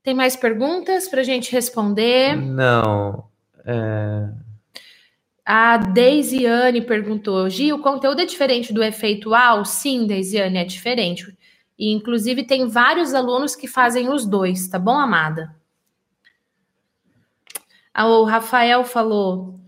[0.00, 2.36] Tem mais perguntas para a gente responder?
[2.36, 3.24] Não.
[3.66, 4.28] É...
[5.44, 9.64] A Deisiane perguntou: Gi, o conteúdo é diferente do efeito UAL?
[9.64, 11.36] Sim, Deisiane, é diferente.
[11.76, 15.52] E, inclusive, tem vários alunos que fazem os dois, tá bom, amada?
[17.92, 19.58] O Rafael falou: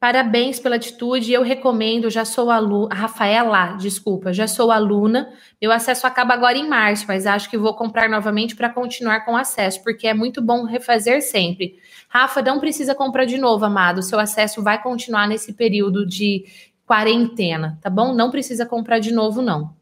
[0.00, 1.30] Parabéns pela atitude.
[1.30, 2.94] Eu recomendo, já sou aluna.
[2.94, 5.30] Rafaela, desculpa, já sou aluna.
[5.60, 9.36] Meu acesso acaba agora em março, mas acho que vou comprar novamente para continuar com
[9.36, 11.78] acesso, porque é muito bom refazer sempre.
[12.08, 13.98] Rafa, não precisa comprar de novo, amado.
[13.98, 16.46] O seu acesso vai continuar nesse período de
[16.86, 18.14] quarentena, tá bom?
[18.14, 19.76] Não precisa comprar de novo, não.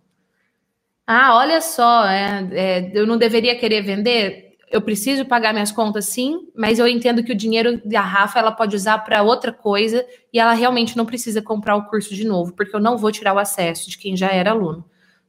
[1.07, 4.48] Ah, olha só, é, é, eu não deveria querer vender?
[4.70, 8.53] Eu preciso pagar minhas contas sim, mas eu entendo que o dinheiro da Rafa ela
[8.53, 12.53] pode usar para outra coisa e ela realmente não precisa comprar o curso de novo,
[12.53, 14.85] porque eu não vou tirar o acesso de quem já era aluno,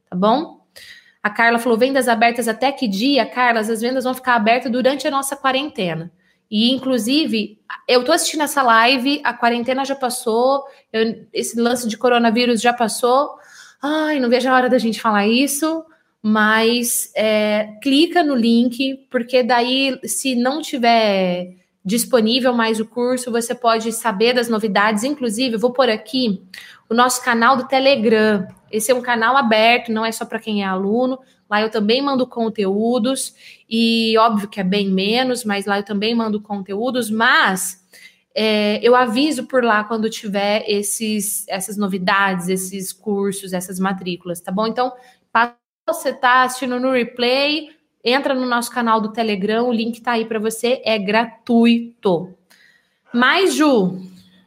[0.08, 0.60] tá bom?
[1.22, 3.26] A Carla falou: vendas abertas até que dia?
[3.26, 6.12] Carla, as vendas vão ficar abertas durante a nossa quarentena.
[6.50, 11.96] E, inclusive, eu tô assistindo essa live, a quarentena já passou, eu, esse lance de
[11.96, 13.36] coronavírus já passou.
[13.80, 15.84] Ai, não vejo a hora da gente falar isso
[16.22, 23.54] mas é, clica no link, porque daí, se não tiver disponível mais o curso, você
[23.54, 25.02] pode saber das novidades.
[25.02, 26.42] Inclusive, eu vou por aqui
[26.88, 28.46] o nosso canal do Telegram.
[28.70, 31.18] Esse é um canal aberto, não é só para quem é aluno.
[31.48, 33.34] Lá eu também mando conteúdos,
[33.68, 37.80] e óbvio que é bem menos, mas lá eu também mando conteúdos, mas
[38.32, 44.52] é, eu aviso por lá quando tiver esses, essas novidades, esses cursos, essas matrículas, tá
[44.52, 44.64] bom?
[44.64, 44.92] Então,
[45.86, 47.70] você está assistindo no replay,
[48.04, 52.34] entra no nosso canal do Telegram, o link está aí para você, é gratuito.
[53.12, 54.00] Mais, Ju?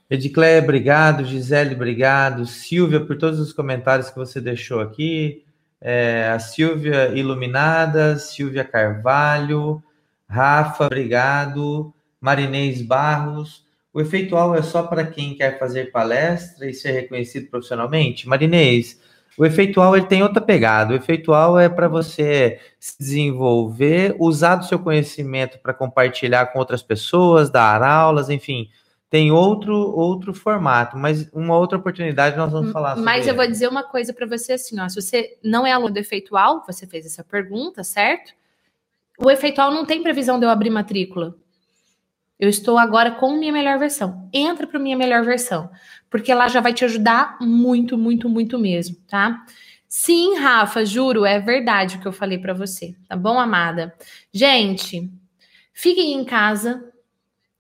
[0.10, 1.26] Edicléia, obrigado.
[1.26, 2.46] Gisele, obrigado.
[2.46, 5.44] Silvia, por todos os comentários que você deixou aqui.
[5.82, 9.84] É, a Silvia Iluminada, Silvia Carvalho,
[10.30, 11.94] Rafa, obrigado.
[12.22, 13.66] Marinês Barros.
[13.94, 18.28] O efeitual é só para quem quer fazer palestra e ser reconhecido profissionalmente?
[18.28, 19.00] Marinês,
[19.38, 20.94] o efeitual ele tem outra pegada.
[20.94, 26.84] O efeitual é para você se desenvolver, usar do seu conhecimento para compartilhar com outras
[26.84, 28.70] pessoas, dar aulas, enfim.
[29.10, 33.06] Tem outro outro formato, mas uma outra oportunidade nós vamos falar sobre.
[33.06, 35.94] Mas eu vou dizer uma coisa para você assim, ó, se você não é aluno
[35.94, 38.34] do efeitual, você fez essa pergunta, certo?
[39.20, 41.36] O efeitual não tem previsão de eu abrir matrícula.
[42.44, 44.30] Eu estou agora com minha melhor versão.
[44.34, 45.70] Entra para minha melhor versão,
[46.10, 49.46] porque ela já vai te ajudar muito, muito, muito mesmo, tá?
[49.88, 53.96] Sim, Rafa, juro, é verdade o que eu falei para você, tá bom, amada?
[54.34, 55.10] Gente,
[55.72, 56.84] fiquem em casa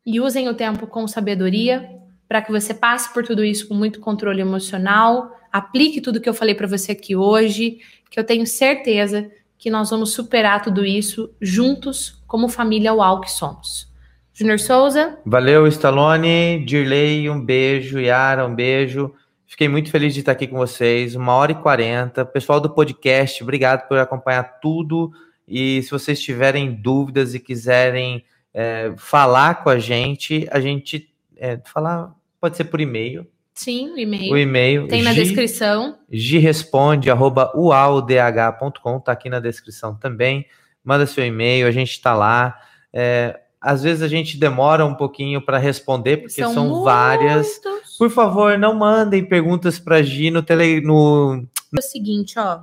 [0.05, 1.89] e usem o tempo com sabedoria
[2.27, 6.33] para que você passe por tudo isso com muito controle emocional, aplique tudo que eu
[6.33, 7.79] falei para você aqui hoje,
[8.11, 13.31] que eu tenho certeza que nós vamos superar tudo isso juntos como família UAU que
[13.31, 13.92] somos.
[14.33, 15.19] Júnior Souza.
[15.25, 16.65] Valeu, Stallone.
[16.65, 17.99] Dirley, um beijo.
[17.99, 19.13] Yara, um beijo.
[19.45, 21.15] Fiquei muito feliz de estar aqui com vocês.
[21.15, 22.25] Uma hora e quarenta.
[22.25, 25.11] Pessoal do podcast, obrigado por acompanhar tudo.
[25.47, 31.59] E se vocês tiverem dúvidas e quiserem é, falar com a gente, a gente é,
[31.65, 32.11] falar
[32.41, 33.27] pode ser por e-mail.
[33.53, 34.33] Sim, o e-mail.
[34.33, 34.87] O e-mail.
[34.87, 35.99] Tem na G, descrição.
[36.09, 40.47] Giresponde, arroba ualdh.com, tá aqui na descrição também.
[40.83, 42.59] Manda seu e-mail, a gente está lá.
[42.91, 47.61] É, às vezes a gente demora um pouquinho para responder, porque são, são várias.
[47.97, 50.81] Por favor, não mandem perguntas para Gi no tele.
[50.81, 51.47] No...
[51.73, 52.59] É o seguinte, ó.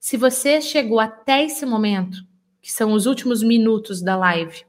[0.00, 2.18] Se você chegou até esse momento,
[2.60, 4.64] que são os últimos minutos da live,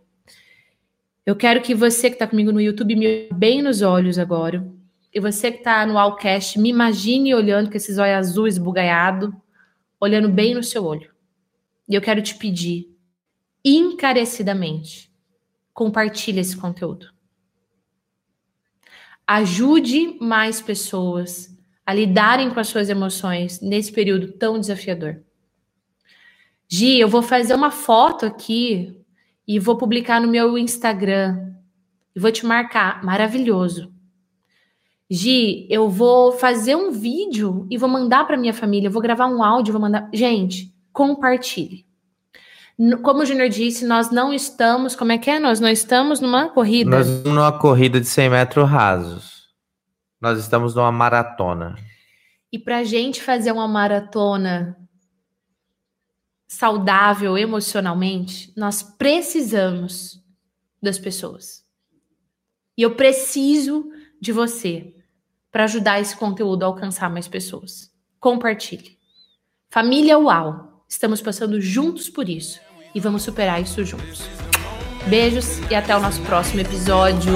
[1.25, 4.63] eu quero que você que está comigo no YouTube me bem nos olhos agora.
[5.11, 9.35] E você que está no Allcast, me imagine olhando com esses olhos azuis bugalhado,
[9.99, 11.09] olhando bem no seu olho.
[11.89, 12.95] E eu quero te pedir,
[13.65, 15.06] encarecidamente,
[15.77, 17.13] compartilhe esse conteúdo.
[19.27, 21.55] Ajude mais pessoas
[21.85, 25.21] a lidarem com as suas emoções nesse período tão desafiador.
[26.67, 28.99] Gi, eu vou fazer uma foto aqui
[29.47, 31.53] e vou publicar no meu Instagram.
[32.15, 33.03] E vou te marcar.
[33.03, 33.93] Maravilhoso.
[35.07, 38.89] Gi, eu vou fazer um vídeo e vou mandar para minha família.
[38.89, 40.09] Vou gravar um áudio, vou mandar.
[40.11, 41.86] Gente, compartilhe.
[43.01, 44.95] Como o Júnior disse, nós não estamos.
[44.95, 45.39] Como é que é?
[45.39, 46.91] Nós não estamos numa corrida.
[46.91, 49.47] Nós estamos numa corrida de 100 metros rasos.
[50.21, 51.75] Nós estamos numa maratona.
[52.51, 54.77] E para a gente fazer uma maratona
[56.47, 60.23] saudável emocionalmente, nós precisamos
[60.81, 61.65] das pessoas.
[62.77, 63.89] E eu preciso
[64.21, 64.93] de você
[65.51, 67.91] para ajudar esse conteúdo a alcançar mais pessoas.
[68.19, 68.99] Compartilhe.
[69.67, 72.66] Família UAU, estamos passando juntos por isso
[72.97, 74.23] e vamos superar isso juntos.
[75.05, 77.31] Beijos e até o nosso próximo episódio.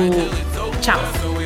[0.82, 1.41] Tchau!